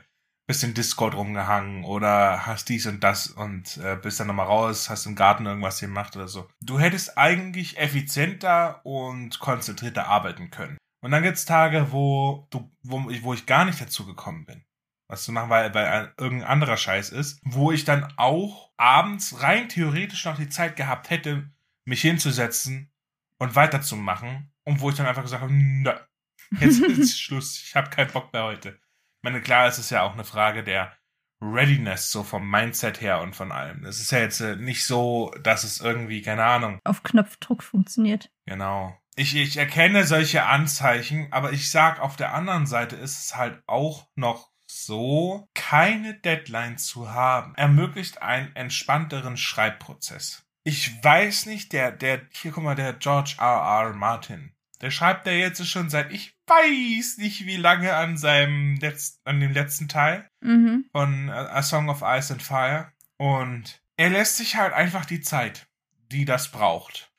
bisschen 0.46 0.74
Discord 0.74 1.14
rumgehangen 1.14 1.84
oder 1.84 2.46
hast 2.46 2.68
dies 2.68 2.86
und 2.86 3.02
das 3.02 3.28
und 3.28 3.78
äh, 3.78 3.96
bist 3.96 4.20
dann 4.20 4.26
nochmal 4.26 4.46
raus, 4.46 4.90
hast 4.90 5.06
im 5.06 5.16
Garten 5.16 5.46
irgendwas 5.46 5.80
gemacht 5.80 6.16
oder 6.16 6.28
so. 6.28 6.48
Du 6.60 6.78
hättest 6.78 7.16
eigentlich 7.16 7.78
effizienter 7.78 8.84
und 8.84 9.38
konzentrierter 9.38 10.06
arbeiten 10.06 10.50
können. 10.50 10.76
Und 11.04 11.10
dann 11.10 11.22
gibt's 11.22 11.44
Tage, 11.44 11.92
wo 11.92 12.48
du, 12.48 12.74
wo 12.82 13.10
ich, 13.10 13.22
wo 13.22 13.34
ich 13.34 13.44
gar 13.44 13.66
nicht 13.66 13.78
dazu 13.78 14.06
gekommen 14.06 14.46
bin, 14.46 14.64
was 15.06 15.24
zu 15.24 15.32
machen, 15.32 15.50
weil, 15.50 15.74
weil 15.74 16.14
irgendein 16.16 16.48
anderer 16.48 16.78
Scheiß 16.78 17.10
ist, 17.10 17.42
wo 17.44 17.72
ich 17.72 17.84
dann 17.84 18.10
auch 18.16 18.72
abends 18.78 19.42
rein 19.42 19.68
theoretisch 19.68 20.24
noch 20.24 20.38
die 20.38 20.48
Zeit 20.48 20.76
gehabt 20.76 21.10
hätte, 21.10 21.50
mich 21.84 22.00
hinzusetzen 22.00 22.90
und 23.38 23.54
weiterzumachen 23.54 24.50
und 24.64 24.80
wo 24.80 24.88
ich 24.88 24.96
dann 24.96 25.04
einfach 25.04 25.20
gesagt 25.20 25.42
habe, 25.42 25.52
nö, 25.52 25.92
jetzt 26.58 26.80
ist 26.80 27.20
Schluss, 27.20 27.62
ich 27.62 27.76
habe 27.76 27.90
keinen 27.90 28.10
Bock 28.10 28.32
mehr 28.32 28.44
heute. 28.44 28.70
Ich 28.70 29.22
meine, 29.22 29.42
klar, 29.42 29.66
es 29.66 29.78
ist 29.78 29.90
ja 29.90 30.04
auch 30.04 30.14
eine 30.14 30.24
Frage 30.24 30.64
der 30.64 30.96
Readiness, 31.42 32.10
so 32.10 32.22
vom 32.22 32.50
Mindset 32.50 33.02
her 33.02 33.20
und 33.20 33.36
von 33.36 33.52
allem. 33.52 33.84
Es 33.84 34.00
ist 34.00 34.10
ja 34.10 34.20
jetzt 34.20 34.40
äh, 34.40 34.56
nicht 34.56 34.86
so, 34.86 35.34
dass 35.42 35.64
es 35.64 35.80
irgendwie, 35.80 36.22
keine 36.22 36.44
Ahnung. 36.44 36.80
Auf 36.82 37.02
Knopfdruck 37.02 37.62
funktioniert. 37.62 38.30
Genau. 38.46 38.98
Ich, 39.16 39.36
ich 39.36 39.56
erkenne 39.56 40.04
solche 40.04 40.44
Anzeichen, 40.46 41.28
aber 41.30 41.52
ich 41.52 41.70
sag, 41.70 42.00
auf 42.00 42.16
der 42.16 42.34
anderen 42.34 42.66
Seite 42.66 42.96
ist 42.96 43.18
es 43.24 43.36
halt 43.36 43.62
auch 43.66 44.08
noch 44.16 44.50
so, 44.66 45.48
keine 45.54 46.14
Deadline 46.14 46.78
zu 46.78 47.12
haben, 47.12 47.54
ermöglicht 47.54 48.22
einen 48.22 48.54
entspannteren 48.56 49.36
Schreibprozess. 49.36 50.44
Ich 50.64 51.02
weiß 51.04 51.46
nicht, 51.46 51.72
der, 51.72 51.92
der, 51.92 52.22
hier 52.32 52.50
guck 52.50 52.64
mal, 52.64 52.74
der 52.74 52.94
George 52.94 53.36
R. 53.38 53.44
R. 53.86 53.92
Martin, 53.92 54.52
der 54.80 54.90
schreibt 54.90 55.26
ja 55.26 55.32
jetzt 55.32 55.64
schon 55.68 55.90
seit 55.90 56.10
ich 56.12 56.36
weiß 56.46 57.18
nicht 57.18 57.46
wie 57.46 57.56
lange 57.56 57.94
an 57.94 58.16
seinem 58.16 58.76
letzten, 58.76 59.20
an 59.28 59.40
dem 59.40 59.52
letzten 59.52 59.88
Teil 59.88 60.28
Mhm. 60.40 60.86
von 60.92 61.30
A 61.30 61.46
A 61.58 61.62
Song 61.62 61.88
of 61.88 62.02
Ice 62.04 62.32
and 62.32 62.42
Fire. 62.42 62.92
Und 63.16 63.80
er 63.96 64.10
lässt 64.10 64.36
sich 64.38 64.56
halt 64.56 64.72
einfach 64.72 65.04
die 65.04 65.20
Zeit, 65.20 65.68
die 66.10 66.24
das 66.24 66.50
braucht. 66.50 67.10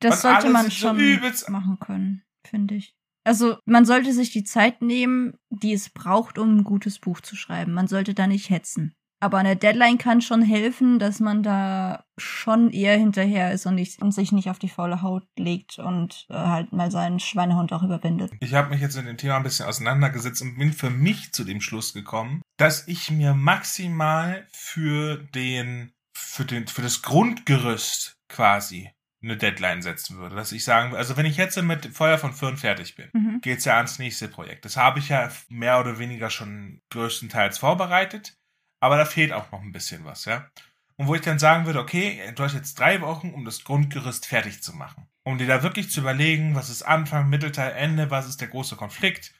Das 0.00 0.22
sollte 0.22 0.50
man 0.50 0.64
so 0.64 0.70
schon 0.70 0.98
übelst- 0.98 1.48
machen 1.50 1.78
können, 1.78 2.22
finde 2.46 2.74
ich. 2.74 2.94
Also 3.24 3.58
man 3.66 3.84
sollte 3.84 4.12
sich 4.12 4.30
die 4.30 4.44
Zeit 4.44 4.80
nehmen, 4.80 5.34
die 5.50 5.74
es 5.74 5.90
braucht, 5.90 6.38
um 6.38 6.56
ein 6.56 6.64
gutes 6.64 6.98
Buch 6.98 7.20
zu 7.20 7.36
schreiben. 7.36 7.72
Man 7.72 7.86
sollte 7.86 8.14
da 8.14 8.26
nicht 8.26 8.50
hetzen. 8.50 8.94
Aber 9.22 9.36
eine 9.36 9.54
Deadline 9.54 9.98
kann 9.98 10.22
schon 10.22 10.40
helfen, 10.40 10.98
dass 10.98 11.20
man 11.20 11.42
da 11.42 12.04
schon 12.16 12.70
eher 12.70 12.96
hinterher 12.96 13.52
ist 13.52 13.66
und, 13.66 13.74
nicht, 13.74 14.00
und 14.00 14.12
sich 14.12 14.32
nicht 14.32 14.48
auf 14.48 14.58
die 14.58 14.70
faule 14.70 15.02
Haut 15.02 15.26
legt 15.36 15.78
und 15.78 16.24
äh, 16.30 16.34
halt 16.34 16.72
mal 16.72 16.90
seinen 16.90 17.20
Schweinehund 17.20 17.70
auch 17.74 17.82
überwindet. 17.82 18.32
Ich 18.40 18.54
habe 18.54 18.70
mich 18.70 18.80
jetzt 18.80 18.96
mit 18.96 19.06
dem 19.06 19.18
Thema 19.18 19.36
ein 19.36 19.42
bisschen 19.42 19.66
auseinandergesetzt 19.66 20.40
und 20.40 20.56
bin 20.56 20.72
für 20.72 20.88
mich 20.88 21.32
zu 21.32 21.44
dem 21.44 21.60
Schluss 21.60 21.92
gekommen, 21.92 22.40
dass 22.56 22.88
ich 22.88 23.10
mir 23.10 23.34
maximal 23.34 24.46
für 24.52 25.18
den, 25.34 25.92
für 26.16 26.46
den, 26.46 26.66
für 26.66 26.80
das 26.80 27.02
Grundgerüst 27.02 28.16
quasi 28.30 28.90
eine 29.22 29.36
Deadline 29.36 29.82
setzen 29.82 30.18
würde. 30.18 30.36
Dass 30.36 30.52
ich 30.52 30.64
sagen, 30.64 30.94
also 30.94 31.16
wenn 31.16 31.26
ich 31.26 31.36
jetzt 31.36 31.60
mit 31.62 31.86
Feuer 31.86 32.18
von 32.18 32.32
Föhn 32.32 32.56
fertig 32.56 32.96
bin, 32.96 33.10
mhm. 33.12 33.40
geht's 33.40 33.64
ja 33.64 33.76
ans 33.76 33.98
nächste 33.98 34.28
Projekt. 34.28 34.64
Das 34.64 34.76
habe 34.76 34.98
ich 34.98 35.08
ja 35.08 35.30
mehr 35.48 35.80
oder 35.80 35.98
weniger 35.98 36.30
schon 36.30 36.80
größtenteils 36.90 37.58
vorbereitet, 37.58 38.36
aber 38.80 38.96
da 38.96 39.04
fehlt 39.04 39.32
auch 39.32 39.52
noch 39.52 39.62
ein 39.62 39.72
bisschen 39.72 40.04
was, 40.04 40.24
ja. 40.24 40.48
Und 40.96 41.06
wo 41.06 41.14
ich 41.14 41.22
dann 41.22 41.38
sagen 41.38 41.64
würde, 41.64 41.80
okay, 41.80 42.20
du 42.34 42.42
hast 42.42 42.54
jetzt 42.54 42.78
drei 42.78 43.00
Wochen, 43.00 43.30
um 43.30 43.46
das 43.46 43.64
Grundgerüst 43.64 44.26
fertig 44.26 44.62
zu 44.62 44.74
machen. 44.74 45.06
Um 45.24 45.38
dir 45.38 45.46
da 45.46 45.62
wirklich 45.62 45.90
zu 45.90 46.00
überlegen, 46.00 46.54
was 46.54 46.68
ist 46.68 46.82
Anfang, 46.82 47.30
Mittelteil, 47.30 47.72
Ende, 47.72 48.10
was 48.10 48.28
ist 48.28 48.40
der 48.42 48.48
große 48.48 48.76
Konflikt, 48.76 49.32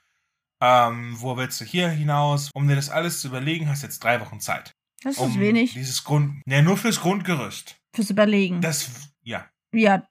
ähm, 0.63 1.17
wo 1.21 1.37
willst 1.37 1.61
du 1.61 1.65
hier 1.65 1.89
hinaus? 1.89 2.51
Um 2.55 2.69
dir 2.69 2.77
das 2.77 2.91
alles 2.91 3.21
zu 3.21 3.29
überlegen, 3.29 3.69
hast 3.69 3.83
du 3.83 3.87
jetzt 3.87 4.03
drei 4.03 4.21
Wochen 4.21 4.41
Zeit. 4.41 4.73
Das 5.03 5.15
ist 5.15 5.21
um 5.21 5.41
wenig. 5.41 5.73
Dieses 5.73 6.05
Grund, 6.05 6.43
ja, 6.47 6.61
nur 6.63 6.77
fürs 6.77 7.01
Grundgerüst. 7.01 7.77
Fürs 7.95 8.11
Überlegen. 8.11 8.61
Das, 8.61 8.91
ja. 9.23 9.49
Ja. 9.73 10.09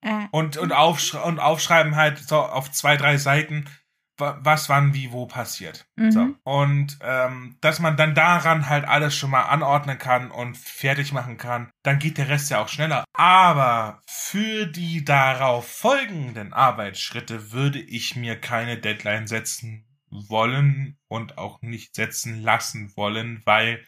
Äh. 0.00 0.26
Und, 0.30 0.56
und, 0.56 0.72
aufschre 0.72 1.22
und 1.22 1.38
aufschreiben 1.38 1.96
halt 1.96 2.18
so 2.18 2.40
auf 2.40 2.70
zwei, 2.70 2.96
drei 2.96 3.16
Seiten, 3.16 3.66
was 4.18 4.68
wann 4.68 4.94
wie 4.94 5.12
wo 5.12 5.26
passiert. 5.26 5.86
Mhm. 5.96 6.10
So. 6.10 6.34
Und 6.44 6.98
ähm, 7.02 7.58
dass 7.60 7.80
man 7.80 7.96
dann 7.96 8.14
daran 8.14 8.68
halt 8.68 8.86
alles 8.86 9.16
schon 9.16 9.30
mal 9.30 9.42
anordnen 9.42 9.98
kann 9.98 10.30
und 10.30 10.56
fertig 10.56 11.12
machen 11.12 11.36
kann, 11.36 11.70
dann 11.82 11.98
geht 11.98 12.18
der 12.18 12.28
Rest 12.28 12.50
ja 12.50 12.62
auch 12.62 12.68
schneller. 12.68 13.04
Aber 13.12 14.00
für 14.06 14.66
die 14.66 15.04
darauf 15.04 15.68
folgenden 15.68 16.52
Arbeitsschritte 16.52 17.52
würde 17.52 17.80
ich 17.80 18.16
mir 18.16 18.40
keine 18.40 18.78
Deadline 18.78 19.26
setzen 19.26 19.86
wollen 20.10 20.98
und 21.08 21.36
auch 21.36 21.60
nicht 21.60 21.94
setzen 21.94 22.40
lassen 22.40 22.96
wollen, 22.96 23.42
weil 23.44 23.84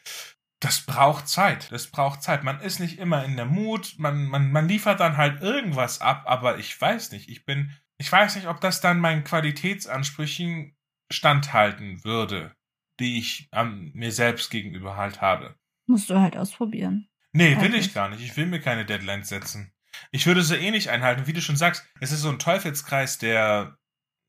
das 0.60 0.80
braucht 0.80 1.28
Zeit. 1.28 1.70
Das 1.70 1.86
braucht 1.86 2.22
Zeit. 2.22 2.42
Man 2.44 2.60
ist 2.60 2.80
nicht 2.80 2.98
immer 2.98 3.24
in 3.24 3.36
der 3.36 3.46
Mut. 3.46 3.94
Man, 3.98 4.26
man, 4.26 4.50
man 4.50 4.68
liefert 4.68 5.00
dann 5.00 5.16
halt 5.16 5.40
irgendwas 5.40 6.00
ab, 6.00 6.24
aber 6.26 6.58
ich 6.58 6.80
weiß 6.80 7.12
nicht. 7.12 7.28
Ich 7.28 7.44
bin 7.44 7.72
ich 7.98 8.10
weiß 8.10 8.36
nicht, 8.36 8.46
ob 8.46 8.60
das 8.60 8.80
dann 8.80 9.00
meinen 9.00 9.24
Qualitätsansprüchen 9.24 10.76
standhalten 11.10 12.04
würde, 12.04 12.54
die 13.00 13.18
ich 13.18 13.48
an 13.50 13.90
mir 13.92 14.12
selbst 14.12 14.50
gegenüber 14.50 14.96
halt 14.96 15.20
habe. 15.20 15.56
Musst 15.86 16.08
du 16.08 16.20
halt 16.20 16.36
ausprobieren. 16.36 17.08
Nee, 17.32 17.60
will 17.60 17.74
ich 17.74 17.92
gar 17.92 18.08
nicht. 18.08 18.22
Ich 18.22 18.36
will 18.36 18.46
mir 18.46 18.60
keine 18.60 18.86
Deadlines 18.86 19.28
setzen. 19.28 19.72
Ich 20.12 20.26
würde 20.26 20.42
sie 20.42 20.56
eh 20.56 20.70
nicht 20.70 20.90
einhalten. 20.90 21.26
Wie 21.26 21.32
du 21.32 21.42
schon 21.42 21.56
sagst, 21.56 21.86
es 22.00 22.12
ist 22.12 22.20
so 22.20 22.28
ein 22.28 22.38
Teufelskreis 22.38 23.18
der 23.18 23.78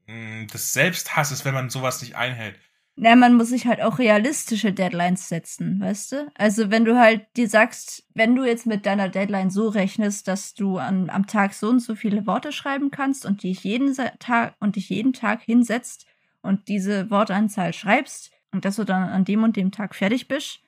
mh, 0.07 0.13
hm, 0.13 0.47
des 0.47 0.73
Selbsthasses, 0.73 1.45
wenn 1.45 1.53
man 1.53 1.69
sowas 1.69 2.01
nicht 2.01 2.15
einhält. 2.15 2.59
Na, 2.95 3.15
man 3.15 3.35
muss 3.35 3.49
sich 3.49 3.65
halt 3.65 3.81
auch 3.81 3.97
realistische 3.97 4.73
Deadlines 4.73 5.29
setzen, 5.29 5.79
weißt 5.79 6.11
du? 6.11 6.31
Also 6.35 6.69
wenn 6.69 6.83
du 6.83 6.99
halt 6.99 7.25
dir 7.37 7.47
sagst, 7.47 8.05
wenn 8.13 8.35
du 8.35 8.43
jetzt 8.43 8.65
mit 8.65 8.85
deiner 8.85 9.07
Deadline 9.07 9.49
so 9.49 9.69
rechnest, 9.69 10.27
dass 10.27 10.53
du 10.53 10.77
an, 10.77 11.09
am 11.09 11.25
Tag 11.25 11.53
so 11.53 11.69
und 11.69 11.79
so 11.79 11.95
viele 11.95 12.27
Worte 12.27 12.51
schreiben 12.51 12.91
kannst 12.91 13.25
und 13.25 13.43
dich 13.43 13.63
jeden 13.63 13.95
Tag 14.19 14.55
und 14.59 14.75
dich 14.75 14.89
jeden 14.89 15.13
Tag 15.13 15.41
hinsetzt 15.41 16.07
und 16.41 16.67
diese 16.67 17.09
Wortanzahl 17.09 17.71
schreibst 17.71 18.31
und 18.51 18.65
dass 18.65 18.75
du 18.75 18.83
dann 18.83 19.03
an 19.03 19.23
dem 19.23 19.43
und 19.43 19.55
dem 19.55 19.71
Tag 19.71 19.95
fertig 19.95 20.27
bist, 20.27 20.59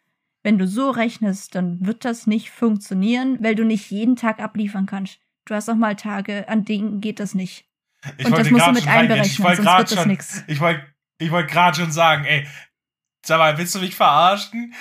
wenn 0.43 0.57
du 0.57 0.67
so 0.67 0.89
rechnest, 0.89 1.55
dann 1.55 1.85
wird 1.85 2.05
das 2.05 2.27
nicht 2.27 2.49
funktionieren, 2.49 3.37
weil 3.41 3.55
du 3.55 3.63
nicht 3.65 3.91
jeden 3.91 4.15
Tag 4.15 4.39
abliefern 4.39 4.85
kannst. 4.85 5.19
Du 5.45 5.53
hast 5.53 5.69
auch 5.69 5.75
mal 5.75 5.95
Tage, 5.95 6.47
an 6.47 6.65
denen 6.65 7.01
geht 7.01 7.19
das 7.19 7.35
nicht. 7.35 7.65
Ich 8.17 8.25
und 8.25 8.37
das 8.37 8.49
musst 8.49 8.67
du 8.67 8.71
mit 8.71 8.87
einberechnen, 8.87 9.55
sonst 9.55 9.77
wird 9.77 9.91
das 9.91 10.05
nichts. 10.05 10.43
Ich 10.47 10.59
wollte 10.59 10.81
ich 11.21 11.31
wollte 11.31 11.51
gerade 11.51 11.77
schon 11.77 11.91
sagen, 11.91 12.25
ey, 12.25 12.47
sag 13.23 13.37
mal, 13.37 13.57
willst 13.57 13.75
du 13.75 13.79
mich 13.79 13.95
verarschen? 13.95 14.73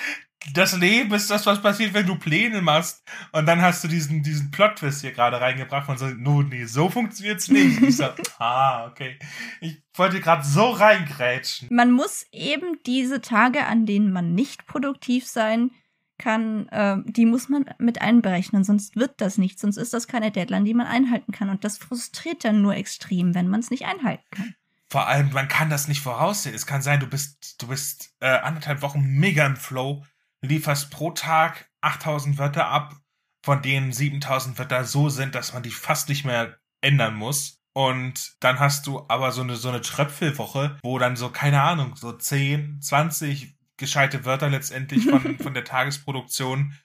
Das 0.55 0.75
Leben 0.75 1.13
ist 1.13 1.29
das, 1.29 1.45
was 1.45 1.61
passiert, 1.61 1.93
wenn 1.93 2.07
du 2.07 2.15
Pläne 2.15 2.63
machst. 2.63 3.03
Und 3.31 3.45
dann 3.45 3.61
hast 3.61 3.83
du 3.83 3.87
diesen, 3.87 4.23
diesen 4.23 4.49
Plot-Twist 4.49 5.01
hier 5.01 5.11
gerade 5.11 5.39
reingebracht 5.39 5.87
und 5.87 5.99
so, 5.99 6.07
no, 6.07 6.41
nee, 6.41 6.65
so 6.65 6.89
funktioniert's 6.89 7.49
nicht. 7.49 7.79
ich 7.79 7.97
so, 7.97 8.05
ah, 8.39 8.87
okay. 8.87 9.19
Ich 9.59 9.83
wollte 9.93 10.19
gerade 10.19 10.43
so 10.43 10.71
reingrätschen. 10.71 11.67
Man 11.71 11.91
muss 11.91 12.25
eben 12.31 12.79
diese 12.87 13.21
Tage, 13.21 13.67
an 13.67 13.85
denen 13.85 14.11
man 14.11 14.33
nicht 14.33 14.65
produktiv 14.65 15.27
sein 15.27 15.69
kann, 16.17 16.67
äh, 16.69 16.97
die 17.05 17.27
muss 17.27 17.49
man 17.49 17.65
mit 17.77 18.01
einberechnen, 18.01 18.63
sonst 18.63 18.95
wird 18.95 19.21
das 19.21 19.37
nicht, 19.37 19.59
sonst 19.59 19.77
ist 19.77 19.93
das 19.93 20.07
keine 20.07 20.31
Deadline, 20.31 20.65
die 20.65 20.73
man 20.73 20.87
einhalten 20.87 21.31
kann. 21.33 21.49
Und 21.49 21.63
das 21.63 21.77
frustriert 21.77 22.43
dann 22.43 22.63
nur 22.63 22.75
extrem, 22.75 23.35
wenn 23.35 23.47
man 23.47 23.59
es 23.59 23.69
nicht 23.69 23.85
einhalten 23.85 24.25
kann 24.31 24.55
vor 24.91 25.07
allem, 25.07 25.31
man 25.31 25.47
kann 25.47 25.69
das 25.69 25.87
nicht 25.87 26.01
voraussehen. 26.01 26.53
Es 26.53 26.65
kann 26.65 26.81
sein, 26.81 26.99
du 26.99 27.07
bist, 27.07 27.61
du 27.61 27.67
bist 27.67 28.13
äh, 28.19 28.27
anderthalb 28.27 28.81
Wochen 28.81 28.99
mega 29.01 29.45
im 29.45 29.55
Flow, 29.55 30.03
lieferst 30.41 30.91
pro 30.91 31.11
Tag 31.11 31.69
8000 31.79 32.37
Wörter 32.37 32.67
ab, 32.67 32.97
von 33.41 33.61
denen 33.61 33.93
7000 33.93 34.59
Wörter 34.59 34.83
so 34.83 35.07
sind, 35.07 35.33
dass 35.33 35.53
man 35.53 35.63
die 35.63 35.71
fast 35.71 36.09
nicht 36.09 36.25
mehr 36.25 36.57
ändern 36.81 37.15
muss. 37.15 37.61
Und 37.71 38.35
dann 38.41 38.59
hast 38.59 38.85
du 38.85 39.05
aber 39.07 39.31
so 39.31 39.43
eine, 39.43 39.55
so 39.55 39.69
eine 39.69 39.79
Tröpfelwoche, 39.79 40.77
wo 40.83 40.99
dann 40.99 41.15
so, 41.15 41.29
keine 41.29 41.61
Ahnung, 41.61 41.95
so 41.95 42.11
10, 42.11 42.81
20 42.81 43.55
gescheite 43.77 44.25
Wörter 44.25 44.49
letztendlich 44.49 45.05
von, 45.05 45.37
von 45.41 45.53
der 45.53 45.63
Tagesproduktion 45.63 46.77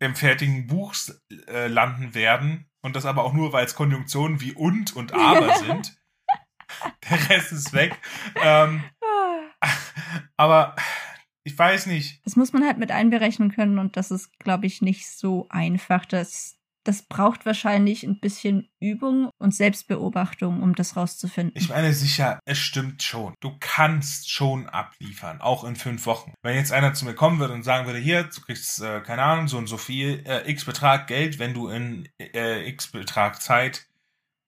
im 0.00 0.14
fertigen 0.14 0.66
Buch 0.66 0.94
äh, 1.48 1.68
landen 1.68 2.12
werden. 2.12 2.70
Und 2.82 2.94
das 2.94 3.06
aber 3.06 3.24
auch 3.24 3.32
nur, 3.32 3.54
weil 3.54 3.64
es 3.64 3.74
Konjunktionen 3.74 4.42
wie 4.42 4.52
und 4.52 4.94
und 4.94 5.14
aber 5.14 5.56
sind. 5.56 5.96
Der 7.10 7.30
Rest 7.30 7.52
ist 7.52 7.72
weg. 7.72 7.98
ähm, 8.42 8.84
aber 10.36 10.74
ich 11.44 11.58
weiß 11.58 11.86
nicht. 11.86 12.20
Das 12.24 12.36
muss 12.36 12.52
man 12.52 12.64
halt 12.64 12.78
mit 12.78 12.90
einberechnen 12.90 13.52
können 13.52 13.78
und 13.78 13.96
das 13.96 14.10
ist, 14.10 14.38
glaube 14.38 14.66
ich, 14.66 14.80
nicht 14.80 15.10
so 15.10 15.46
einfach. 15.50 16.06
Das, 16.06 16.56
das 16.84 17.02
braucht 17.02 17.44
wahrscheinlich 17.44 18.02
ein 18.02 18.18
bisschen 18.18 18.70
Übung 18.80 19.28
und 19.38 19.54
Selbstbeobachtung, 19.54 20.62
um 20.62 20.74
das 20.74 20.96
rauszufinden. 20.96 21.54
Ich 21.54 21.68
meine, 21.68 21.92
sicher, 21.92 22.40
es 22.46 22.58
stimmt 22.58 23.02
schon. 23.02 23.34
Du 23.40 23.56
kannst 23.60 24.30
schon 24.30 24.70
abliefern, 24.70 25.42
auch 25.42 25.64
in 25.64 25.76
fünf 25.76 26.06
Wochen. 26.06 26.32
Wenn 26.42 26.56
jetzt 26.56 26.72
einer 26.72 26.94
zu 26.94 27.04
mir 27.04 27.14
kommen 27.14 27.38
würde 27.38 27.52
und 27.52 27.62
sagen 27.62 27.86
würde, 27.86 27.98
hier, 27.98 28.24
du 28.24 28.40
kriegst, 28.40 28.80
äh, 28.80 29.02
keine 29.02 29.22
Ahnung, 29.22 29.46
so 29.46 29.58
und 29.58 29.66
so 29.66 29.76
viel, 29.76 30.24
äh, 30.26 30.50
x 30.50 30.64
Betrag 30.64 31.06
Geld, 31.08 31.38
wenn 31.38 31.52
du 31.52 31.68
in 31.68 32.08
äh, 32.18 32.66
x 32.68 32.90
Betrag 32.90 33.42
Zeit 33.42 33.86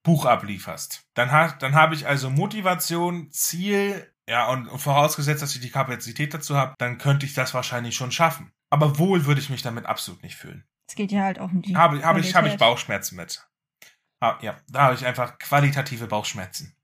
Buch 0.06 0.24
ablieferst. 0.24 1.02
Dann, 1.14 1.32
ha 1.32 1.52
dann 1.58 1.74
habe 1.74 1.96
ich 1.96 2.06
also 2.06 2.30
Motivation, 2.30 3.28
Ziel, 3.32 4.08
ja, 4.28 4.48
und 4.48 4.68
vorausgesetzt, 4.78 5.42
dass 5.42 5.56
ich 5.56 5.60
die 5.60 5.70
Kapazität 5.70 6.32
dazu 6.32 6.56
habe, 6.56 6.74
dann 6.78 6.98
könnte 6.98 7.26
ich 7.26 7.34
das 7.34 7.54
wahrscheinlich 7.54 7.96
schon 7.96 8.12
schaffen. 8.12 8.52
Aber 8.70 9.00
wohl 9.00 9.26
würde 9.26 9.40
ich 9.40 9.50
mich 9.50 9.62
damit 9.62 9.84
absolut 9.86 10.22
nicht 10.22 10.36
fühlen. 10.36 10.64
Es 10.88 10.94
geht 10.94 11.10
ja 11.10 11.24
halt 11.24 11.40
auch 11.40 11.50
um 11.50 11.60
die. 11.60 11.76
Habe, 11.76 12.04
habe, 12.04 12.20
ich, 12.20 12.36
habe 12.36 12.46
ich 12.46 12.56
Bauchschmerzen 12.56 13.16
mit. 13.16 13.48
Ah, 14.20 14.38
ja, 14.42 14.56
da 14.68 14.82
habe 14.82 14.94
ich 14.94 15.04
einfach 15.04 15.38
qualitative 15.38 16.06
Bauchschmerzen. 16.06 16.76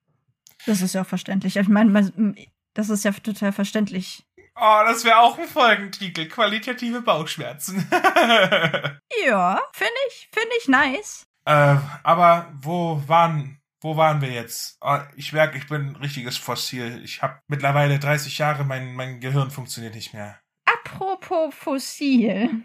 Das 0.66 0.82
ist 0.82 0.94
ja 0.94 1.02
auch 1.02 1.06
verständlich. 1.06 1.56
Ich 1.56 1.68
meine, 1.68 2.34
das 2.74 2.90
ist 2.90 3.04
ja 3.04 3.12
total 3.12 3.52
verständlich. 3.52 4.24
Oh, 4.56 4.80
das 4.84 5.04
wäre 5.04 5.18
auch 5.18 5.38
ein 5.38 5.46
Folgentitel. 5.46 6.26
Qualitative 6.26 7.02
Bauchschmerzen. 7.02 7.88
ja, 9.26 9.60
finde 9.72 9.92
ich, 10.08 10.28
finde 10.32 10.50
ich 10.58 10.68
nice. 10.68 11.26
Äh, 11.44 11.76
aber 12.02 12.52
wo 12.60 13.02
waren, 13.06 13.60
wo 13.80 13.96
waren 13.96 14.20
wir 14.20 14.30
jetzt? 14.30 14.78
Oh, 14.80 14.98
ich 15.16 15.32
merke, 15.32 15.58
ich 15.58 15.66
bin 15.66 15.88
ein 15.88 15.96
richtiges 15.96 16.36
Fossil. 16.36 17.02
Ich 17.04 17.22
habe 17.22 17.40
mittlerweile 17.48 17.98
30 17.98 18.38
Jahre, 18.38 18.64
mein, 18.64 18.94
mein 18.94 19.20
Gehirn 19.20 19.50
funktioniert 19.50 19.94
nicht 19.94 20.14
mehr. 20.14 20.40
Apropos 20.64 21.54
Fossil. 21.54 22.64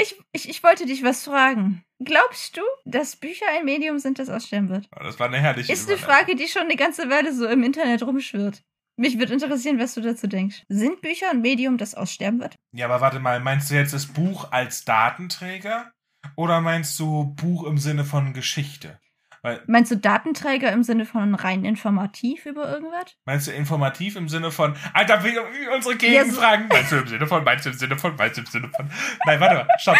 Ich, 0.00 0.20
ich, 0.32 0.48
ich 0.48 0.62
wollte 0.62 0.86
dich 0.86 1.02
was 1.02 1.24
fragen. 1.24 1.82
Glaubst 2.04 2.56
du, 2.56 2.62
dass 2.84 3.16
Bücher 3.16 3.46
ein 3.56 3.64
Medium 3.64 3.98
sind, 3.98 4.18
das 4.18 4.28
aussterben 4.28 4.68
wird? 4.68 4.88
Oh, 4.94 5.02
das 5.02 5.18
war 5.18 5.26
eine 5.26 5.40
herrliche 5.40 5.72
Ist 5.72 5.88
eine 5.88 5.98
Frage, 5.98 6.36
die 6.36 6.46
schon 6.46 6.62
eine 6.62 6.76
ganze 6.76 7.10
Weile 7.10 7.34
so 7.34 7.46
im 7.46 7.64
Internet 7.64 8.02
rumschwirrt. 8.04 8.62
Mich 8.96 9.18
würde 9.18 9.32
interessieren, 9.32 9.78
was 9.78 9.94
du 9.94 10.00
dazu 10.00 10.26
denkst. 10.26 10.64
Sind 10.68 11.00
Bücher 11.00 11.30
ein 11.30 11.40
Medium, 11.40 11.78
das 11.78 11.94
aussterben 11.94 12.40
wird? 12.40 12.56
Ja, 12.72 12.86
aber 12.86 13.00
warte 13.00 13.20
mal, 13.20 13.40
meinst 13.40 13.70
du 13.70 13.74
jetzt 13.74 13.94
das 13.94 14.06
Buch 14.06 14.50
als 14.50 14.84
Datenträger? 14.84 15.92
Oder 16.36 16.60
meinst 16.60 16.98
du 16.98 17.34
Buch 17.34 17.64
im 17.64 17.78
Sinne 17.78 18.04
von 18.04 18.32
Geschichte? 18.32 19.00
Weil, 19.42 19.62
meinst 19.66 19.90
du 19.90 19.96
Datenträger 19.96 20.72
im 20.72 20.82
Sinne 20.82 21.04
von 21.04 21.34
rein 21.34 21.64
informativ 21.64 22.46
über 22.46 22.68
irgendwas? 22.68 23.16
Meinst 23.24 23.46
du 23.46 23.52
informativ 23.52 24.16
im 24.16 24.28
Sinne 24.28 24.50
von, 24.50 24.76
Alter, 24.92 25.22
wie, 25.22 25.30
wie 25.30 25.74
unsere 25.74 25.96
Gegenfragen? 25.96 26.64
Yes. 26.64 26.72
Meinst 26.72 26.92
du 26.92 26.96
im 26.96 27.06
Sinne 27.06 27.26
von, 27.26 27.44
meinst 27.44 27.66
du 27.66 27.70
im 27.70 27.76
Sinne 27.76 27.98
von, 27.98 28.16
meinst 28.16 28.36
du 28.36 28.40
im 28.40 28.46
Sinne 28.46 28.70
von? 28.74 28.90
Nein, 29.26 29.40
warte 29.40 29.54
mal, 29.54 29.68
stopp. 29.78 29.96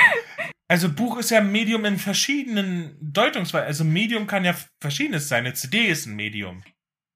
Also 0.69 0.93
Buch 0.93 1.19
ist 1.19 1.31
ja 1.31 1.39
ein 1.39 1.51
Medium 1.51 1.85
in 1.85 1.99
verschiedenen 1.99 2.97
Deutungsweisen. 3.01 3.67
Also 3.67 3.85
Medium 3.85 4.27
kann 4.27 4.45
ja 4.45 4.55
verschiedenes 4.83 5.29
sein. 5.29 5.47
Eine 5.47 5.55
CD 5.55 5.87
ist 5.87 6.07
ein 6.07 6.15
Medium. 6.15 6.63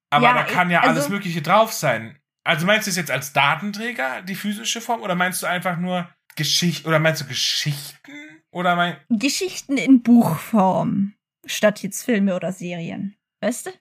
Aber 0.09 0.25
ja, 0.25 0.33
da 0.33 0.43
kann 0.43 0.71
ja 0.71 0.81
also, 0.81 0.91
alles 0.91 1.09
Mögliche 1.09 1.41
drauf 1.41 1.71
sein. 1.73 2.17
Also 2.45 2.65
meinst 2.65 2.87
du 2.87 2.89
es 2.89 2.97
jetzt 2.97 3.11
als 3.11 3.33
Datenträger, 3.33 4.21
die 4.21 4.35
physische 4.35 4.81
Form, 4.81 5.01
oder 5.01 5.15
meinst 5.15 5.43
du 5.43 5.47
einfach 5.47 5.77
nur 5.77 6.09
Geschichte, 6.35 6.87
oder 6.87 6.99
meinst 6.99 7.21
du 7.21 7.27
Geschichten? 7.27 8.32
Oder 8.53 8.75
mein. 8.75 8.97
Geschichten 9.09 9.77
in 9.77 10.01
Buchform. 10.03 11.13
Statt 11.45 11.83
jetzt 11.83 12.03
Filme 12.03 12.35
oder 12.35 12.53
Serien. 12.53 13.17
Weißt 13.41 13.65
du? 13.65 13.71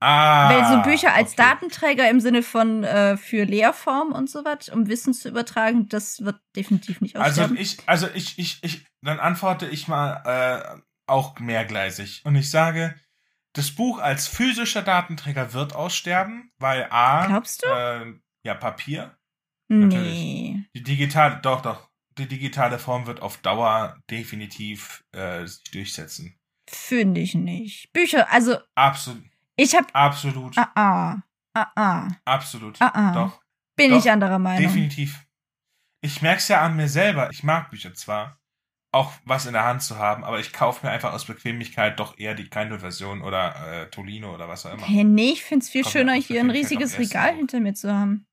Ah. 0.00 0.50
Weil 0.50 0.68
so 0.68 0.82
Bücher 0.82 1.14
als 1.14 1.32
okay. 1.32 1.42
Datenträger 1.42 2.10
im 2.10 2.20
Sinne 2.20 2.42
von 2.42 2.82
äh, 2.82 3.16
für 3.16 3.44
Lehrform 3.44 4.12
und 4.12 4.28
so 4.28 4.44
was, 4.44 4.68
um 4.68 4.88
Wissen 4.88 5.14
zu 5.14 5.28
übertragen, 5.28 5.88
das 5.88 6.24
wird 6.24 6.40
definitiv 6.56 7.00
nicht 7.00 7.16
aussterben. 7.16 7.56
Also 7.56 7.62
ich, 7.62 7.88
also 7.88 8.08
ich, 8.12 8.38
ich, 8.38 8.58
ich, 8.62 8.84
dann 9.00 9.20
antworte 9.20 9.68
ich 9.68 9.86
mal 9.86 10.22
äh, 10.24 10.80
auch 11.06 11.38
mehrgleisig. 11.38 12.22
Und 12.24 12.34
ich 12.34 12.50
sage, 12.50 12.96
das 13.52 13.70
Buch 13.70 14.00
als 14.00 14.26
physischer 14.26 14.82
Datenträger 14.82 15.52
wird 15.52 15.74
aussterben, 15.74 16.50
weil 16.58 16.88
A. 16.90 17.26
Glaubst 17.26 17.64
du? 17.64 17.68
Äh, 17.68 18.14
ja, 18.44 18.54
Papier. 18.54 19.16
Nee. 19.68 20.64
Die 20.74 20.82
digitale, 20.82 21.38
doch, 21.42 21.62
doch. 21.62 21.91
Die 22.18 22.26
digitale 22.26 22.78
Form 22.78 23.06
wird 23.06 23.20
auf 23.22 23.38
Dauer 23.38 23.96
definitiv 24.10 25.04
äh, 25.12 25.46
sich 25.46 25.62
durchsetzen. 25.70 26.34
Finde 26.68 27.20
ich 27.20 27.34
nicht. 27.34 27.92
Bücher, 27.92 28.30
also. 28.30 28.56
Absolut. 28.74 29.24
Ich 29.56 29.74
hab. 29.74 29.94
Absolut. 29.94 30.56
Ah, 30.56 30.70
ah. 30.74 31.22
Ah, 31.54 31.66
ah. 31.76 32.08
Absolut. 32.24 32.80
Ah, 32.80 32.92
ah. 32.94 33.12
Doch. 33.12 33.42
Bin 33.76 33.90
Doch, 33.90 33.98
ich 33.98 34.10
anderer 34.10 34.38
Meinung. 34.38 34.62
Definitiv. 34.62 35.26
Ich 36.00 36.22
merk's 36.22 36.48
ja 36.48 36.62
an 36.62 36.76
mir 36.76 36.88
selber. 36.88 37.30
Ich 37.30 37.42
mag 37.42 37.70
Bücher 37.70 37.94
zwar, 37.94 38.38
auch 38.90 39.12
was 39.24 39.46
in 39.46 39.52
der 39.52 39.64
Hand 39.64 39.82
zu 39.82 39.98
haben, 39.98 40.24
aber 40.24 40.40
ich 40.40 40.52
kaufe 40.52 40.84
mir 40.84 40.92
einfach 40.92 41.12
aus 41.12 41.24
Bequemlichkeit 41.24 41.98
doch 41.98 42.18
eher 42.18 42.34
die 42.34 42.48
Kindle-Version 42.48 43.22
oder 43.22 43.82
äh, 43.84 43.90
Tolino 43.90 44.34
oder 44.34 44.48
was 44.48 44.66
auch 44.66 44.74
immer. 44.74 44.86
Hey, 44.86 45.04
nee, 45.04 45.30
ich 45.32 45.44
find's 45.44 45.70
viel 45.70 45.82
Kommt 45.82 45.92
schöner, 45.92 46.14
hier 46.14 46.40
ein 46.40 46.50
riesiges 46.50 46.98
Regal 46.98 47.34
hinter 47.34 47.60
mir 47.60 47.74
zu 47.74 47.92
haben. 47.92 48.26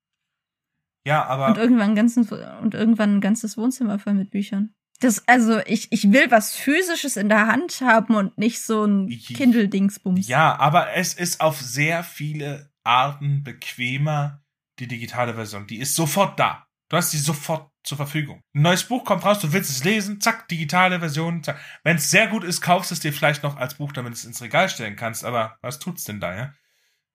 Ja, 1.09 1.25
aber 1.25 1.47
Und 1.47 1.57
irgendwann 1.57 1.89
ein 1.89 1.95
ganzes, 1.95 2.31
und 2.31 2.75
irgendwann 2.75 3.15
ein 3.15 3.21
ganzes 3.21 3.57
Wohnzimmer 3.57 3.97
voll 3.97 4.13
mit 4.13 4.29
Büchern. 4.29 4.75
Das, 4.99 5.27
also, 5.27 5.59
ich, 5.65 5.91
ich 5.91 6.11
will 6.11 6.29
was 6.29 6.55
Physisches 6.55 7.17
in 7.17 7.29
der 7.29 7.47
Hand 7.47 7.81
haben 7.81 8.13
und 8.15 8.37
nicht 8.37 8.61
so 8.61 8.85
ein 8.85 9.09
Kindle-Dingsbums. 9.09 10.27
ja, 10.27 10.59
aber 10.59 10.93
es 10.93 11.15
ist 11.15 11.41
auf 11.41 11.59
sehr 11.59 12.03
viele 12.03 12.71
Arten 12.83 13.43
bequemer 13.43 14.43
die 14.77 14.87
digitale 14.87 15.33
Version. 15.33 15.65
Die 15.65 15.79
ist 15.79 15.95
sofort 15.95 16.39
da. 16.39 16.67
Du 16.89 16.97
hast 16.97 17.11
die 17.11 17.17
sofort 17.17 17.71
zur 17.83 17.97
Verfügung. 17.97 18.41
Ein 18.53 18.61
neues 18.61 18.83
Buch 18.83 19.03
kommt 19.03 19.25
raus, 19.25 19.39
du 19.39 19.51
willst 19.51 19.71
es 19.71 19.83
lesen, 19.83 20.21
zack, 20.21 20.47
digitale 20.47 20.99
Version, 20.99 21.41
zack. 21.43 21.59
Wenn 21.83 21.97
es 21.97 22.11
sehr 22.11 22.27
gut 22.27 22.43
ist, 22.43 22.61
kaufst 22.61 22.91
es 22.91 22.99
dir 22.99 23.13
vielleicht 23.13 23.41
noch 23.41 23.57
als 23.57 23.75
Buch, 23.75 23.91
damit 23.93 24.11
du 24.11 24.15
es 24.15 24.25
ins 24.25 24.43
Regal 24.43 24.69
stellen 24.69 24.95
kannst, 24.95 25.25
aber 25.25 25.57
was 25.61 25.79
tut's 25.79 26.03
denn 26.03 26.19
da, 26.19 26.35
ja? 26.35 26.53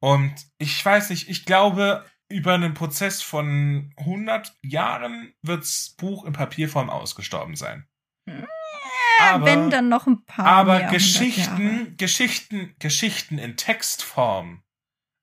Und 0.00 0.34
ich 0.58 0.84
weiß 0.84 1.10
nicht, 1.10 1.28
ich 1.28 1.44
glaube, 1.46 2.04
über 2.28 2.54
einen 2.54 2.74
Prozess 2.74 3.22
von 3.22 3.92
100 3.98 4.54
Jahren 4.62 5.34
wirds 5.42 5.94
Buch 5.96 6.24
in 6.24 6.32
Papierform 6.32 6.90
ausgestorben 6.90 7.56
sein. 7.56 7.86
Ja, 8.26 9.44
wenn 9.44 9.70
dann 9.70 9.88
noch 9.88 10.06
ein 10.06 10.24
paar. 10.24 10.46
Aber 10.46 10.78
mehr. 10.78 10.90
Geschichten, 10.90 11.96
Geschichten, 11.96 12.74
Geschichten 12.78 13.38
in 13.38 13.56
Textform, 13.56 14.62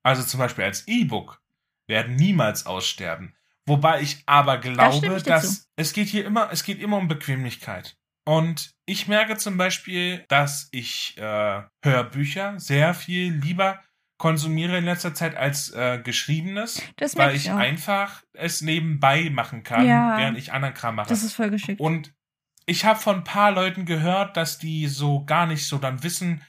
also 0.03 0.23
zum 0.23 0.39
Beispiel 0.39 0.63
als 0.63 0.87
E-Book, 0.87 1.41
werden 1.87 2.15
niemals 2.15 2.65
aussterben. 2.65 3.35
Wobei 3.65 4.01
ich 4.01 4.23
aber 4.25 4.57
glaube, 4.57 4.95
ich 4.95 5.23
dir 5.23 5.29
dass 5.29 5.69
es 5.75 5.93
geht 5.93 6.07
hier 6.07 6.25
immer, 6.25 6.51
es 6.51 6.63
geht 6.63 6.79
immer 6.79 6.97
um 6.97 7.07
Bequemlichkeit. 7.07 7.97
Und 8.25 8.75
ich 8.85 9.07
merke 9.07 9.37
zum 9.37 9.57
Beispiel, 9.57 10.25
dass 10.27 10.69
ich 10.71 11.17
äh, 11.17 11.63
Hörbücher 11.83 12.59
sehr 12.59 12.93
viel 12.93 13.33
lieber 13.33 13.81
konsumiere 14.21 14.77
in 14.77 14.85
letzter 14.85 15.15
Zeit 15.15 15.35
als 15.35 15.71
äh, 15.71 15.99
geschriebenes, 16.03 16.79
Das 16.97 17.17
weil 17.17 17.35
ich 17.35 17.45
ich 17.45 17.51
einfach 17.51 18.21
es 18.33 18.61
nebenbei 18.61 19.31
machen 19.31 19.63
kann, 19.63 19.83
Ja. 19.83 20.15
während 20.19 20.37
ich 20.37 20.53
anderen 20.53 20.75
Kram 20.75 20.93
mache. 20.93 21.09
Das 21.09 21.23
ist 21.23 21.33
voll 21.33 21.49
geschickt. 21.49 21.81
Und 21.81 22.13
ich 22.67 22.85
habe 22.85 22.99
von 22.99 23.15
ein 23.15 23.23
paar 23.23 23.51
Leuten 23.51 23.85
gehört, 23.85 24.37
dass 24.37 24.59
die 24.59 24.85
so 24.87 25.25
gar 25.25 25.47
nicht 25.47 25.65
so 25.65 25.79
dann 25.79 26.03
wissen, 26.03 26.43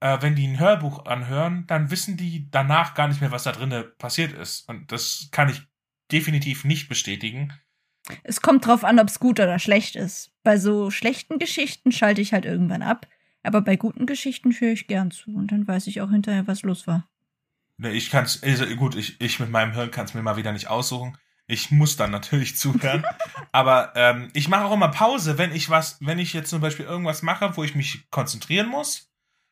äh, 0.00 0.22
wenn 0.22 0.34
die 0.34 0.46
ein 0.48 0.58
Hörbuch 0.58 1.04
anhören, 1.04 1.66
dann 1.66 1.90
wissen 1.90 2.16
die 2.16 2.50
danach 2.50 2.94
gar 2.94 3.08
nicht 3.08 3.20
mehr, 3.20 3.30
was 3.30 3.42
da 3.42 3.52
drinne 3.52 3.82
passiert 3.84 4.32
ist. 4.32 4.66
Und 4.66 4.90
das 4.90 5.28
kann 5.32 5.50
ich 5.50 5.60
definitiv 6.10 6.64
nicht 6.64 6.88
bestätigen. 6.88 7.52
Es 8.24 8.40
kommt 8.40 8.66
drauf 8.66 8.84
an, 8.84 8.98
ob 8.98 9.08
es 9.08 9.20
gut 9.20 9.38
oder 9.38 9.58
schlecht 9.58 9.96
ist. 9.96 10.32
Bei 10.42 10.56
so 10.56 10.90
schlechten 10.90 11.38
Geschichten 11.38 11.92
schalte 11.92 12.22
ich 12.22 12.32
halt 12.32 12.46
irgendwann 12.46 12.82
ab. 12.82 13.06
Aber 13.42 13.60
bei 13.60 13.76
guten 13.76 14.06
Geschichten 14.06 14.52
höre 14.52 14.72
ich 14.72 14.86
gern 14.86 15.10
zu. 15.10 15.34
Und 15.34 15.52
dann 15.52 15.66
weiß 15.66 15.86
ich 15.88 16.00
auch 16.00 16.10
hinterher, 16.10 16.46
was 16.46 16.62
los 16.62 16.86
war. 16.86 17.08
Ne, 17.78 17.90
Ich 17.92 18.10
kann's, 18.10 18.42
also 18.42 18.66
gut, 18.76 18.94
ich, 18.94 19.20
ich 19.20 19.40
mit 19.40 19.50
meinem 19.50 19.72
Hirn 19.72 19.90
kann 19.90 20.04
es 20.04 20.14
mir 20.14 20.22
mal 20.22 20.36
wieder 20.36 20.52
nicht 20.52 20.68
aussuchen. 20.68 21.16
Ich 21.46 21.70
muss 21.70 21.96
dann 21.96 22.10
natürlich 22.12 22.56
zuhören. 22.56 23.04
Aber 23.50 23.92
ähm, 23.96 24.28
ich 24.32 24.48
mache 24.48 24.64
auch 24.64 24.72
immer 24.72 24.88
Pause, 24.88 25.38
wenn 25.38 25.52
ich 25.52 25.70
was, 25.70 25.98
wenn 26.00 26.18
ich 26.18 26.32
jetzt 26.32 26.50
zum 26.50 26.60
Beispiel 26.60 26.86
irgendwas 26.86 27.22
mache, 27.22 27.56
wo 27.56 27.64
ich 27.64 27.74
mich 27.74 28.08
konzentrieren 28.10 28.68
muss, 28.68 29.10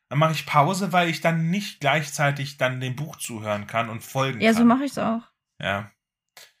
dann 0.09 0.19
mache 0.19 0.33
ich 0.33 0.45
Pause, 0.45 0.91
weil 0.93 1.09
ich 1.09 1.21
dann 1.21 1.49
nicht 1.49 1.79
gleichzeitig 1.79 2.57
dann 2.57 2.79
dem 2.79 2.95
Buch 2.95 3.15
zuhören 3.17 3.67
kann 3.67 3.89
und 3.89 4.03
folgen 4.03 4.41
Ja, 4.41 4.51
kann. 4.51 4.57
so 4.57 4.65
mache 4.65 4.83
ich 4.85 4.91
es 4.91 4.97
auch. 4.97 5.21
Ja. 5.59 5.91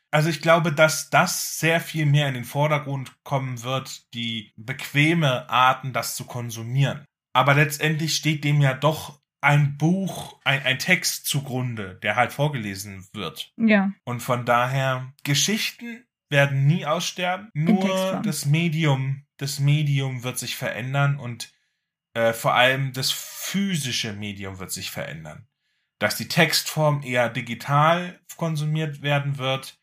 Also 0.09 0.29
ich 0.29 0.41
glaube, 0.41 0.73
dass 0.73 1.09
das 1.09 1.57
sehr 1.59 1.79
viel 1.79 2.05
mehr 2.05 2.27
in 2.27 2.33
den 2.33 2.43
Vordergrund 2.43 3.13
kommen 3.23 3.63
wird, 3.63 4.13
die 4.13 4.51
bequeme 4.57 5.49
Arten, 5.49 5.93
das 5.93 6.15
zu 6.15 6.25
konsumieren. 6.25 7.05
Aber 7.33 7.53
letztendlich 7.53 8.15
steht 8.15 8.43
dem 8.43 8.61
ja 8.61 8.73
doch 8.73 9.21
ein 9.41 9.77
Buch, 9.77 10.39
ein, 10.43 10.63
ein 10.63 10.79
Text 10.79 11.25
zugrunde, 11.25 11.95
der 12.03 12.15
halt 12.15 12.31
vorgelesen 12.31 13.07
wird. 13.13 13.51
Ja. 13.57 13.91
Und 14.03 14.21
von 14.21 14.45
daher, 14.45 15.13
Geschichten 15.23 16.05
werden 16.29 16.67
nie 16.67 16.85
aussterben. 16.85 17.49
Nur 17.53 18.21
das 18.23 18.45
Medium, 18.45 19.25
das 19.37 19.59
Medium 19.59 20.23
wird 20.23 20.37
sich 20.37 20.55
verändern 20.55 21.17
und 21.17 21.51
äh, 22.13 22.33
vor 22.33 22.53
allem 22.53 22.93
das 22.93 23.11
physische 23.11 24.13
Medium 24.13 24.59
wird 24.59 24.71
sich 24.71 24.91
verändern. 24.91 25.47
Dass 25.99 26.15
die 26.15 26.27
Textform 26.27 27.03
eher 27.03 27.29
digital 27.29 28.19
konsumiert 28.37 29.01
werden 29.01 29.37
wird 29.37 29.79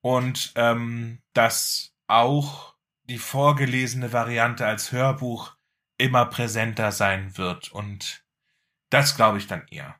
und 0.00 0.52
ähm, 0.56 1.22
dass 1.32 1.94
auch 2.06 2.74
die 3.04 3.18
vorgelesene 3.18 4.12
Variante 4.12 4.66
als 4.66 4.92
Hörbuch 4.92 5.56
immer 5.98 6.26
präsenter 6.26 6.92
sein 6.92 7.36
wird. 7.36 7.72
Und 7.72 8.24
das 8.90 9.16
glaube 9.16 9.38
ich 9.38 9.46
dann 9.46 9.62
eher. 9.70 9.96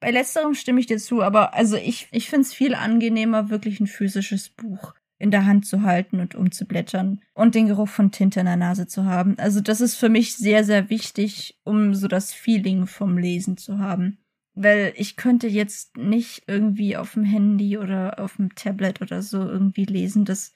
Bei 0.00 0.10
letzterem 0.10 0.54
stimme 0.54 0.80
ich 0.80 0.86
dir 0.86 0.98
zu, 0.98 1.22
aber 1.22 1.54
also 1.54 1.76
ich, 1.76 2.08
ich 2.12 2.28
finde 2.28 2.42
es 2.42 2.54
viel 2.54 2.74
angenehmer, 2.74 3.50
wirklich 3.50 3.80
ein 3.80 3.86
physisches 3.86 4.50
Buch 4.50 4.94
in 5.18 5.30
der 5.30 5.46
Hand 5.46 5.66
zu 5.66 5.82
halten 5.82 6.20
und 6.20 6.34
umzublättern 6.34 7.22
und 7.34 7.54
den 7.54 7.68
Geruch 7.68 7.88
von 7.88 8.10
Tinte 8.10 8.40
in 8.40 8.46
der 8.46 8.56
Nase 8.56 8.86
zu 8.86 9.04
haben. 9.04 9.38
Also 9.38 9.60
das 9.60 9.80
ist 9.80 9.96
für 9.96 10.08
mich 10.08 10.36
sehr, 10.36 10.64
sehr 10.64 10.90
wichtig, 10.90 11.58
um 11.64 11.94
so 11.94 12.08
das 12.08 12.32
Feeling 12.32 12.86
vom 12.86 13.16
Lesen 13.16 13.56
zu 13.56 13.78
haben. 13.78 14.18
Weil 14.56 14.92
ich 14.96 15.16
könnte 15.16 15.48
jetzt 15.48 15.96
nicht 15.96 16.44
irgendwie 16.46 16.96
auf 16.96 17.14
dem 17.14 17.24
Handy 17.24 17.78
oder 17.78 18.20
auf 18.20 18.36
dem 18.36 18.54
Tablet 18.54 19.02
oder 19.02 19.22
so 19.22 19.40
irgendwie 19.40 19.84
lesen. 19.84 20.24
Das, 20.24 20.52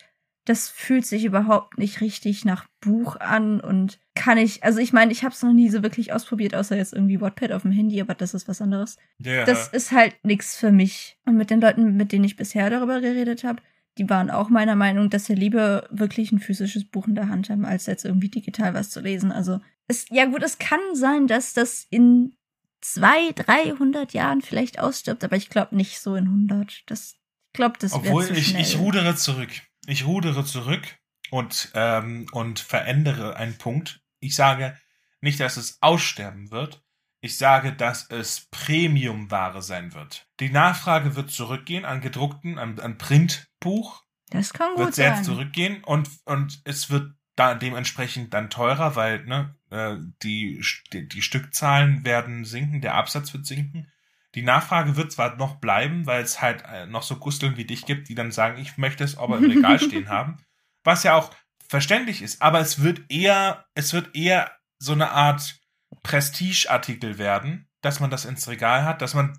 das 0.49 0.71
fühlt 0.71 1.05
sich 1.05 1.25
überhaupt 1.25 1.77
nicht 1.77 2.01
richtig 2.01 2.47
nach 2.47 2.67
Buch 2.81 3.17
an 3.17 3.61
und 3.61 3.99
kann 4.15 4.39
ich, 4.39 4.65
also 4.65 4.79
ich 4.79 4.95
meine, 4.95 5.13
ich 5.13 5.23
habe 5.23 5.35
es 5.35 5.43
noch 5.43 5.53
nie 5.53 5.69
so 5.69 5.83
wirklich 5.83 6.13
ausprobiert, 6.13 6.55
außer 6.55 6.75
jetzt 6.75 6.95
irgendwie 6.95 7.21
Wattpad 7.21 7.53
auf 7.53 7.63
dem 7.63 7.71
Handy, 7.71 8.01
aber 8.01 8.15
das 8.15 8.33
ist 8.33 8.49
was 8.49 8.63
anderes. 8.63 8.97
Ja. 9.19 9.45
Das 9.45 9.69
ist 9.69 9.93
halt 9.93 10.15
nix 10.23 10.57
für 10.57 10.73
mich. 10.73 11.19
Und 11.27 11.37
mit 11.37 11.51
den 11.51 11.61
Leuten, 11.61 11.97
mit 11.97 12.13
denen 12.13 12.25
ich 12.25 12.37
bisher 12.37 12.71
darüber 12.71 13.03
geredet 13.03 13.45
habe, 13.45 13.61
die 13.99 14.09
waren 14.09 14.31
auch 14.31 14.49
meiner 14.49 14.75
Meinung, 14.77 15.11
dass 15.11 15.27
sie 15.27 15.35
lieber 15.35 15.87
wirklich 15.91 16.33
ein 16.33 16.39
physisches 16.39 16.85
Buch 16.85 17.07
in 17.07 17.15
der 17.15 17.29
Hand 17.29 17.51
haben, 17.51 17.67
als 17.67 17.85
jetzt 17.85 18.07
irgendwie 18.07 18.31
digital 18.31 18.73
was 18.73 18.89
zu 18.89 19.01
lesen. 19.01 19.33
Also, 19.33 19.61
es, 19.87 20.07
ja 20.09 20.25
gut, 20.25 20.43
es 20.43 20.59
kann 20.59 20.81
sein, 20.95 21.27
dass 21.27 21.53
das 21.53 21.87
in 21.91 22.37
zwei, 22.81 23.33
300 23.35 24.15
Jahren 24.15 24.41
vielleicht 24.41 24.79
ausstirbt, 24.79 25.25
aber 25.25 25.37
ich 25.37 25.51
glaube 25.51 25.77
nicht 25.77 26.01
so 26.01 26.15
in 26.15 26.25
100. 26.25 26.85
Das, 26.87 27.17
ich 27.49 27.53
glaube, 27.53 27.77
das 27.79 27.93
wäre 27.93 28.15
Obwohl 28.15 28.37
ich, 28.37 28.55
ich 28.55 28.79
rudere 28.79 29.15
zurück. 29.17 29.51
Ich 29.89 30.05
rudere 30.05 30.45
zurück 30.45 30.99
und, 31.31 31.71
ähm, 31.75 32.27
und 32.33 32.61
verändere 32.61 33.37
einen 33.37 33.57
Punkt. 33.57 34.03
Ich 34.21 34.35
sage 34.35 34.79
nicht, 35.23 35.41
dass 35.41 35.57
es 35.57 35.79
aussterben 35.81 36.51
wird. 36.51 36.85
Ich 37.23 37.39
sage, 37.39 37.73
dass 37.73 38.09
es 38.11 38.49
Premiumware 38.51 39.63
sein 39.63 39.95
wird. 39.95 40.29
Die 40.41 40.51
Nachfrage 40.51 41.17
wird 41.17 41.31
zurückgehen 41.31 41.87
an 41.87 42.03
gedruckten, 42.03 42.59
an, 42.59 42.79
an 42.79 42.99
Printbuch. 42.99 44.05
das 44.29 44.53
kann 44.53 44.77
Wird 44.77 44.89
gut 44.89 44.95
sehr 44.95 45.15
sein. 45.15 45.25
zurückgehen 45.25 45.83
und, 45.83 46.11
und 46.27 46.61
es 46.65 46.91
wird 46.91 47.15
da 47.35 47.55
dementsprechend 47.55 48.35
dann 48.35 48.51
teurer, 48.51 48.95
weil 48.95 49.25
ne, 49.25 49.57
äh, 49.71 49.97
die, 50.23 50.63
die, 50.93 51.09
die 51.09 51.23
Stückzahlen 51.23 52.05
werden 52.05 52.45
sinken, 52.45 52.83
der 52.83 52.95
Absatz 52.95 53.33
wird 53.33 53.47
sinken. 53.47 53.91
Die 54.39 54.45
Nachfrage 54.45 54.95
wird 54.95 55.11
zwar 55.11 55.35
noch 55.35 55.57
bleiben, 55.57 56.07
weil 56.07 56.23
es 56.23 56.41
halt 56.41 56.63
äh, 56.63 56.87
noch 56.87 57.03
so 57.03 57.17
Gusteln 57.17 57.57
wie 57.57 57.65
dich 57.65 57.87
gibt, 57.87 58.09
die 58.09 58.15
dann 58.15 58.31
sagen, 58.31 58.63
ich 58.63 58.79
möchte 58.79 59.03
es 59.03 59.19
aber 59.19 59.39
im 59.39 59.51
Regal 59.51 59.81
stehen 59.81 60.09
haben. 60.09 60.37
Was 60.85 61.03
ja 61.03 61.17
auch 61.17 61.35
verständlich 61.69 62.23
ist, 62.23 62.41
aber 62.41 62.61
es 62.61 62.81
wird 62.81 63.01
eher, 63.09 63.67
es 63.75 63.93
wird 63.93 64.15
eher 64.15 64.53
so 64.79 64.93
eine 64.93 65.11
Art 65.11 65.59
Prestigeartikel 66.05 67.19
werden, 67.19 67.69
dass 67.81 67.99
man 67.99 68.11
das 68.11 68.27
ins 68.27 68.47
Regal 68.47 68.85
hat, 68.85 69.03
dass 69.03 69.13
man 69.13 69.37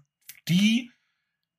die 0.49 0.91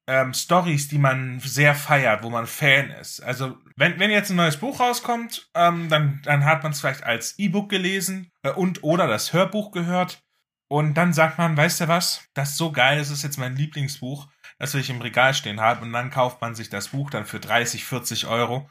ähm, 0.07 0.35
Stories, 0.35 0.89
die 0.89 0.99
man 0.99 1.41
sehr 1.41 1.75
feiert, 1.75 2.23
wo 2.23 2.29
man 2.29 2.47
Fan 2.47 2.91
ist. 2.91 3.21
Also 3.21 3.57
wenn, 3.77 3.99
wenn 3.99 4.11
jetzt 4.11 4.29
ein 4.29 4.37
neues 4.37 4.59
Buch 4.59 4.81
rauskommt, 4.81 5.49
ähm, 5.55 5.89
dann, 5.89 6.21
dann 6.25 6.45
hat 6.45 6.63
man 6.63 6.73
es 6.73 6.81
vielleicht 6.81 7.05
als 7.05 7.39
E-Book 7.39 7.71
gelesen 7.71 8.31
äh, 8.43 8.51
und 8.51 8.85
oder 8.85 9.07
das 9.07 9.33
Hörbuch 9.33 9.71
gehört. 9.71 10.23
Und 10.71 10.95
dann 10.95 11.13
sagt 11.13 11.37
man, 11.37 11.57
weißt 11.57 11.81
du 11.81 11.89
was, 11.89 12.29
das 12.33 12.51
ist 12.51 12.57
so 12.57 12.71
geil, 12.71 12.99
das 12.99 13.11
ist 13.11 13.25
jetzt 13.25 13.39
mein 13.39 13.57
Lieblingsbuch, 13.57 14.29
das 14.57 14.73
will 14.73 14.81
ich 14.81 14.89
im 14.89 15.03
Regal 15.03 15.35
stehen 15.35 15.61
haben. 15.61 15.83
Und 15.83 15.93
dann 15.93 16.11
kauft 16.11 16.41
man 16.41 16.55
sich 16.55 16.69
das 16.69 16.91
Buch 16.91 17.11
dann 17.11 17.27
für 17.27 17.41
30, 17.41 17.85
40 17.85 18.27
Euro 18.29 18.71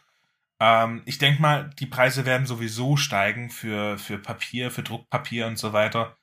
Ähm, 0.61 1.01
ich 1.05 1.17
denke 1.17 1.41
mal, 1.41 1.69
die 1.79 1.87
Preise 1.87 2.25
werden 2.25 2.45
sowieso 2.45 2.95
steigen 2.97 3.49
für, 3.49 3.97
für 3.97 4.17
Papier, 4.17 4.71
für 4.71 4.83
Druckpapier 4.83 5.47
und 5.47 5.57
so 5.57 5.73
weiter. 5.73 6.17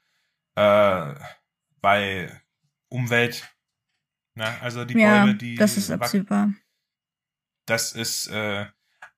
Äh, 0.54 1.14
weil 1.82 2.40
Umwelt, 2.88 3.54
ne? 4.34 4.46
also 4.62 4.84
die 4.86 4.98
ja, 4.98 5.24
Bäume, 5.24 5.34
die. 5.36 5.56
Das 5.56 5.76
ist 5.76 5.90
absehbar. 5.90 6.52
Das 7.66 7.92
ist, 7.92 8.28
äh, 8.28 8.66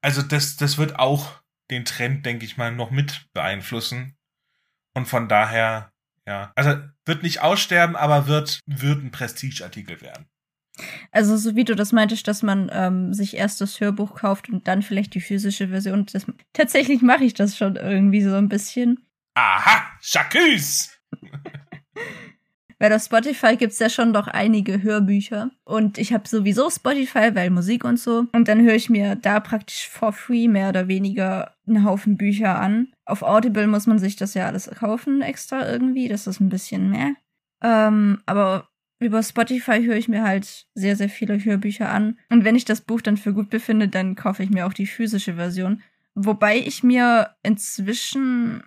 also 0.01 0.23
das, 0.23 0.57
das 0.57 0.79
wird 0.79 0.99
auch 0.99 1.41
den 1.71 1.85
Trend, 1.85 2.27
denke 2.27 2.45
ich 2.45 2.57
mal, 2.57 2.73
noch 2.73 2.91
mit 2.91 3.29
beeinflussen. 3.33 4.17
Und 4.95 5.07
von 5.07 5.29
daher, 5.29 5.93
ja, 6.29 6.53
also 6.57 6.79
wird 7.07 7.23
nicht 7.23 7.41
aussterben, 7.41 7.97
aber 7.97 8.27
wird, 8.27 8.61
wird 8.67 9.03
ein 9.03 9.11
Prestigeartikel 9.11 10.03
werden. 10.03 10.27
Also, 11.11 11.39
so 11.39 11.57
wie 11.57 11.65
du 11.65 11.75
das 11.75 11.91
meintest, 11.91 12.29
dass 12.29 12.43
man 12.43 12.71
ähm, 12.71 13.15
sich 13.15 13.35
erst 13.35 13.63
das 13.63 13.81
Hörbuch 13.81 14.15
kauft 14.15 14.51
und 14.51 14.69
dann 14.69 14.83
vielleicht 14.83 15.15
die 15.15 15.23
physische 15.23 15.69
Version. 15.69 16.05
Das, 16.13 16.27
tatsächlich 16.53 17.01
mache 17.01 17.25
ich 17.25 17.33
das 17.33 17.57
schon 17.57 17.77
irgendwie 17.77 18.21
so 18.21 18.35
ein 18.35 18.51
bisschen. 18.51 19.09
Aha, 19.35 19.87
Chacus! 20.03 20.91
Weil 22.79 22.93
auf 22.93 23.03
Spotify 23.03 23.57
gibt's 23.57 23.81
ja 23.81 23.89
schon 23.89 24.13
doch 24.13 24.29
einige 24.29 24.83
Hörbücher. 24.83 25.51
Und 25.65 25.99
ich 25.99 26.13
habe 26.13 26.29
sowieso 26.29 26.71
Spotify, 26.71 27.35
weil 27.35 27.51
Musik 27.51 27.85
und 27.85 27.99
so. 27.99 28.27
Und 28.33 28.47
dann 28.47 28.63
höre 28.63 28.75
ich 28.75 28.89
mir 28.89 29.17
da 29.17 29.41
praktisch 29.41 29.89
for 29.89 30.13
free 30.13 30.47
mehr 30.47 30.69
oder 30.69 30.87
weniger 30.87 31.55
einen 31.67 31.85
Haufen 31.85 32.17
Bücher 32.17 32.61
an. 32.61 32.93
Auf 33.05 33.23
Audible 33.23 33.67
muss 33.67 33.87
man 33.87 33.99
sich 33.99 34.17
das 34.17 34.35
ja 34.35 34.47
alles 34.47 34.71
kaufen 34.71 35.23
extra 35.23 35.69
irgendwie. 35.69 36.09
Das 36.09 36.27
ist 36.27 36.41
ein 36.41 36.51
bisschen 36.51 36.91
mehr. 36.91 37.15
Ähm, 37.63 38.21
aber 38.27 38.69
über 39.01 39.23
Spotify 39.23 39.83
höre 39.85 39.97
ich 39.97 40.09
mir 40.09 40.23
halt 40.23 40.67
sehr, 40.75 40.97
sehr 40.97 41.09
viele 41.09 41.45
Hörbücher 41.45 41.89
an. 41.89 42.19
Und 42.31 42.45
wenn 42.45 42.57
ich 42.57 42.65
das 42.65 42.81
Buch 42.81 43.01
dann 43.01 43.17
für 43.17 43.33
gut 43.33 43.51
befinde, 43.51 43.89
dann 43.89 44.15
kaufe 44.15 44.43
ich 44.43 44.51
mir 44.51 44.67
auch 44.67 44.73
die 44.73 44.87
physische 44.87 45.35
Version. 45.35 45.83
Wobei 46.15 46.59
ich 46.59 46.83
mir 46.83 47.31
inzwischen 47.43 48.65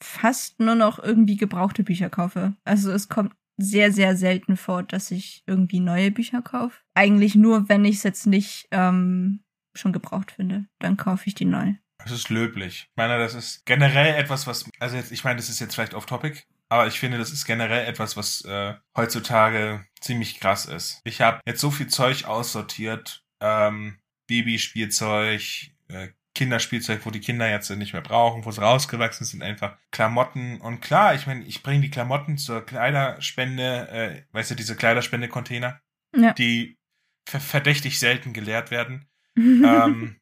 fast 0.00 0.60
nur 0.60 0.74
noch 0.74 0.98
irgendwie 0.98 1.36
gebrauchte 1.36 1.82
Bücher 1.82 2.10
kaufe. 2.10 2.54
Also 2.64 2.90
es 2.92 3.08
kommt 3.08 3.32
sehr, 3.56 3.92
sehr 3.92 4.16
selten 4.16 4.56
vor, 4.56 4.82
dass 4.82 5.10
ich 5.10 5.42
irgendwie 5.46 5.80
neue 5.80 6.10
Bücher 6.10 6.42
kaufe. 6.42 6.78
Eigentlich 6.94 7.34
nur, 7.34 7.68
wenn 7.68 7.84
ich 7.84 7.96
es 7.96 8.02
jetzt 8.02 8.26
nicht 8.26 8.68
ähm, 8.70 9.40
schon 9.74 9.92
gebraucht 9.92 10.32
finde. 10.32 10.66
Dann 10.78 10.96
kaufe 10.96 11.24
ich 11.26 11.34
die 11.34 11.44
neu. 11.44 11.74
Das 11.98 12.12
ist 12.12 12.28
löblich. 12.28 12.88
Ich 12.90 12.96
meine, 12.96 13.18
das 13.18 13.34
ist 13.34 13.64
generell 13.64 14.14
etwas, 14.14 14.46
was, 14.46 14.70
also 14.78 14.96
jetzt, 14.96 15.12
ich 15.12 15.24
meine, 15.24 15.36
das 15.36 15.48
ist 15.48 15.60
jetzt 15.60 15.74
vielleicht 15.74 15.94
off-topic, 15.94 16.44
aber 16.68 16.86
ich 16.86 17.00
finde, 17.00 17.18
das 17.18 17.32
ist 17.32 17.46
generell 17.46 17.86
etwas, 17.86 18.16
was 18.16 18.44
äh, 18.44 18.74
heutzutage 18.96 19.86
ziemlich 20.00 20.38
krass 20.38 20.66
ist. 20.66 21.00
Ich 21.04 21.20
habe 21.20 21.40
jetzt 21.46 21.60
so 21.60 21.70
viel 21.70 21.86
Zeug 21.86 22.24
aussortiert, 22.24 23.24
ähm, 23.40 23.98
Babyspielzeug, 24.26 25.70
äh, 25.88 26.08
Kinderspielzeug, 26.36 27.04
wo 27.06 27.10
die 27.10 27.20
Kinder 27.20 27.48
jetzt 27.50 27.70
nicht 27.70 27.94
mehr 27.94 28.02
brauchen, 28.02 28.44
wo 28.44 28.50
sie 28.50 28.60
rausgewachsen 28.60 29.24
sind, 29.24 29.42
einfach 29.42 29.78
Klamotten. 29.90 30.60
Und 30.60 30.80
klar, 30.80 31.14
ich 31.14 31.26
meine, 31.26 31.44
ich 31.44 31.62
bringe 31.62 31.80
die 31.80 31.90
Klamotten 31.90 32.36
zur 32.36 32.64
Kleiderspende, 32.64 33.88
äh, 33.88 34.22
weißt 34.32 34.50
du, 34.50 34.54
diese 34.54 34.76
Kleiderspende-Container, 34.76 35.80
ja. 36.14 36.32
die 36.34 36.78
verdächtig 37.26 37.98
selten 37.98 38.34
geleert 38.34 38.70
werden. 38.70 39.08
ähm, 39.36 40.20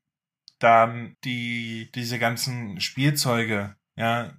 dann 0.61 1.17
die, 1.25 1.91
diese 1.95 2.21
ganzen 2.21 2.81
Spielzeuge, 2.81 3.77
ja, 3.97 4.33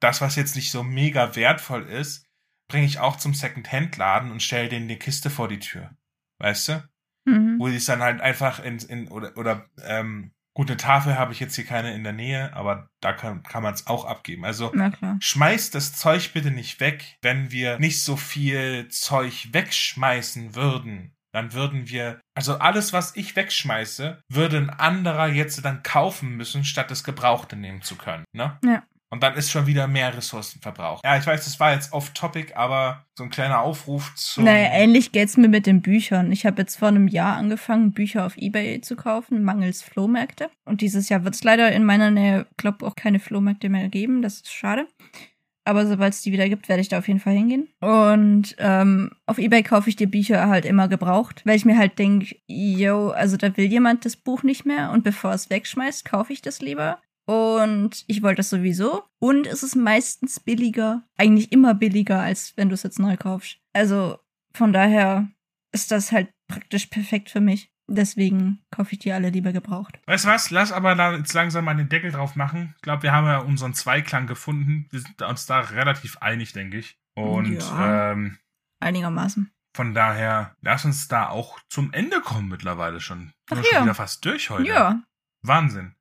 das, 0.00 0.20
was 0.20 0.36
jetzt 0.36 0.54
nicht 0.54 0.70
so 0.70 0.82
mega 0.82 1.34
wertvoll 1.34 1.84
ist, 1.88 2.26
bringe 2.68 2.86
ich 2.86 2.98
auch 2.98 3.16
zum 3.16 3.32
Second-Hand-Laden 3.32 4.30
und 4.30 4.42
stelle 4.42 4.68
denen 4.68 4.88
die 4.88 4.98
Kiste 4.98 5.30
vor 5.30 5.48
die 5.48 5.60
Tür. 5.60 5.96
Weißt 6.38 6.68
du? 6.68 6.88
Mhm. 7.24 7.58
Wo 7.58 7.68
sie 7.68 7.76
es 7.76 7.86
dann 7.86 8.02
halt 8.02 8.20
einfach 8.20 8.62
in, 8.62 8.78
in 8.78 9.08
oder, 9.08 9.36
oder 9.36 9.66
ähm, 9.82 10.32
Gut, 10.56 10.70
eine 10.70 10.78
Tafel 10.78 11.18
habe 11.18 11.34
ich 11.34 11.40
jetzt 11.40 11.54
hier 11.54 11.66
keine 11.66 11.94
in 11.94 12.02
der 12.02 12.14
Nähe, 12.14 12.54
aber 12.54 12.88
da 13.02 13.12
kann, 13.12 13.42
kann 13.42 13.62
man 13.62 13.74
es 13.74 13.86
auch 13.86 14.06
abgeben. 14.06 14.46
Also 14.46 14.72
schmeißt 15.20 15.74
das 15.74 15.94
Zeug 15.94 16.32
bitte 16.32 16.50
nicht 16.50 16.80
weg. 16.80 17.18
Wenn 17.20 17.50
wir 17.50 17.78
nicht 17.78 18.02
so 18.02 18.16
viel 18.16 18.88
Zeug 18.88 19.48
wegschmeißen 19.52 20.54
würden, 20.54 21.14
dann 21.34 21.52
würden 21.52 21.90
wir, 21.90 22.22
also 22.34 22.56
alles, 22.56 22.94
was 22.94 23.14
ich 23.16 23.36
wegschmeiße, 23.36 24.22
würde 24.30 24.56
ein 24.56 24.70
anderer 24.70 25.28
jetzt 25.28 25.62
dann 25.62 25.82
kaufen 25.82 26.38
müssen, 26.38 26.64
statt 26.64 26.90
das 26.90 27.04
Gebrauchte 27.04 27.56
nehmen 27.56 27.82
zu 27.82 27.96
können. 27.96 28.24
Ne? 28.32 28.58
Ja. 28.64 28.82
Und 29.10 29.22
dann 29.22 29.34
ist 29.34 29.50
schon 29.50 29.66
wieder 29.66 29.86
mehr 29.86 30.16
Ressourcenverbrauch. 30.16 31.00
Ja, 31.04 31.16
ich 31.16 31.26
weiß, 31.26 31.44
das 31.44 31.60
war 31.60 31.72
jetzt 31.72 31.92
off-topic, 31.92 32.54
aber 32.54 33.06
so 33.14 33.24
ein 33.24 33.30
kleiner 33.30 33.60
Aufruf 33.60 34.12
zu. 34.16 34.42
Naja, 34.42 34.68
ähnlich 34.72 35.12
geht's 35.12 35.36
mir 35.36 35.48
mit 35.48 35.66
den 35.66 35.80
Büchern. 35.80 36.32
Ich 36.32 36.44
habe 36.44 36.62
jetzt 36.62 36.76
vor 36.76 36.88
einem 36.88 37.06
Jahr 37.06 37.36
angefangen, 37.36 37.92
Bücher 37.92 38.26
auf 38.26 38.36
Ebay 38.36 38.80
zu 38.80 38.96
kaufen, 38.96 39.44
mangels 39.44 39.82
Flohmärkte. 39.82 40.50
Und 40.64 40.80
dieses 40.80 41.08
Jahr 41.08 41.24
wird 41.24 41.34
es 41.34 41.44
leider 41.44 41.70
in 41.70 41.84
meiner 41.84 42.10
Nähe, 42.10 42.46
glaube 42.56 42.84
auch 42.84 42.96
keine 42.96 43.20
Flohmärkte 43.20 43.68
mehr 43.68 43.88
geben. 43.88 44.22
Das 44.22 44.34
ist 44.34 44.52
schade. 44.52 44.88
Aber 45.66 45.84
sobald 45.86 46.14
es 46.14 46.22
die 46.22 46.30
wieder 46.30 46.48
gibt, 46.48 46.68
werde 46.68 46.80
ich 46.80 46.88
da 46.88 46.98
auf 46.98 47.08
jeden 47.08 47.18
Fall 47.18 47.34
hingehen. 47.34 47.68
Und 47.80 48.54
ähm, 48.58 49.10
auf 49.26 49.38
Ebay 49.38 49.64
kaufe 49.64 49.88
ich 49.88 49.96
die 49.96 50.06
Bücher 50.06 50.46
halt 50.46 50.64
immer 50.64 50.86
gebraucht, 50.86 51.42
weil 51.44 51.56
ich 51.56 51.64
mir 51.64 51.76
halt 51.76 51.98
denke, 51.98 52.36
yo, 52.46 53.10
also 53.10 53.36
da 53.36 53.56
will 53.56 53.66
jemand 53.66 54.04
das 54.04 54.16
Buch 54.16 54.44
nicht 54.44 54.64
mehr 54.64 54.92
und 54.92 55.02
bevor 55.02 55.32
es 55.32 55.50
wegschmeißt, 55.50 56.04
kaufe 56.04 56.32
ich 56.32 56.40
das 56.40 56.60
lieber. 56.60 57.00
Und 57.26 58.04
ich 58.06 58.22
wollte 58.22 58.36
das 58.36 58.50
sowieso. 58.50 59.04
Und 59.18 59.46
es 59.46 59.62
ist 59.62 59.74
meistens 59.74 60.40
billiger, 60.40 61.02
eigentlich 61.16 61.52
immer 61.52 61.74
billiger, 61.74 62.20
als 62.20 62.56
wenn 62.56 62.68
du 62.68 62.74
es 62.74 62.84
jetzt 62.84 62.98
neu 62.98 63.16
kaufst. 63.16 63.58
Also 63.72 64.18
von 64.54 64.72
daher 64.72 65.28
ist 65.72 65.90
das 65.90 66.12
halt 66.12 66.30
praktisch 66.48 66.86
perfekt 66.86 67.30
für 67.30 67.40
mich. 67.40 67.72
Deswegen 67.88 68.64
kaufe 68.70 68.92
ich 68.92 68.98
die 68.98 69.12
alle 69.12 69.30
lieber 69.30 69.52
gebraucht. 69.52 70.00
Weißt 70.06 70.24
du 70.24 70.28
was? 70.28 70.50
Lass 70.50 70.72
aber 70.72 70.94
da 70.94 71.14
jetzt 71.14 71.34
langsam 71.34 71.64
mal 71.64 71.76
den 71.76 71.88
Deckel 71.88 72.10
drauf 72.10 72.34
machen. 72.34 72.74
Ich 72.76 72.82
glaube, 72.82 73.04
wir 73.04 73.12
haben 73.12 73.26
ja 73.26 73.38
unseren 73.38 73.74
Zweiklang 73.74 74.26
gefunden. 74.26 74.86
Wir 74.90 75.00
sind 75.00 75.22
uns 75.22 75.46
da 75.46 75.60
relativ 75.60 76.16
einig, 76.18 76.52
denke 76.52 76.78
ich. 76.78 76.98
Und 77.14 77.60
ja, 77.60 78.12
ähm, 78.12 78.38
einigermaßen. 78.80 79.52
Von 79.76 79.94
daher, 79.94 80.56
lass 80.62 80.84
uns 80.84 81.06
da 81.06 81.28
auch 81.28 81.60
zum 81.68 81.92
Ende 81.92 82.20
kommen 82.20 82.48
mittlerweile 82.48 83.00
schon. 83.00 83.32
Ach, 83.50 83.56
wir 83.56 83.64
schon 83.64 83.82
wieder 83.82 83.94
fast 83.94 84.24
durch 84.24 84.50
heute. 84.50 84.66
Ja. 84.68 85.02
Wahnsinn. 85.42 85.94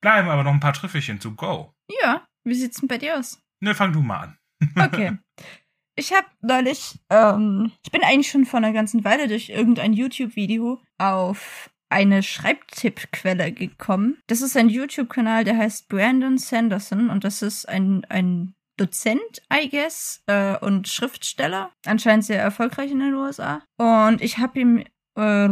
Bleiben 0.00 0.28
aber 0.28 0.44
noch 0.44 0.52
ein 0.52 0.60
paar 0.60 0.72
Trüffelchen 0.72 1.20
zu 1.20 1.34
go. 1.34 1.74
Ja, 2.02 2.26
wie 2.44 2.54
sieht's 2.54 2.80
denn 2.80 2.88
bei 2.88 2.98
dir 2.98 3.18
aus? 3.18 3.40
Ne, 3.60 3.74
fang 3.74 3.92
du 3.92 4.00
mal 4.00 4.20
an. 4.20 4.38
okay. 4.76 5.18
Ich 5.96 6.12
habe 6.12 6.26
neulich, 6.40 6.98
ähm, 7.10 7.72
ich 7.84 7.90
bin 7.90 8.02
eigentlich 8.02 8.30
schon 8.30 8.46
vor 8.46 8.58
einer 8.58 8.72
ganzen 8.72 9.04
Weile 9.04 9.28
durch 9.28 9.50
irgendein 9.50 9.92
YouTube-Video 9.92 10.80
auf 10.98 11.70
eine 11.90 12.22
Schreibtippquelle 12.22 13.52
gekommen. 13.52 14.18
Das 14.28 14.40
ist 14.40 14.56
ein 14.56 14.68
YouTube-Kanal, 14.68 15.44
der 15.44 15.58
heißt 15.58 15.88
Brandon 15.88 16.38
Sanderson 16.38 17.10
und 17.10 17.24
das 17.24 17.42
ist 17.42 17.68
ein, 17.68 18.06
ein 18.08 18.54
Dozent, 18.76 19.42
I 19.52 19.68
guess, 19.68 20.22
äh, 20.26 20.56
und 20.56 20.88
Schriftsteller. 20.88 21.70
Anscheinend 21.84 22.24
sehr 22.24 22.40
erfolgreich 22.40 22.90
in 22.90 23.00
den 23.00 23.14
USA. 23.14 23.62
Und 23.76 24.22
ich 24.22 24.38
habe 24.38 24.58
ihm 24.58 24.84
äh, 25.16 25.48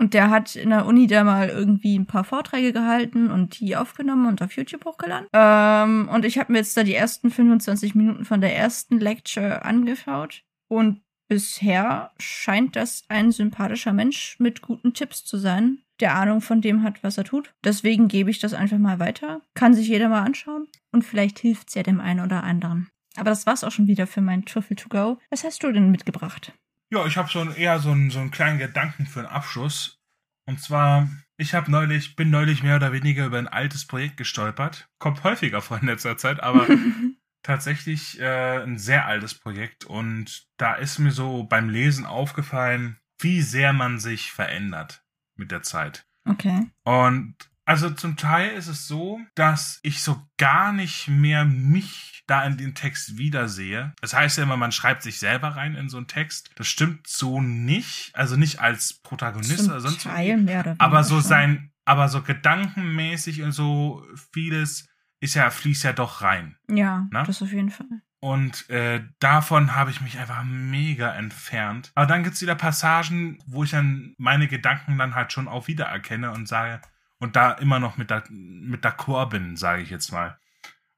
und 0.00 0.14
der 0.14 0.30
hat 0.30 0.56
in 0.56 0.70
der 0.70 0.86
Uni 0.86 1.06
da 1.06 1.24
mal 1.24 1.50
irgendwie 1.50 1.98
ein 1.98 2.06
paar 2.06 2.24
Vorträge 2.24 2.72
gehalten 2.72 3.30
und 3.30 3.60
die 3.60 3.76
aufgenommen 3.76 4.26
und 4.26 4.40
auf 4.40 4.52
YouTube 4.52 4.86
hochgeladen. 4.86 5.28
Ähm, 5.34 6.08
und 6.10 6.24
ich 6.24 6.38
habe 6.38 6.52
mir 6.52 6.58
jetzt 6.58 6.74
da 6.74 6.84
die 6.84 6.94
ersten 6.94 7.30
25 7.30 7.94
Minuten 7.94 8.24
von 8.24 8.40
der 8.40 8.56
ersten 8.56 8.98
Lecture 8.98 9.62
angeschaut. 9.62 10.42
Und 10.68 11.02
bisher 11.28 12.12
scheint 12.18 12.76
das 12.76 13.04
ein 13.10 13.30
sympathischer 13.30 13.92
Mensch 13.92 14.36
mit 14.38 14.62
guten 14.62 14.94
Tipps 14.94 15.22
zu 15.22 15.36
sein, 15.36 15.82
der 16.00 16.14
Ahnung 16.14 16.40
von 16.40 16.62
dem 16.62 16.82
hat, 16.82 17.04
was 17.04 17.18
er 17.18 17.24
tut. 17.24 17.52
Deswegen 17.62 18.08
gebe 18.08 18.30
ich 18.30 18.38
das 18.38 18.54
einfach 18.54 18.78
mal 18.78 19.00
weiter. 19.00 19.42
Kann 19.52 19.74
sich 19.74 19.88
jeder 19.88 20.08
mal 20.08 20.22
anschauen. 20.22 20.66
Und 20.92 21.04
vielleicht 21.04 21.40
hilft's 21.40 21.74
ja 21.74 21.82
dem 21.82 22.00
einen 22.00 22.24
oder 22.24 22.42
anderen. 22.42 22.88
Aber 23.16 23.28
das 23.28 23.44
war's 23.44 23.64
auch 23.64 23.72
schon 23.72 23.86
wieder 23.86 24.06
für 24.06 24.22
mein 24.22 24.46
Trüffel 24.46 24.76
to 24.76 24.88
go. 24.88 25.18
Was 25.28 25.44
hast 25.44 25.62
du 25.62 25.70
denn 25.70 25.90
mitgebracht? 25.90 26.54
Ja, 26.90 27.06
ich 27.06 27.16
habe 27.16 27.30
so 27.30 27.40
ein, 27.40 27.54
eher 27.54 27.78
so 27.78 27.90
einen, 27.90 28.10
so 28.10 28.18
einen 28.18 28.30
kleinen 28.30 28.58
Gedanken 28.58 29.06
für 29.06 29.20
einen 29.20 29.28
Abschluss. 29.28 30.00
Und 30.46 30.60
zwar, 30.60 31.08
ich 31.36 31.54
habe 31.54 31.70
neulich, 31.70 32.16
bin 32.16 32.30
neulich 32.30 32.62
mehr 32.62 32.76
oder 32.76 32.92
weniger 32.92 33.26
über 33.26 33.38
ein 33.38 33.48
altes 33.48 33.86
Projekt 33.86 34.16
gestolpert. 34.16 34.88
Kommt 34.98 35.22
häufiger 35.22 35.62
vor 35.62 35.78
in 35.80 35.86
letzter 35.86 36.16
Zeit, 36.16 36.42
aber 36.42 36.66
tatsächlich 37.42 38.18
äh, 38.20 38.62
ein 38.62 38.78
sehr 38.78 39.06
altes 39.06 39.34
Projekt. 39.34 39.84
Und 39.84 40.48
da 40.56 40.74
ist 40.74 40.98
mir 40.98 41.12
so 41.12 41.44
beim 41.44 41.68
Lesen 41.68 42.06
aufgefallen, 42.06 42.98
wie 43.20 43.40
sehr 43.42 43.72
man 43.72 44.00
sich 44.00 44.32
verändert 44.32 45.04
mit 45.36 45.50
der 45.52 45.62
Zeit. 45.62 46.06
Okay. 46.24 46.70
Und 46.84 47.36
also 47.70 47.88
zum 47.88 48.16
Teil 48.16 48.50
ist 48.50 48.66
es 48.66 48.88
so, 48.88 49.20
dass 49.36 49.78
ich 49.84 50.02
so 50.02 50.20
gar 50.38 50.72
nicht 50.72 51.06
mehr 51.06 51.44
mich 51.44 52.24
da 52.26 52.44
in 52.44 52.56
den 52.56 52.74
Text 52.74 53.16
wiedersehe. 53.16 53.94
Das 54.00 54.12
heißt 54.12 54.38
ja 54.38 54.42
immer, 54.42 54.56
man 54.56 54.72
schreibt 54.72 55.04
sich 55.04 55.20
selber 55.20 55.50
rein 55.50 55.76
in 55.76 55.88
so 55.88 55.96
einen 55.96 56.08
Text. 56.08 56.50
Das 56.56 56.66
stimmt 56.66 57.06
so 57.06 57.40
nicht. 57.40 58.10
Also 58.12 58.34
nicht 58.34 58.58
als 58.58 59.00
Protagonist 59.04 59.58
zum 59.58 59.68
oder 59.68 59.80
sonst 59.80 60.02
Teil 60.02 60.38
mehr 60.38 60.60
oder 60.60 60.74
Aber 60.78 61.04
so 61.04 61.20
sein, 61.20 61.70
aber 61.84 62.08
so 62.08 62.22
gedankenmäßig 62.22 63.42
und 63.42 63.52
so 63.52 64.04
vieles 64.32 64.88
ist 65.20 65.34
ja, 65.34 65.48
fließt 65.48 65.84
ja 65.84 65.92
doch 65.92 66.22
rein. 66.22 66.56
Ja, 66.68 67.06
Na? 67.12 67.22
das 67.22 67.40
auf 67.40 67.52
jeden 67.52 67.70
Fall. 67.70 68.02
Und 68.18 68.68
äh, 68.68 69.02
davon 69.20 69.76
habe 69.76 69.92
ich 69.92 70.00
mich 70.00 70.18
einfach 70.18 70.42
mega 70.44 71.14
entfernt. 71.14 71.92
Aber 71.94 72.06
dann 72.06 72.24
gibt's 72.24 72.42
wieder 72.42 72.56
Passagen, 72.56 73.38
wo 73.46 73.62
ich 73.62 73.70
dann 73.70 74.14
meine 74.18 74.48
Gedanken 74.48 74.98
dann 74.98 75.14
halt 75.14 75.32
schon 75.32 75.46
auch 75.46 75.68
wiedererkenne 75.68 76.32
und 76.32 76.48
sage, 76.48 76.80
und 77.20 77.36
da 77.36 77.52
immer 77.52 77.78
noch 77.78 77.96
mit 77.96 78.10
der, 78.10 78.24
mit 78.30 78.84
d'accord 78.84 79.28
bin, 79.30 79.56
sage 79.56 79.82
ich 79.82 79.90
jetzt 79.90 80.10
mal. 80.10 80.38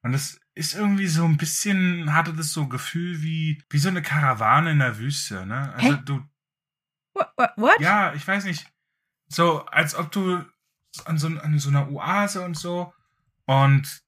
Und 0.03 0.15
es 0.15 0.41
ist 0.55 0.75
irgendwie 0.75 1.07
so 1.07 1.25
ein 1.25 1.37
bisschen, 1.37 2.15
hatte 2.15 2.33
das 2.33 2.53
so 2.53 2.63
ein 2.63 2.71
Gefühl 2.71 3.23
wie, 3.23 3.63
wie 3.71 3.79
so 3.79 3.89
eine 3.89 4.03
Karawane 4.03 4.71
in 4.73 4.79
der 4.79 4.99
Wüste, 4.99 5.45
ne? 5.47 5.73
Also 5.75 5.95
Hä? 5.97 6.03
du, 6.05 6.23
What? 7.15 7.53
what? 7.57 7.81
ja, 7.81 8.15
ich 8.15 8.27
weiß 8.27 8.45
nicht, 8.45 8.67
so 9.29 9.65
als 9.67 9.95
ob 9.95 10.11
du 10.13 10.45
an 11.05 11.19
so, 11.19 11.27
an 11.29 11.59
so 11.59 11.69
einer 11.69 11.91
Oase 11.91 12.43
und 12.45 12.57
so 12.57 12.93
und 13.47 14.03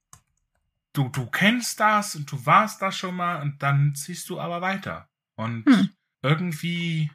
du, 0.94 1.08
du 1.08 1.26
kennst 1.26 1.80
das 1.80 2.14
und 2.16 2.30
du 2.30 2.46
warst 2.46 2.80
da 2.82 2.90
schon 2.92 3.14
mal 3.16 3.42
und 3.42 3.62
dann 3.62 3.94
ziehst 3.94 4.28
du 4.30 4.40
aber 4.40 4.60
weiter. 4.60 5.08
Und 5.36 5.64
Hm. 5.66 5.90
irgendwie 6.22 7.10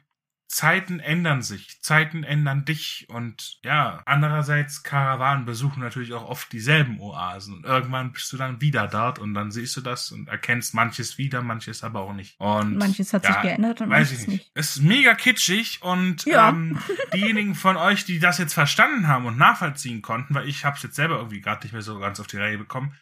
Zeiten 0.52 0.98
ändern 0.98 1.42
sich, 1.42 1.80
Zeiten 1.80 2.24
ändern 2.24 2.64
dich 2.64 3.06
und 3.08 3.58
ja, 3.62 4.02
andererseits 4.04 4.82
Karawanen 4.82 5.44
besuchen 5.44 5.80
natürlich 5.80 6.12
auch 6.12 6.28
oft 6.28 6.52
dieselben 6.52 6.98
Oasen 6.98 7.54
und 7.58 7.64
irgendwann 7.64 8.10
bist 8.10 8.32
du 8.32 8.36
dann 8.36 8.60
wieder 8.60 8.88
dort 8.88 9.20
und 9.20 9.32
dann 9.32 9.52
siehst 9.52 9.76
du 9.76 9.80
das 9.80 10.10
und 10.10 10.28
erkennst 10.28 10.74
manches 10.74 11.18
wieder, 11.18 11.40
manches 11.40 11.84
aber 11.84 12.00
auch 12.00 12.12
nicht. 12.14 12.34
Und 12.40 12.78
Manches 12.78 13.12
hat 13.12 13.22
ja, 13.22 13.34
sich 13.34 13.42
geändert 13.42 13.80
und 13.80 13.90
Weiß 13.90 14.08
manches 14.10 14.22
ich 14.22 14.26
nicht. 14.28 14.38
nicht. 14.40 14.50
Es 14.54 14.74
ist 14.76 14.82
mega 14.82 15.14
kitschig 15.14 15.82
und 15.82 16.24
Ja. 16.26 16.48
ähm, 16.48 16.80
diejenigen 17.14 17.54
von 17.54 17.76
euch, 17.76 18.04
die 18.04 18.18
das 18.18 18.38
jetzt 18.38 18.54
verstanden 18.54 19.06
haben 19.06 19.26
und 19.26 19.38
nachvollziehen 19.38 20.02
konnten, 20.02 20.34
weil 20.34 20.48
ich 20.48 20.64
habe 20.64 20.76
es 20.76 20.82
jetzt 20.82 20.96
selber 20.96 21.18
irgendwie 21.18 21.40
gerade 21.42 21.62
nicht 21.62 21.72
mehr 21.74 21.82
so 21.82 21.96
ganz 22.00 22.18
auf 22.18 22.26
die 22.26 22.38
Reihe 22.38 22.58
bekommen, 22.58 22.96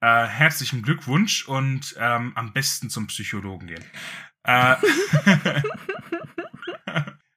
äh, 0.00 0.24
herzlichen 0.24 0.80
Glückwunsch 0.80 1.46
und 1.46 1.94
ähm, 1.98 2.32
am 2.34 2.54
besten 2.54 2.88
zum 2.88 3.08
Psychologen 3.08 3.66
gehen. 3.66 3.84
Äh, 4.44 4.76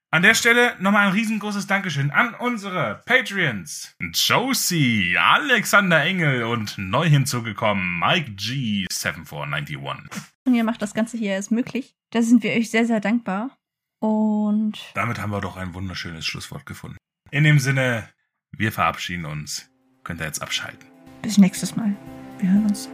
An 0.10 0.22
der 0.22 0.36
Stelle 0.36 0.74
nochmal 0.80 1.08
ein 1.08 1.14
riesengroßes 1.14 1.68
Dankeschön 1.68 2.12
an 2.12 2.34
unsere 2.34 3.02
Patreons. 3.06 3.94
Josie, 4.14 5.18
Alexander 5.20 6.02
Engel 6.02 6.44
und 6.44 6.78
neu 6.78 7.10
hinzugekommen 7.10 8.00
Mike 8.00 8.32
G7491. 8.32 10.08
Und 10.46 10.56
ihr 10.56 10.64
macht 10.64 10.82
das 10.82 10.94
Ganze 10.94 11.18
hier 11.18 11.32
erst 11.32 11.52
möglich. 11.52 11.94
Da 12.12 12.22
sind 12.22 12.42
wir 12.44 12.52
euch 12.54 12.72
sehr, 12.72 12.86
sehr 12.86 13.02
dankbar. 13.02 13.58
Und 14.00 14.78
Damit 14.94 15.20
haben 15.20 15.32
wir 15.32 15.42
doch 15.42 15.58
ein 15.58 15.74
wunderschönes 15.74 16.26
Schlusswort 16.26 16.66
gefunden. 16.66 16.98
In 17.32 17.44
dem 17.44 17.60
Sinne, 17.60 18.08
wir 18.52 18.72
verabschieden 18.72 19.26
uns. 19.26 19.70
Könnt 20.06 20.22
ihr 20.22 20.26
jetzt 20.28 20.42
abschalten. 20.42 20.88
bis 21.22 21.38
nächstes 21.38 21.76
Mal. 21.76 21.94
Wir 22.40 22.50
hören 22.50 22.66
uns. 22.68 22.88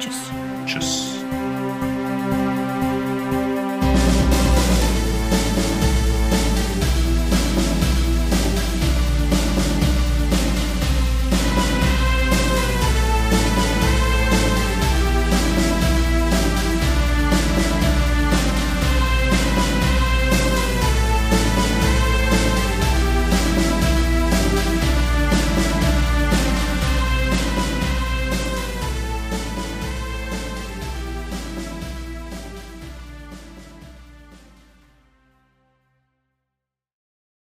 Tschüss. 0.00 0.30
Tschüss. 0.64 1.21